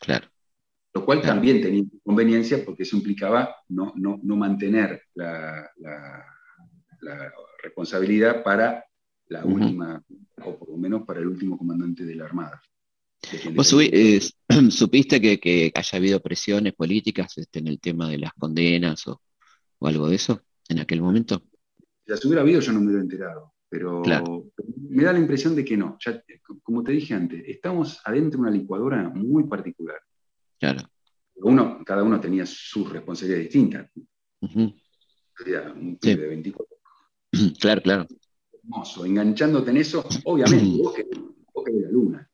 Claro. 0.00 0.28
Lo 0.94 1.04
cual 1.04 1.20
también 1.20 1.60
tenía 1.60 1.84
conveniencia 2.02 2.64
porque 2.64 2.82
eso 2.82 2.96
implicaba 2.96 3.54
no, 3.68 3.92
no, 3.96 4.18
no 4.22 4.36
mantener 4.36 5.02
la, 5.14 5.70
responsabilidad 7.62 8.42
para 8.42 8.84
la 9.28 9.44
última, 9.44 10.02
o 10.44 10.58
por 10.58 10.70
lo 10.70 10.76
menos 10.76 11.04
para 11.04 11.20
el 11.20 11.26
último 11.26 11.58
comandante 11.58 12.04
de 12.04 12.14
la 12.14 12.24
Armada. 12.24 12.60
¿Vos 13.52 13.76
eh, 13.80 14.20
supiste 14.70 15.20
que, 15.20 15.72
haya 15.74 15.98
habido 15.98 16.20
presiones 16.20 16.74
políticas 16.74 17.36
este, 17.36 17.58
en 17.58 17.68
el 17.68 17.80
tema 17.80 18.08
de 18.08 18.18
las 18.18 18.32
condenas 18.34 19.06
o, 19.08 19.20
o 19.78 19.86
algo 19.86 20.08
de 20.08 20.16
eso 20.16 20.42
en 20.68 20.80
aquel 20.80 21.02
momento? 21.02 21.42
Si 22.04 22.12
las 22.12 22.24
hubiera 22.24 22.42
habido, 22.42 22.60
yo 22.60 22.72
no 22.72 22.80
me 22.80 22.86
hubiera 22.86 23.02
enterado. 23.02 23.52
Pero 23.68 24.02
me 24.88 25.04
da 25.04 25.12
la 25.12 25.18
impresión 25.18 25.54
de 25.54 25.64
que 25.64 25.76
no. 25.76 25.98
como 26.62 26.82
te 26.82 26.92
dije 26.92 27.14
antes, 27.14 27.42
estamos 27.46 28.00
adentro 28.04 28.38
de 28.38 28.48
una 28.48 28.50
licuadora 28.50 29.10
muy 29.10 29.44
particular. 29.44 30.00
Claro. 30.58 30.88
Uno, 31.36 31.84
cada 31.84 32.02
uno 32.02 32.20
tenía 32.20 32.46
su 32.46 32.86
responsabilidad 32.86 33.40
distinta. 33.40 33.90
Sería 35.36 35.72
un 35.72 35.98
de 36.00 36.16
24. 36.16 36.76
Claro, 37.60 37.82
claro. 37.82 38.06
Hermoso. 38.52 39.04
Enganchándote 39.04 39.70
en 39.70 39.76
eso, 39.76 40.02
obviamente, 40.24 40.82
vos 40.82 41.64
querés, 41.64 41.82
la 41.82 41.90
luna. 41.90 42.30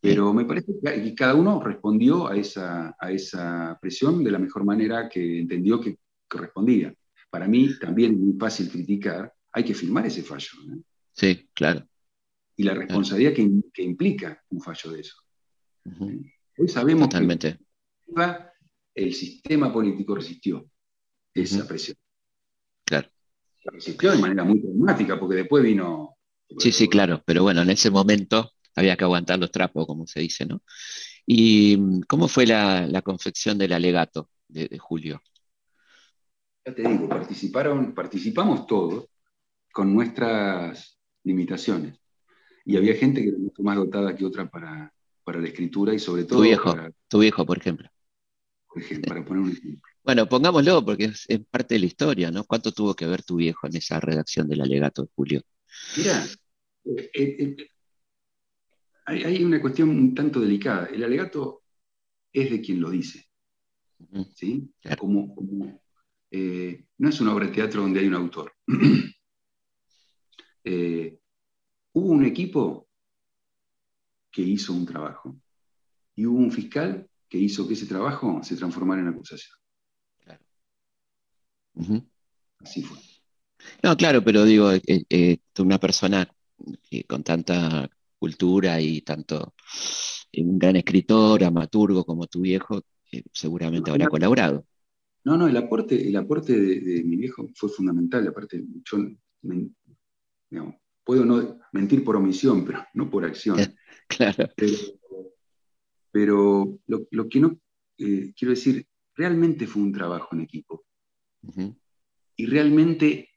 Pero 0.00 0.32
me 0.32 0.44
parece 0.46 0.72
que 0.82 1.14
cada 1.14 1.34
uno 1.34 1.62
respondió 1.62 2.26
a 2.26 2.36
esa, 2.36 2.96
a 2.98 3.12
esa 3.12 3.78
presión 3.80 4.24
de 4.24 4.30
la 4.30 4.38
mejor 4.38 4.64
manera 4.64 5.08
que 5.08 5.40
entendió 5.40 5.80
que 5.80 5.98
correspondía. 6.28 6.94
Para 7.28 7.46
mí 7.46 7.68
también 7.78 8.12
es 8.12 8.18
muy 8.18 8.38
fácil 8.38 8.70
criticar 8.70 9.32
hay 9.56 9.64
que 9.64 9.74
firmar 9.74 10.04
ese 10.04 10.22
fallo. 10.22 10.50
Sí, 11.12 11.48
claro. 11.54 11.88
Y 12.56 12.62
la 12.62 12.74
responsabilidad 12.74 13.32
que, 13.32 13.82
implica 13.82 14.44
un 14.50 14.60
fallo 14.60 14.90
de 14.92 15.00
eso. 15.00 15.16
Hoy 16.58 16.68
sabemos 16.68 17.08
Totalmente. 17.08 17.58
que 18.14 18.22
el 18.94 19.14
sistema 19.14 19.72
político 19.72 20.14
resistió 20.14 20.68
esa 21.32 21.66
presión. 21.66 21.96
Claro. 22.84 23.08
resistió 23.64 24.12
de 24.12 24.18
manera 24.18 24.44
muy 24.44 24.60
traumática, 24.60 25.18
porque 25.18 25.36
después 25.36 25.64
vino. 25.64 26.18
Sí, 26.58 26.70
sí, 26.70 26.86
claro, 26.86 27.22
pero 27.24 27.42
bueno, 27.42 27.62
en 27.62 27.70
ese 27.70 27.90
momento 27.90 28.52
había 28.74 28.94
que 28.94 29.04
aguantar 29.04 29.38
los 29.38 29.50
trapos, 29.50 29.86
como 29.86 30.06
se 30.06 30.20
dice, 30.20 30.44
¿no? 30.44 30.62
¿Y 31.24 32.02
cómo 32.06 32.28
fue 32.28 32.46
la, 32.46 33.00
confección 33.02 33.56
del 33.56 33.72
alegato 33.72 34.28
de, 34.48 34.76
Julio? 34.78 35.22
Ya 36.66 36.74
te 36.74 36.86
digo, 36.86 37.08
participaron, 37.08 37.94
participamos 37.94 38.66
todos, 38.66 39.08
con 39.76 39.92
nuestras 39.92 40.98
limitaciones. 41.22 42.00
Y 42.64 42.78
había 42.78 42.94
gente 42.94 43.20
que 43.20 43.28
era 43.28 43.36
mucho 43.36 43.62
más 43.62 43.76
dotada 43.76 44.16
que 44.16 44.24
otra 44.24 44.48
para, 44.50 44.90
la 45.26 45.46
escritura 45.46 45.92
y 45.92 45.98
sobre 45.98 46.24
todo... 46.24 46.38
Tu 46.38 46.44
viejo, 46.44 46.74
tu 47.08 47.18
viejo, 47.18 47.44
por 47.44 47.58
ejemplo. 47.58 47.86
Por 48.66 48.80
ejemplo, 48.80 49.06
para 49.06 49.22
poner 49.22 49.42
un 49.42 49.50
ejemplo. 49.50 49.82
Bueno, 50.02 50.26
pongámoslo 50.26 50.82
porque 50.82 51.04
es, 51.04 51.26
parte 51.50 51.74
de 51.74 51.80
la 51.80 51.86
historia, 51.86 52.30
¿no? 52.30 52.44
¿Cuánto 52.44 52.72
tuvo 52.72 52.94
que 52.94 53.06
ver 53.06 53.22
tu 53.22 53.36
viejo 53.36 53.66
en 53.66 53.76
esa 53.76 54.00
redacción 54.00 54.48
del 54.48 54.62
alegato 54.62 55.02
de 55.02 55.08
Julio? 55.14 55.42
Mira, 55.98 56.24
eh, 56.84 57.10
eh, 57.12 57.56
eh, 57.58 57.68
hay, 59.04 59.44
una 59.44 59.60
cuestión 59.60 59.90
un 59.90 60.14
tanto 60.14 60.40
delicada. 60.40 60.86
El 60.86 61.04
alegato 61.04 61.64
es 62.32 62.50
de 62.50 62.62
quien 62.62 62.80
lo 62.80 62.88
dice. 62.88 63.26
¿sí? 64.34 64.70
Como, 64.98 65.34
no 66.30 67.08
es 67.10 67.20
una 67.20 67.34
obra 67.34 67.44
de 67.44 67.52
teatro 67.52 67.82
donde 67.82 68.00
hay 68.00 68.06
un 68.06 68.14
autor. 68.14 68.54
Eh, 70.68 71.16
hubo 71.92 72.08
un 72.08 72.24
equipo 72.24 72.88
que 74.32 74.42
hizo 74.42 74.72
un 74.72 74.84
trabajo 74.84 75.36
y 76.16 76.26
hubo 76.26 76.38
un 76.38 76.50
fiscal 76.50 77.08
que 77.28 77.38
hizo 77.38 77.68
que 77.68 77.74
ese 77.74 77.86
trabajo 77.86 78.40
se 78.42 78.56
transformara 78.56 79.00
en 79.00 79.08
acusación. 79.08 79.56
Claro. 80.24 80.44
Así 82.58 82.82
fue. 82.82 82.98
No, 83.80 83.96
claro, 83.96 84.24
pero 84.24 84.44
digo, 84.44 84.72
eh, 84.72 84.82
eh, 85.08 85.38
una 85.60 85.78
persona 85.78 86.28
con 87.06 87.22
tanta 87.22 87.88
cultura 88.18 88.80
y 88.80 89.02
tanto 89.02 89.54
un 90.36 90.58
gran 90.58 90.74
escritor, 90.74 91.44
amaturgo 91.44 92.04
como 92.04 92.26
tu 92.26 92.40
viejo, 92.40 92.82
seguramente 93.32 93.92
habrá 93.92 94.08
colaborado. 94.08 94.66
No, 95.22 95.36
no, 95.36 95.46
el 95.46 95.56
aporte, 95.56 96.08
el 96.08 96.16
aporte 96.16 96.58
de, 96.58 97.04
mi 97.04 97.16
viejo 97.16 97.48
fue 97.54 97.68
fundamental. 97.68 98.26
Aparte, 98.26 98.64
yo 98.84 98.98
puedo 101.04 101.24
no 101.24 101.60
mentir 101.72 102.04
por 102.04 102.16
omisión, 102.16 102.64
pero 102.64 102.84
no 102.94 103.08
por 103.10 103.24
acción. 103.24 103.56
claro. 104.08 104.48
Pero, 106.10 106.78
lo, 106.86 107.28
que 107.28 107.40
no, 107.40 107.58
eh, 107.98 108.32
quiero 108.36 108.50
decir, 108.50 108.86
realmente 109.14 109.66
fue 109.66 109.82
un 109.82 109.92
trabajo 109.92 110.28
en 110.32 110.40
equipo. 110.40 110.84
Y 112.36 112.46
realmente 112.46 113.28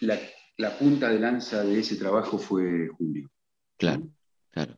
la, 0.00 0.78
punta 0.78 1.08
de 1.08 1.20
lanza 1.20 1.64
de 1.64 1.78
ese 1.78 1.96
trabajo 1.96 2.38
fue 2.38 2.88
Julio. 2.88 3.30
Claro, 3.78 4.08
claro. 4.50 4.76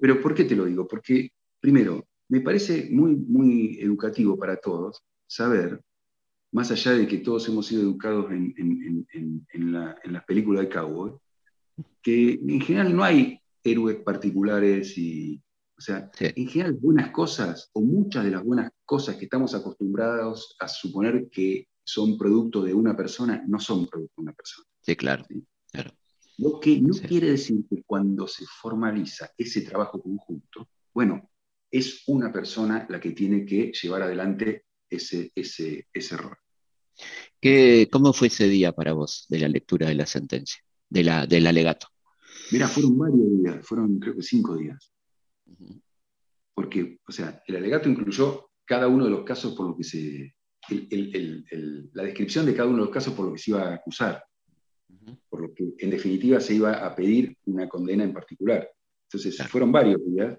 Pero, 0.00 0.20
¿por 0.20 0.34
qué 0.34 0.44
te 0.44 0.56
lo 0.56 0.64
digo? 0.64 0.86
Porque, 0.86 1.30
primero, 1.60 2.06
me 2.28 2.40
parece 2.40 2.88
muy, 2.90 3.16
muy 3.16 3.78
educativo 3.80 4.36
para 4.36 4.56
todos 4.56 5.04
saber 5.26 5.80
más 6.56 6.70
allá 6.70 6.92
de 6.92 7.06
que 7.06 7.18
todos 7.18 7.46
hemos 7.50 7.66
sido 7.66 7.82
educados 7.82 8.30
en, 8.30 9.46
las 10.04 10.24
películas 10.24 10.62
de 10.62 10.70
cowboy, 10.70 11.12
que 12.00 12.32
en 12.32 12.62
general 12.62 12.96
no 12.96 13.04
hay 13.04 13.38
héroes 13.62 13.96
particulares 13.96 14.96
y, 14.96 15.38
o 15.76 15.80
sea, 15.82 16.10
en 16.18 16.48
general 16.48 16.72
buenas 16.80 17.10
cosas 17.10 17.68
o 17.74 17.82
muchas 17.82 18.24
de 18.24 18.30
las 18.30 18.42
buenas 18.42 18.72
cosas 18.86 19.16
que 19.16 19.26
estamos 19.26 19.54
acostumbrados 19.54 20.56
a 20.58 20.66
suponer 20.66 21.28
que 21.28 21.68
son 21.84 22.16
producto 22.16 22.62
de 22.62 22.72
una 22.72 22.96
persona, 22.96 23.44
no 23.46 23.60
son 23.60 23.86
producto 23.86 24.14
de 24.16 24.22
una 24.22 24.32
persona. 24.32 24.66
Sí, 24.80 24.96
claro. 24.96 25.26
claro. 25.70 25.90
Lo 26.38 26.58
que 26.58 26.80
no 26.80 26.94
quiere 27.06 27.32
decir 27.32 27.66
que 27.68 27.82
cuando 27.82 28.26
se 28.26 28.46
formaliza 28.46 29.30
ese 29.36 29.60
trabajo 29.60 30.00
conjunto, 30.00 30.70
bueno, 30.94 31.28
es 31.70 32.04
una 32.06 32.32
persona 32.32 32.86
la 32.88 32.98
que 32.98 33.10
tiene 33.10 33.44
que 33.44 33.72
llevar 33.72 34.00
adelante 34.00 34.64
ese, 34.88 35.30
ese, 35.34 35.88
ese 35.92 36.14
error. 36.14 36.38
¿Qué, 37.40 37.88
¿Cómo 37.90 38.12
fue 38.12 38.28
ese 38.28 38.48
día 38.48 38.72
para 38.72 38.92
vos 38.92 39.26
de 39.28 39.38
la 39.38 39.48
lectura 39.48 39.88
de 39.88 39.94
la 39.94 40.06
sentencia, 40.06 40.60
de 40.88 41.04
la, 41.04 41.26
del 41.26 41.46
alegato? 41.46 41.88
Mira, 42.52 42.68
fueron 42.68 42.98
varios 42.98 43.42
días, 43.42 43.66
fueron 43.66 43.98
creo 43.98 44.14
que 44.14 44.22
cinco 44.22 44.56
días. 44.56 44.92
Porque, 46.54 47.00
o 47.06 47.12
sea, 47.12 47.42
el 47.46 47.56
alegato 47.56 47.88
incluyó 47.88 48.50
cada 48.64 48.88
uno 48.88 49.04
de 49.04 49.10
los 49.10 49.24
casos 49.24 49.54
por 49.54 49.68
lo 49.68 49.76
que 49.76 49.84
se. 49.84 50.34
la 51.92 52.02
descripción 52.02 52.46
de 52.46 52.54
cada 52.54 52.68
uno 52.68 52.78
de 52.78 52.84
los 52.84 52.94
casos 52.94 53.14
por 53.14 53.26
lo 53.26 53.32
que 53.32 53.38
se 53.38 53.50
iba 53.50 53.62
a 53.62 53.74
acusar. 53.74 54.24
Por 55.28 55.42
lo 55.42 55.54
que, 55.54 55.74
en 55.78 55.90
definitiva, 55.90 56.40
se 56.40 56.54
iba 56.54 56.72
a 56.86 56.94
pedir 56.94 57.36
una 57.44 57.68
condena 57.68 58.04
en 58.04 58.12
particular. 58.12 58.68
Entonces, 59.04 59.46
fueron 59.48 59.70
varios 59.70 60.00
días. 60.04 60.38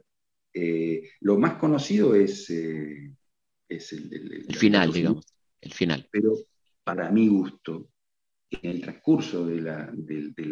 Eh, 0.53 1.10
lo 1.22 1.38
más 1.38 1.53
conocido 1.55 2.16
es, 2.16 2.49
eh, 2.49 3.14
es 3.70 3.93
el, 3.93 4.45
el 4.49 4.55
final, 4.55 4.91
digamos. 4.91 5.26
El 5.62 5.74
final. 5.74 6.08
Pero 6.12 6.34
para 6.84 7.12
mi 7.12 7.28
gusto, 7.28 7.89
en 8.49 8.72
el 8.72 8.82
transcurso 8.82 9.45
del, 9.45 9.68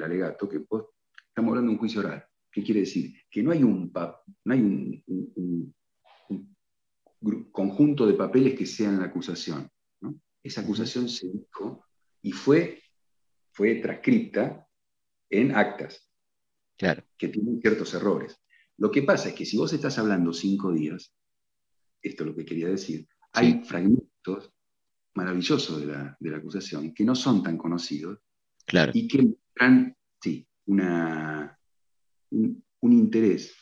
alegato, 0.03 0.49
que 0.49 0.59
pues, 0.61 0.83
estamos 1.27 1.49
hablando 1.49 1.69
de 1.69 1.73
un 1.75 1.79
juicio 1.79 2.01
oral, 2.01 2.25
¿qué 2.51 2.63
quiere 2.63 2.81
decir? 2.81 3.13
Que 3.29 3.41
no 3.41 3.51
hay 3.51 3.63
un, 3.63 3.91
no 3.93 4.53
hay 4.53 4.59
un, 4.59 5.73
conjunto 7.51 8.05
de 8.05 8.13
papeles 8.13 8.57
que 8.57 8.65
sean 8.65 8.99
la 8.99 9.05
acusación. 9.05 9.69
Esa 10.43 10.61
acusación 10.61 11.09
se 11.09 11.27
dijo 11.27 11.85
y 12.21 12.31
fue, 12.31 12.83
fue 13.51 13.75
transcripta 13.75 14.67
en 15.29 15.55
actas, 15.55 16.07
claro. 16.77 17.03
que 17.17 17.29
tienen 17.29 17.61
ciertos 17.61 17.93
errores. 17.93 18.39
Lo 18.77 18.91
que 18.91 19.01
pasa 19.03 19.29
es 19.29 19.35
que 19.35 19.45
si 19.45 19.57
vos 19.57 19.73
estás 19.73 19.97
hablando 19.97 20.33
cinco 20.33 20.71
días, 20.71 21.15
esto 22.01 22.23
es 22.23 22.29
lo 22.29 22.35
que 22.35 22.45
quería 22.45 22.67
decir, 22.67 23.07
hay 23.31 23.63
fragmentos 23.63 24.53
maravillosos 25.15 25.79
de 25.79 25.87
la, 25.87 26.37
acusación 26.37 26.93
que 26.93 27.03
no 27.03 27.15
son 27.15 27.41
tan 27.41 27.57
conocidos 27.57 28.19
claro. 28.65 28.91
y 28.93 29.07
que 29.07 29.21
muestran, 29.21 29.95
sí, 30.21 30.47
una, 30.65 31.57
un, 32.31 32.63
interés 32.81 33.55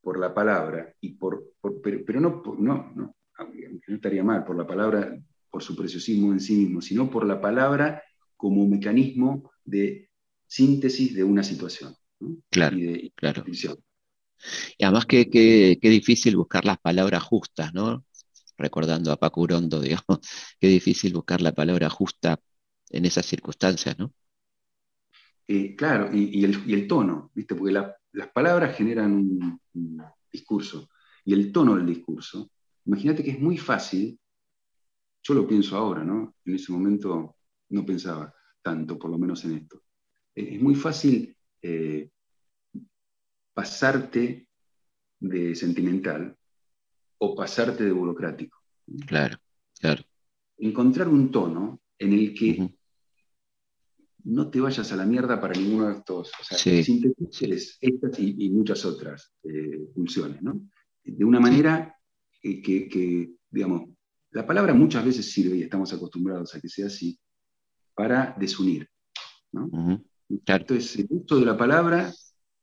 por 0.00 0.18
la 0.18 0.32
palabra, 0.32 0.94
y 1.00 1.10
por, 1.10 1.52
pero, 1.82 2.20
no, 2.20 2.42
no, 2.58 2.92
no, 2.94 3.14
no 3.36 3.94
estaría 3.94 4.24
mal, 4.24 4.44
por 4.44 4.56
la 4.56 4.66
palabra, 4.66 5.14
por 5.50 5.62
su 5.62 5.76
preciosismo 5.76 6.32
en 6.32 6.40
sí 6.40 6.54
mismo, 6.54 6.80
sino 6.80 7.10
por 7.10 7.26
la 7.26 7.40
palabra 7.40 8.02
como 8.36 8.66
mecanismo 8.66 9.50
de 9.64 10.08
síntesis 10.46 11.14
de 11.14 11.24
una 11.24 11.42
situación. 11.42 11.94
Claro, 12.50 12.78
y 12.78 12.82
de, 12.82 13.12
claro. 13.14 13.44
Y 14.78 14.84
además 14.84 15.06
que, 15.06 15.28
que, 15.28 15.78
difícil 15.82 16.36
buscar 16.36 16.64
las 16.64 16.78
palabras 16.78 17.22
justas, 17.22 17.74
¿no? 17.74 18.04
Recordando 18.60 19.10
a 19.10 19.16
Paco 19.16 19.40
Urondo, 19.40 19.80
digamos, 19.80 20.20
qué 20.60 20.68
difícil 20.68 21.14
buscar 21.14 21.40
la 21.40 21.52
palabra 21.52 21.88
justa 21.88 22.38
en 22.90 23.06
esas 23.06 23.24
circunstancias, 23.24 23.98
¿no? 23.98 24.12
Eh, 25.48 25.74
claro, 25.74 26.10
y, 26.12 26.44
el, 26.44 26.86
tono, 26.86 27.30
¿viste? 27.34 27.56
Porque 27.56 27.72
las 27.72 28.28
palabras 28.28 28.76
generan 28.76 29.12
un, 29.12 29.60
discurso, 30.30 30.88
y 31.24 31.32
el 31.32 31.50
tono 31.50 31.74
del 31.74 31.86
discurso, 31.86 32.52
imagínate 32.84 33.24
que 33.24 33.32
es 33.32 33.40
muy 33.40 33.58
fácil, 33.58 34.16
yo 35.22 35.34
lo 35.34 35.48
pienso 35.48 35.76
ahora, 35.76 36.04
¿no? 36.04 36.36
En 36.44 36.54
ese 36.54 36.70
momento 36.70 37.36
no 37.70 37.84
pensaba 37.84 38.32
tanto, 38.62 38.96
por 38.96 39.10
lo 39.10 39.18
menos 39.18 39.44
en 39.44 39.56
esto. 39.56 39.82
Es 40.34 40.60
muy 40.62 40.76
fácil 40.76 41.36
eh, 41.62 42.10
pasarte 43.52 44.46
de 45.18 45.54
sentimental 45.56 46.36
o 47.22 47.34
pasarte 47.34 47.84
de 47.84 47.92
burocrático. 47.92 48.58
Claro, 49.06 49.38
claro. 49.78 50.02
Encontrar 50.58 51.08
un 51.08 51.30
tono 51.30 51.80
en 51.98 52.12
el 52.12 52.34
que 52.34 52.74
no 54.24 54.50
te 54.50 54.60
vayas 54.60 54.90
a 54.92 54.96
la 54.96 55.06
mierda 55.06 55.40
para 55.40 55.54
ninguno 55.54 55.88
de 55.88 55.98
estos. 55.98 56.32
O 56.40 56.44
sea, 56.44 56.58
sintetices 56.58 57.78
estas 57.80 58.18
y, 58.18 58.48
muchas 58.50 58.84
otras 58.84 59.34
eh, 59.44 59.86
funciones, 59.94 60.42
¿no? 60.42 60.60
De 61.04 61.24
una 61.24 61.40
manera 61.40 61.94
que, 62.42 63.30
digamos, 63.50 63.90
la 64.32 64.46
palabra 64.46 64.74
muchas 64.74 65.04
veces 65.04 65.30
sirve, 65.30 65.56
y 65.56 65.62
estamos 65.62 65.92
acostumbrados 65.92 66.54
a 66.54 66.60
que 66.60 66.68
sea 66.68 66.86
así, 66.86 67.18
para 67.94 68.34
desunir, 68.38 68.88
¿no? 69.52 69.70
Entonces, 70.28 70.98
el 70.98 71.06
uso 71.10 71.38
de 71.38 71.46
la 71.46 71.56
palabra 71.56 72.12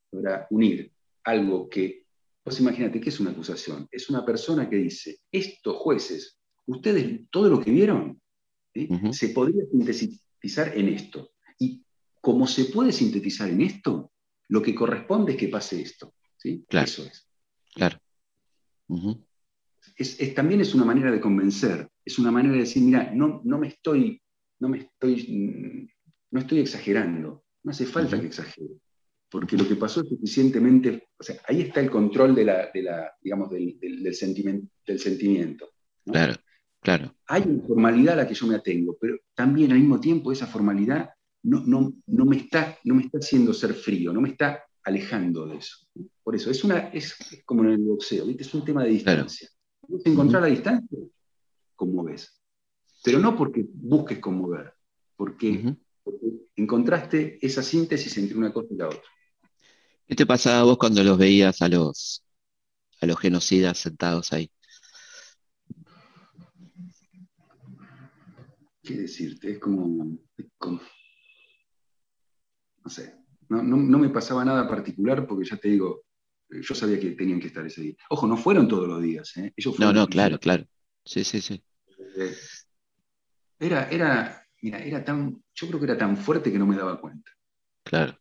para 0.09 0.47
unir 0.49 0.91
algo 1.23 1.69
que, 1.69 2.06
vos 2.47 2.61
imagínate, 2.61 3.01
¿qué 3.01 3.09
es 3.09 3.19
una 3.19 3.31
acusación? 3.31 3.89
Es 3.91 4.09
una 4.09 4.25
persona 4.25 4.69
que 4.69 4.77
dice, 4.77 5.19
estos 5.29 5.75
jueces, 5.75 6.39
ustedes, 6.65 7.23
todo 7.29 7.49
lo 7.49 7.59
que 7.59 7.71
vieron, 7.71 8.21
se 9.11 9.29
podría 9.29 9.65
sintetizar 9.93 10.77
en 10.77 10.87
esto. 10.87 11.31
Y 11.59 11.83
como 12.21 12.47
se 12.47 12.65
puede 12.65 12.93
sintetizar 12.93 13.49
en 13.49 13.63
esto, 13.63 14.13
lo 14.47 14.61
que 14.61 14.73
corresponde 14.73 15.33
es 15.33 15.37
que 15.37 15.49
pase 15.49 15.81
esto. 15.81 16.13
¿sí? 16.37 16.63
Claro. 16.69 16.85
Eso 16.85 17.03
es. 17.03 17.27
Claro. 17.73 17.99
es, 19.97 20.33
también 20.33 20.61
es 20.61 20.73
una 20.73 20.85
manera 20.85 21.11
de 21.11 21.19
convencer, 21.19 21.89
es 22.05 22.17
una 22.17 22.31
manera 22.31 22.53
de 22.53 22.61
decir, 22.61 22.81
mira, 22.81 23.11
no, 23.13 23.41
no 23.43 23.57
me 23.57 23.67
estoy, 23.67 24.21
no 24.59 24.69
me 24.69 24.77
estoy, 24.77 25.27
mm, 25.27 25.87
no 26.31 26.39
estoy 26.39 26.59
exagerando, 26.59 27.43
no 27.63 27.71
hace 27.71 27.85
falta 27.85 28.17
que 28.17 28.27
exagere, 28.27 28.79
porque 29.29 29.57
lo 29.57 29.67
que 29.67 29.75
pasó 29.75 30.01
es 30.01 30.09
suficientemente, 30.09 31.09
o 31.17 31.23
sea, 31.23 31.35
ahí 31.47 31.61
está 31.61 31.79
el 31.81 31.89
control 31.89 32.33
de 32.33 32.45
la, 32.45 32.69
de 32.73 32.81
la 32.81 33.11
digamos, 33.21 33.49
del, 33.49 33.77
del, 33.79 34.15
sentimiento. 34.15 34.67
Del 34.85 34.99
sentimiento 34.99 35.69
Claro, 36.05 36.35
claro. 36.81 37.15
Hay 37.27 37.43
una 37.43 37.63
formalidad 37.63 38.13
a 38.13 38.23
la 38.23 38.27
que 38.27 38.33
yo 38.33 38.47
me 38.47 38.55
atengo, 38.55 38.97
pero 38.99 39.17
también 39.35 39.71
al 39.71 39.79
mismo 39.79 39.99
tiempo 39.99 40.31
esa 40.31 40.47
formalidad 40.47 41.09
no, 41.43 41.93
no, 42.05 42.25
me 42.25 42.37
está, 42.37 42.77
no 42.83 42.95
me 42.95 43.03
está 43.03 43.19
haciendo 43.19 43.53
ser 43.53 43.73
frío, 43.73 44.13
no 44.13 44.21
me 44.21 44.29
está 44.29 44.63
alejando 44.83 45.45
de 45.47 45.57
eso. 45.57 45.77
Por 46.23 46.35
eso, 46.35 46.49
es, 46.49 46.63
una, 46.63 46.89
es, 46.89 47.17
como 47.45 47.63
en 47.63 47.71
el 47.71 47.79
boxeo, 47.79 48.25
¿viste? 48.25 48.43
es 48.43 48.53
un 48.53 48.65
tema 48.65 48.83
de 48.83 48.91
distancia. 48.91 49.49
Claro. 49.85 50.01
encontrar 50.05 50.41
la 50.41 50.47
distancia, 50.49 50.97
conmoves. 51.75 52.41
Pero 53.03 53.19
no 53.19 53.37
porque 53.37 53.65
busques 53.67 54.19
conmover, 54.19 54.73
porque, 55.15 55.75
porque, 56.03 56.27
encontraste 56.55 57.37
esa 57.45 57.61
síntesis 57.61 58.17
entre 58.17 58.37
una 58.37 58.51
cosa 58.51 58.67
y 58.71 58.77
la 58.77 58.87
otra. 58.87 59.01
¿Qué 60.07 60.15
te 60.15 60.25
pasaba 60.25 60.59
a 60.59 60.63
vos 60.63 60.77
cuando 60.77 61.03
los 61.03 61.17
veías 61.17 61.61
a 61.61 61.67
los, 61.67 62.23
a 63.01 63.05
los 63.05 63.19
genocidas 63.19 63.77
sentados 63.77 64.31
ahí? 64.31 64.49
¿Qué 68.81 68.95
decirte? 68.95 69.51
Es 69.51 69.59
como, 69.59 70.17
no 72.83 72.89
sé, 72.89 73.15
no, 73.49 73.97
me 73.97 74.09
pasaba 74.09 74.45
nada 74.45 74.65
particular 74.69 75.27
porque 75.27 75.43
ya 75.43 75.57
te 75.57 75.67
digo, 75.67 76.03
eh, 76.51 76.61
yo 76.61 76.73
sabía 76.73 76.97
que 76.97 77.11
tenían 77.11 77.41
que 77.41 77.47
estar 77.47 77.65
ese 77.65 77.81
día. 77.81 77.95
Ojo, 78.09 78.27
no 78.27 78.37
fueron 78.37 78.69
todos 78.69 78.87
los 78.87 79.01
días, 79.01 79.35
¿eh? 79.35 79.53
no, 79.77 79.91
no, 79.91 80.07
claro, 80.07 80.39
claro. 80.39 80.65
Sí, 81.03 81.25
sí, 81.25 81.41
sí. 81.41 81.61
Eh, 82.17 82.33
era, 83.59 83.89
era, 83.89 84.41
mira, 84.61 84.79
era 84.79 85.03
tan, 85.03 85.43
yo 85.53 85.67
creo 85.67 85.79
que 85.79 85.85
era 85.85 85.97
tan 85.97 86.15
fuerte 86.15 86.49
que 86.49 86.59
no 86.59 86.65
me 86.65 86.77
daba 86.77 87.01
cuenta. 87.01 87.29
Claro. 87.83 88.17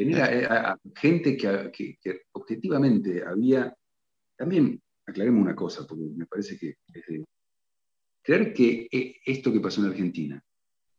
Tener 0.00 0.50
a, 0.50 0.78
gente 0.96 1.36
que, 1.36 2.22
objetivamente 2.32 3.22
había, 3.22 3.76
también 4.34 4.80
aclaremos 5.06 5.42
una 5.42 5.54
cosa, 5.54 5.86
porque 5.86 6.04
me 6.16 6.24
parece 6.24 6.58
que 6.58 6.76
creer 8.22 8.54
que 8.54 8.88
esto 9.26 9.52
que 9.52 9.60
pasó 9.60 9.82
en 9.82 9.88
Argentina 9.88 10.42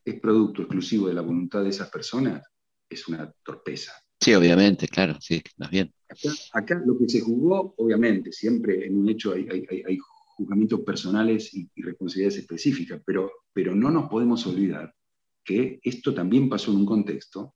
es 0.05 0.19
producto 0.19 0.61
exclusivo 0.61 1.07
de 1.07 1.15
la 1.15 1.21
voluntad 1.21 1.63
de 1.63 1.69
esas 1.69 1.89
personas 1.89 2.47
es 2.87 3.07
una 3.07 3.33
torpeza. 3.43 3.91
Sí, 4.19 4.35
obviamente, 4.35 4.87
claro, 4.87 5.17
sí, 5.19 5.41
más 5.57 5.71
bien. 5.71 5.91
Acá, 6.53 6.79
lo 6.85 6.95
que 6.95 7.09
se 7.09 7.21
jugó, 7.21 7.73
obviamente, 7.77 8.31
siempre 8.31 8.85
en 8.85 8.97
un 8.97 9.09
hecho 9.09 9.33
hay, 9.33 9.97
juzgamientos 10.35 10.81
personales 10.81 11.51
y, 11.55 11.67
responsabilidades 11.75 12.37
específicas, 12.37 13.01
pero, 13.03 13.31
pero 13.51 13.73
no 13.73 13.89
nos 13.89 14.07
podemos 14.11 14.45
olvidar 14.45 14.93
que 15.43 15.79
esto 15.81 16.13
también 16.13 16.47
pasó 16.47 16.69
en 16.69 16.77
un 16.77 16.85
contexto 16.85 17.55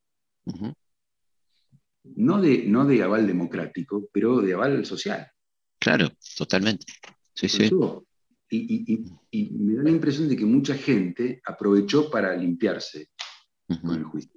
no, 2.15 2.41
de, 2.41 2.63
no 2.65 2.85
de 2.85 3.01
aval 3.03 3.27
democrático, 3.27 4.07
pero 4.11 4.41
de 4.41 4.53
aval 4.53 4.85
social. 4.85 5.27
Claro, 5.79 6.09
totalmente. 6.37 6.85
Sí, 7.33 7.49
sí. 7.49 7.69
Y, 8.49 9.05
y, 9.31 9.49
me 9.51 9.75
da 9.75 9.83
la 9.83 9.89
impresión 9.89 10.29
de 10.29 10.37
que 10.37 10.45
mucha 10.45 10.75
gente 10.75 11.41
aprovechó 11.45 12.09
para 12.09 12.35
limpiarse 12.35 13.09
con 13.81 13.95
el 13.95 14.03
juicio. 14.03 14.31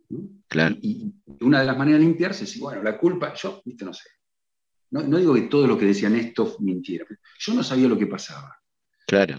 Claro. 0.48 0.76
Y, 0.80 1.12
una 1.40 1.60
de 1.60 1.66
las 1.66 1.76
maneras 1.76 2.00
de 2.00 2.06
limpiarse 2.06 2.44
es, 2.44 2.58
bueno, 2.58 2.82
la 2.82 2.98
culpa, 2.98 3.34
yo, 3.34 3.62
viste, 3.64 3.84
no 3.84 3.92
sé. 3.92 4.08
No, 4.90 5.02
digo 5.02 5.34
que 5.34 5.42
todo 5.42 5.66
lo 5.66 5.78
que 5.78 5.84
decían 5.84 6.14
esto 6.16 6.56
mintiera. 6.60 7.04
Yo 7.38 7.54
no 7.54 7.62
sabía 7.62 7.88
lo 7.88 7.98
que 7.98 8.06
pasaba. 8.06 8.56
Claro. 9.06 9.38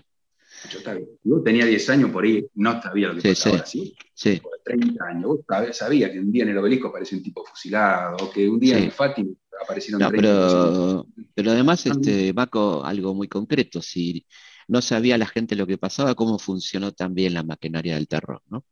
Yo, 1.24 1.42
tenía 1.42 1.66
10 1.66 1.90
años 1.90 2.12
por 2.12 2.24
ahí, 2.24 2.46
no 2.56 2.82
sabía 2.82 3.10
lo 3.10 3.16
que 3.16 3.30
pasaba 3.30 3.56
ahora, 3.56 3.66
¿sí? 3.66 3.96
sí. 4.14 4.40
Por 4.42 4.60
30 4.64 5.06
años, 5.06 5.24
vos 5.26 5.42
sabías 5.72 6.12
que 6.12 6.20
un 6.20 6.32
día 6.32 6.44
en 6.44 6.50
el 6.50 6.58
obelisco 6.58 6.90
apareció 6.90 7.18
un 7.18 7.24
tipo 7.24 7.46
fusilado, 7.46 8.18
o 8.18 8.30
que 8.30 8.48
un 8.50 8.60
día 8.60 8.78
en 8.78 8.92
Fátima 8.92 9.32
aparecieron 9.62 10.02
no, 10.02 10.10
30 10.10 10.22
pero, 10.22 11.08
pero 11.34 11.52
además, 11.52 11.86
este, 11.86 12.34
Maco, 12.34 12.84
algo 12.84 13.14
muy 13.14 13.28
concreto, 13.28 13.82
si 13.82 14.26
no 14.68 14.82
sabía 14.82 15.18
la 15.18 15.28
gente 15.28 15.56
lo 15.56 15.66
que 15.66 15.78
pasaba, 15.78 16.16
cómo 16.16 16.40
funcionó 16.40 16.92
también 16.92 17.34
la 17.34 17.44
maquinaria 17.44 17.96
del 17.96 18.08
terror, 18.08 18.42
¿no? 18.48 18.66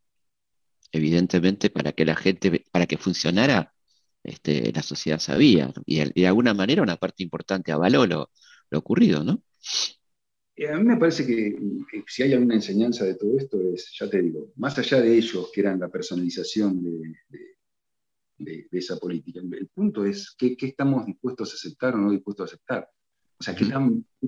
Evidentemente, 0.92 1.70
para 1.70 1.92
que 1.92 2.04
la 2.04 2.16
gente, 2.16 2.64
para 2.70 2.86
que 2.86 2.96
funcionara, 2.96 3.74
este, 4.22 4.72
la 4.72 4.82
sociedad 4.82 5.18
sabía, 5.18 5.72
y, 5.86 6.02
de 6.04 6.26
alguna 6.26 6.54
manera 6.54 6.82
una 6.82 6.96
parte 6.96 7.22
importante 7.22 7.72
avaló 7.72 8.06
lo, 8.06 8.30
lo 8.70 8.78
ocurrido, 8.78 9.24
¿no? 9.24 9.42
A 10.66 10.76
mí 10.76 10.84
me 10.84 10.96
parece 10.96 11.24
que, 11.24 11.56
si 12.06 12.22
hay 12.22 12.32
alguna 12.32 12.56
enseñanza 12.56 13.04
de 13.04 13.14
todo 13.14 13.38
esto 13.38 13.60
es, 13.72 13.94
ya 13.98 14.10
te 14.10 14.20
digo, 14.20 14.52
más 14.56 14.76
allá 14.78 15.00
de 15.00 15.16
ellos 15.16 15.50
que 15.52 15.60
eran 15.60 15.78
la 15.78 15.88
personalización 15.88 16.82
de, 16.82 18.66
esa 18.72 18.96
política, 18.96 19.40
el 19.40 19.68
punto 19.68 20.04
es 20.04 20.34
qué, 20.36 20.56
estamos 20.60 21.06
dispuestos 21.06 21.52
a 21.52 21.54
aceptar 21.54 21.94
o 21.94 21.98
no 21.98 22.10
dispuestos 22.10 22.44
a 22.44 22.54
aceptar. 22.54 22.88
O 23.38 23.42
sea, 23.42 23.54
qué, 23.54 23.66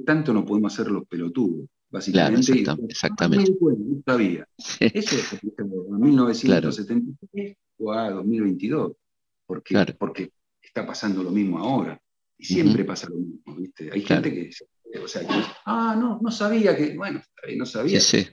tanto 0.05 0.33
no 0.33 0.45
podemos 0.45 0.73
hacer 0.73 0.93
los 0.93 1.07
pelotudos, 1.07 1.69
básicamente. 1.91 2.63
Claro, 2.63 2.85
exactamente. 2.89 3.53
no 3.61 4.03
sabía. 4.07 4.47
Eso 4.79 5.17
es 5.17 5.33
a 5.59 5.65
1973 5.65 7.57
o 7.79 7.93
a 7.93 8.11
2022, 8.11 8.93
porque, 9.47 9.97
porque 9.99 10.33
está 10.63 10.87
pasando 10.87 11.25
lo 11.25 11.33
mismo 11.33 11.59
ahora. 11.59 12.01
Y 12.39 12.45
siempre 12.45 12.85
pasa 12.85 13.09
lo 13.09 13.17
mismo, 13.17 13.57
¿viste? 13.57 13.91
Hay 13.93 14.01
gente 14.01 14.33
que 14.33 14.51
o 14.99 15.09
sea, 15.09 15.23
que, 15.23 15.35
ah, 15.67 15.97
no, 15.99 16.19
no 16.21 16.31
sabía 16.31 16.77
que, 16.77 16.97
bueno, 16.97 17.23
no 17.57 17.67
sabía. 17.67 18.01
Sí, 18.01 18.25
sí. 18.25 18.31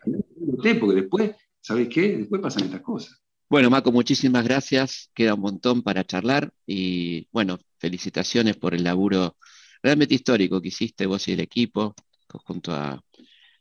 Porque 0.80 0.96
después, 0.96 1.32
¿sabes 1.62 1.88
qué? 1.90 2.18
Después 2.18 2.42
pasan 2.42 2.66
estas 2.66 2.82
cosas. 2.82 3.22
Bueno, 3.50 3.70
Maco, 3.70 3.92
muchísimas 3.92 4.44
gracias. 4.44 5.10
Queda 5.14 5.34
un 5.34 5.42
montón 5.42 5.82
para 5.82 6.04
charlar 6.04 6.52
y, 6.66 7.28
bueno, 7.32 7.58
felicitaciones 7.80 8.58
por 8.58 8.74
el 8.74 8.84
laburo 8.84 9.38
realmente 9.82 10.16
histórico 10.16 10.62
que 10.62 10.68
hiciste 10.68 11.06
vos 11.06 11.28
y 11.28 11.34
el 11.34 11.40
equipo, 11.40 11.96
junto 12.46 12.74
a, 12.74 13.02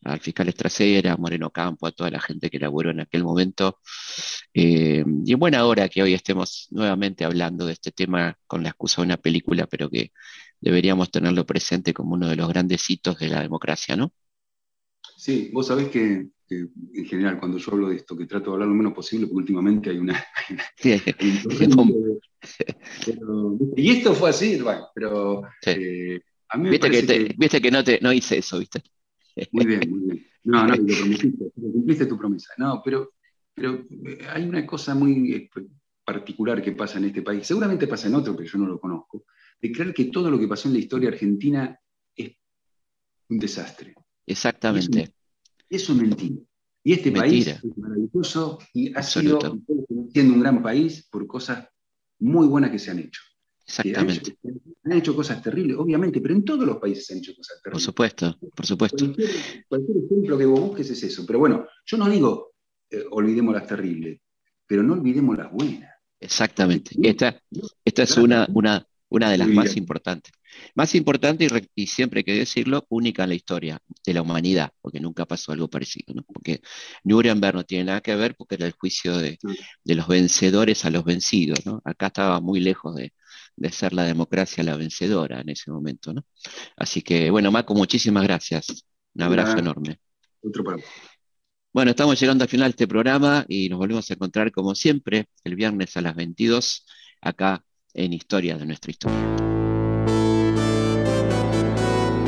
al 0.02 0.20
fiscal 0.20 0.48
Estracera, 0.48 1.12
a 1.12 1.16
Moreno 1.16 1.50
Campo, 1.50 1.86
a 1.86 1.92
toda 1.92 2.10
la 2.10 2.20
gente 2.20 2.50
que 2.50 2.58
laburó 2.58 2.90
en 2.90 3.00
aquel 3.00 3.24
momento. 3.24 3.78
Eh, 4.52 5.04
y 5.24 5.32
en 5.32 5.38
buena 5.38 5.64
hora 5.66 5.88
que 5.88 6.02
hoy 6.02 6.14
estemos 6.14 6.68
nuevamente 6.70 7.24
hablando 7.24 7.66
de 7.66 7.74
este 7.74 7.92
tema 7.92 8.36
con 8.46 8.62
la 8.62 8.70
excusa 8.70 9.02
de 9.02 9.06
una 9.06 9.16
película, 9.16 9.66
pero 9.66 9.90
que 9.90 10.12
deberíamos 10.60 11.10
tenerlo 11.10 11.44
presente 11.44 11.92
como 11.92 12.14
uno 12.14 12.28
de 12.28 12.36
los 12.36 12.48
grandes 12.48 12.88
hitos 12.88 13.18
de 13.18 13.28
la 13.28 13.42
democracia, 13.42 13.96
¿no? 13.96 14.12
Sí, 15.16 15.50
vos 15.52 15.66
sabés 15.66 15.88
que, 15.88 16.28
en 16.50 17.06
general 17.06 17.38
cuando 17.38 17.58
yo 17.58 17.72
hablo 17.72 17.88
de 17.88 17.96
esto, 17.96 18.16
que 18.16 18.26
trato 18.26 18.50
de 18.50 18.54
hablar 18.54 18.68
lo 18.68 18.74
menos 18.74 18.92
posible, 18.92 19.26
porque 19.26 19.38
últimamente 19.38 19.90
hay 19.90 19.98
una... 19.98 20.24
y 23.76 23.90
esto 23.90 24.14
fue 24.14 24.30
así, 24.30 24.60
bueno, 24.60 24.86
pero 24.94 25.42
eh, 25.66 26.20
a 26.48 26.56
mí 26.56 26.64
me 26.64 26.70
viste 26.70 26.90
que, 26.90 27.34
Viste 27.36 27.60
que 27.60 27.70
no, 27.70 27.82
te, 27.82 27.98
no 28.00 28.12
hice 28.12 28.38
eso, 28.38 28.58
¿viste? 28.58 28.82
Muy 29.52 29.66
bien, 29.66 29.90
muy 29.90 30.00
bien. 30.00 30.26
No, 30.44 30.66
no, 30.66 30.76
lo 30.76 30.86
prometiste, 30.86 31.50
cumpliste 31.54 32.06
tu 32.06 32.16
promesa. 32.16 32.52
No, 32.58 32.80
pero, 32.84 33.14
pero 33.52 33.84
eh, 33.90 34.18
hay 34.32 34.44
una 34.44 34.64
cosa 34.64 34.94
muy 34.94 35.32
eh, 35.32 35.50
particular 36.04 36.62
que 36.62 36.72
pasa 36.72 36.98
en 36.98 37.06
este 37.06 37.22
país. 37.22 37.46
Seguramente 37.46 37.88
pasa 37.88 38.06
en 38.06 38.14
otro, 38.14 38.36
pero 38.36 38.48
yo 38.48 38.58
no 38.58 38.66
lo 38.66 38.78
conozco 38.78 39.24
de 39.60 39.72
creer 39.72 39.94
que 39.94 40.06
todo 40.06 40.30
lo 40.30 40.38
que 40.38 40.48
pasó 40.48 40.68
en 40.68 40.74
la 40.74 40.80
historia 40.80 41.08
argentina 41.08 41.78
es 42.14 42.32
un 43.28 43.38
desastre. 43.38 43.94
Exactamente. 44.26 45.12
Es 45.68 45.88
un, 45.88 45.98
mentira. 45.98 46.42
Y 46.84 46.92
este 46.92 47.10
país 47.10 47.48
es 47.48 47.76
maravilloso 47.76 48.58
y 48.72 48.94
ha 48.94 49.02
sido 49.02 49.40
siendo 50.12 50.34
un 50.34 50.40
gran 50.40 50.62
país 50.62 51.06
por 51.10 51.26
cosas 51.26 51.68
muy 52.20 52.46
buenas 52.46 52.70
que 52.70 52.78
se 52.78 52.90
han 52.92 53.00
hecho. 53.00 53.22
Exactamente. 53.66 54.36
Han 54.84 54.92
hecho, 54.92 55.16
cosas 55.16 55.42
terribles, 55.42 55.76
obviamente, 55.76 56.20
pero 56.20 56.34
en 56.34 56.44
todos 56.44 56.64
los 56.64 56.76
países 56.76 57.06
se 57.06 57.14
han 57.14 57.18
hecho 57.18 57.34
cosas 57.34 57.60
terribles. 57.60 57.82
Por 57.82 57.92
supuesto, 57.92 58.38
por 58.54 58.66
supuesto. 58.66 59.04
Cualquier, 59.68 59.96
ejemplo 60.04 60.38
que 60.38 60.46
vos 60.46 60.60
busques 60.60 60.90
es 60.90 61.02
eso. 61.02 61.26
Pero 61.26 61.40
bueno, 61.40 61.66
yo 61.84 61.96
no 61.96 62.08
digo 62.08 62.52
eh, 62.88 63.04
olvidemos 63.10 63.52
las 63.52 63.66
terribles, 63.66 64.20
pero 64.64 64.84
no 64.84 64.92
olvidemos 64.92 65.36
las 65.36 65.50
buenas. 65.50 65.92
Exactamente. 66.20 66.92
Esta, 67.02 67.42
esta 67.84 68.02
es 68.04 68.16
una, 68.16 68.46
una, 68.54 68.86
una 69.08 69.30
de 69.30 69.38
las 69.38 69.48
más 69.48 69.76
importantes. 69.76 70.32
Más 70.74 70.94
importante 70.94 71.46
y, 71.74 71.86
siempre 71.86 72.20
hay 72.20 72.24
que 72.24 72.34
decirlo, 72.34 72.86
única 72.88 73.24
en 73.24 73.30
la 73.30 73.34
historia 73.34 73.78
de 74.04 74.14
la 74.14 74.22
humanidad, 74.22 74.72
porque 74.80 75.00
nunca 75.00 75.26
pasó 75.26 75.52
algo 75.52 75.68
parecido, 75.68 76.14
¿no? 76.14 76.22
Porque 76.22 76.60
Nuremberg 77.04 77.54
no 77.54 77.64
tiene 77.64 77.84
nada 77.84 78.00
que 78.00 78.14
ver 78.16 78.34
porque 78.36 78.56
era 78.56 78.66
el 78.66 78.72
juicio 78.72 79.16
de, 79.18 79.38
los 79.84 80.08
vencedores 80.08 80.84
a 80.84 80.90
los 80.90 81.04
vencidos, 81.04 81.64
¿no? 81.66 81.82
Acá 81.84 82.06
estaba 82.06 82.40
muy 82.40 82.60
lejos 82.60 82.96
de, 82.96 83.12
ser 83.70 83.92
la 83.92 84.04
democracia 84.04 84.64
la 84.64 84.76
vencedora 84.76 85.40
en 85.40 85.50
ese 85.50 85.70
momento, 85.70 86.12
¿no? 86.12 86.24
Así 86.76 87.02
que, 87.02 87.30
bueno, 87.30 87.50
Marco, 87.50 87.74
muchísimas 87.74 88.24
gracias. 88.24 88.86
Un 89.14 89.22
abrazo 89.22 89.58
enorme. 89.58 89.98
Otro 90.42 90.62
para 90.64 90.78
bueno, 91.76 91.90
estamos 91.90 92.18
llegando 92.18 92.42
al 92.42 92.48
final 92.48 92.68
de 92.68 92.70
este 92.70 92.88
programa 92.88 93.44
y 93.48 93.68
nos 93.68 93.78
volvemos 93.78 94.10
a 94.10 94.14
encontrar 94.14 94.50
como 94.50 94.74
siempre 94.74 95.28
el 95.44 95.56
viernes 95.56 95.94
a 95.98 96.00
las 96.00 96.16
22 96.16 96.86
acá 97.20 97.65
en 97.96 98.12
Historia 98.12 98.56
de 98.56 98.66
nuestra 98.66 98.90
historia. 98.90 99.16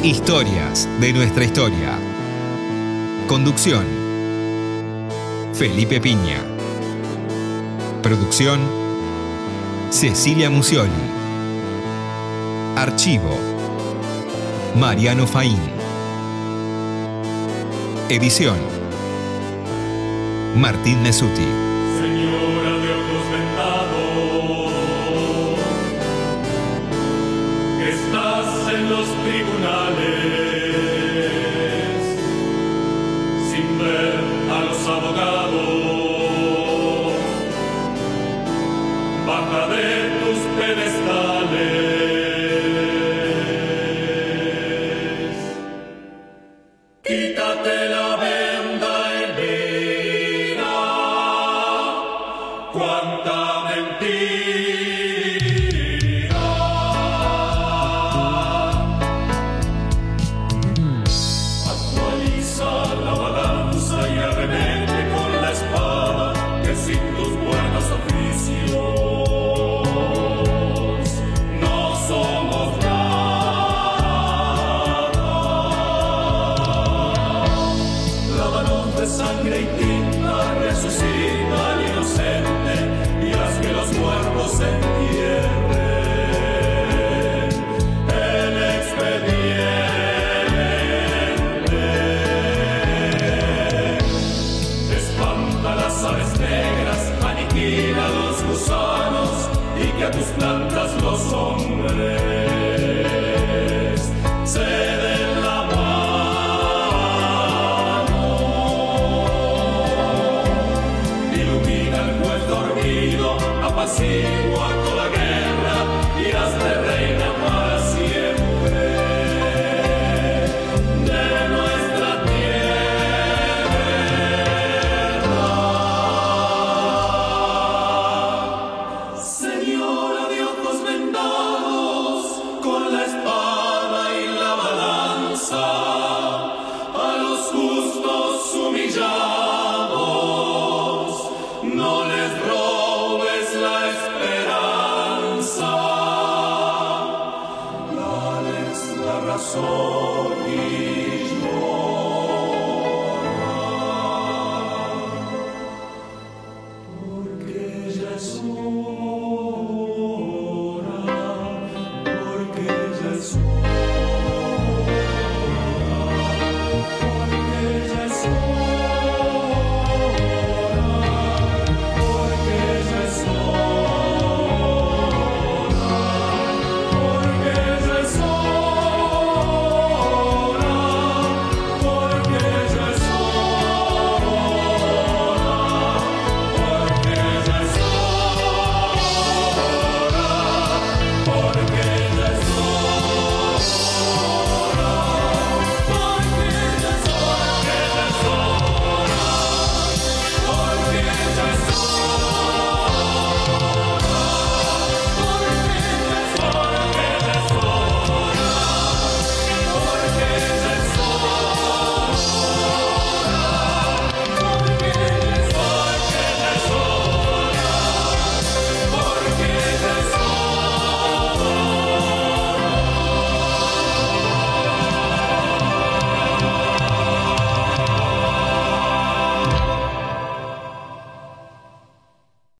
Historias 0.02 0.88
de 1.00 1.12
nuestra 1.12 1.44
historia. 1.44 1.98
Conducción. 3.28 3.84
Felipe 5.52 6.00
Piña. 6.00 6.38
Producción. 8.02 8.60
Cecilia 9.90 10.48
Musioli. 10.48 10.90
Archivo. 12.76 13.38
Mariano 14.76 15.26
Faín. 15.26 15.60
Edición. 18.08 18.56
Martín 20.56 21.02
Mesuti. 21.02 21.68
los 28.88 29.06
tribunales. 29.24 30.78
Sin 33.50 33.78
ver 33.78 34.17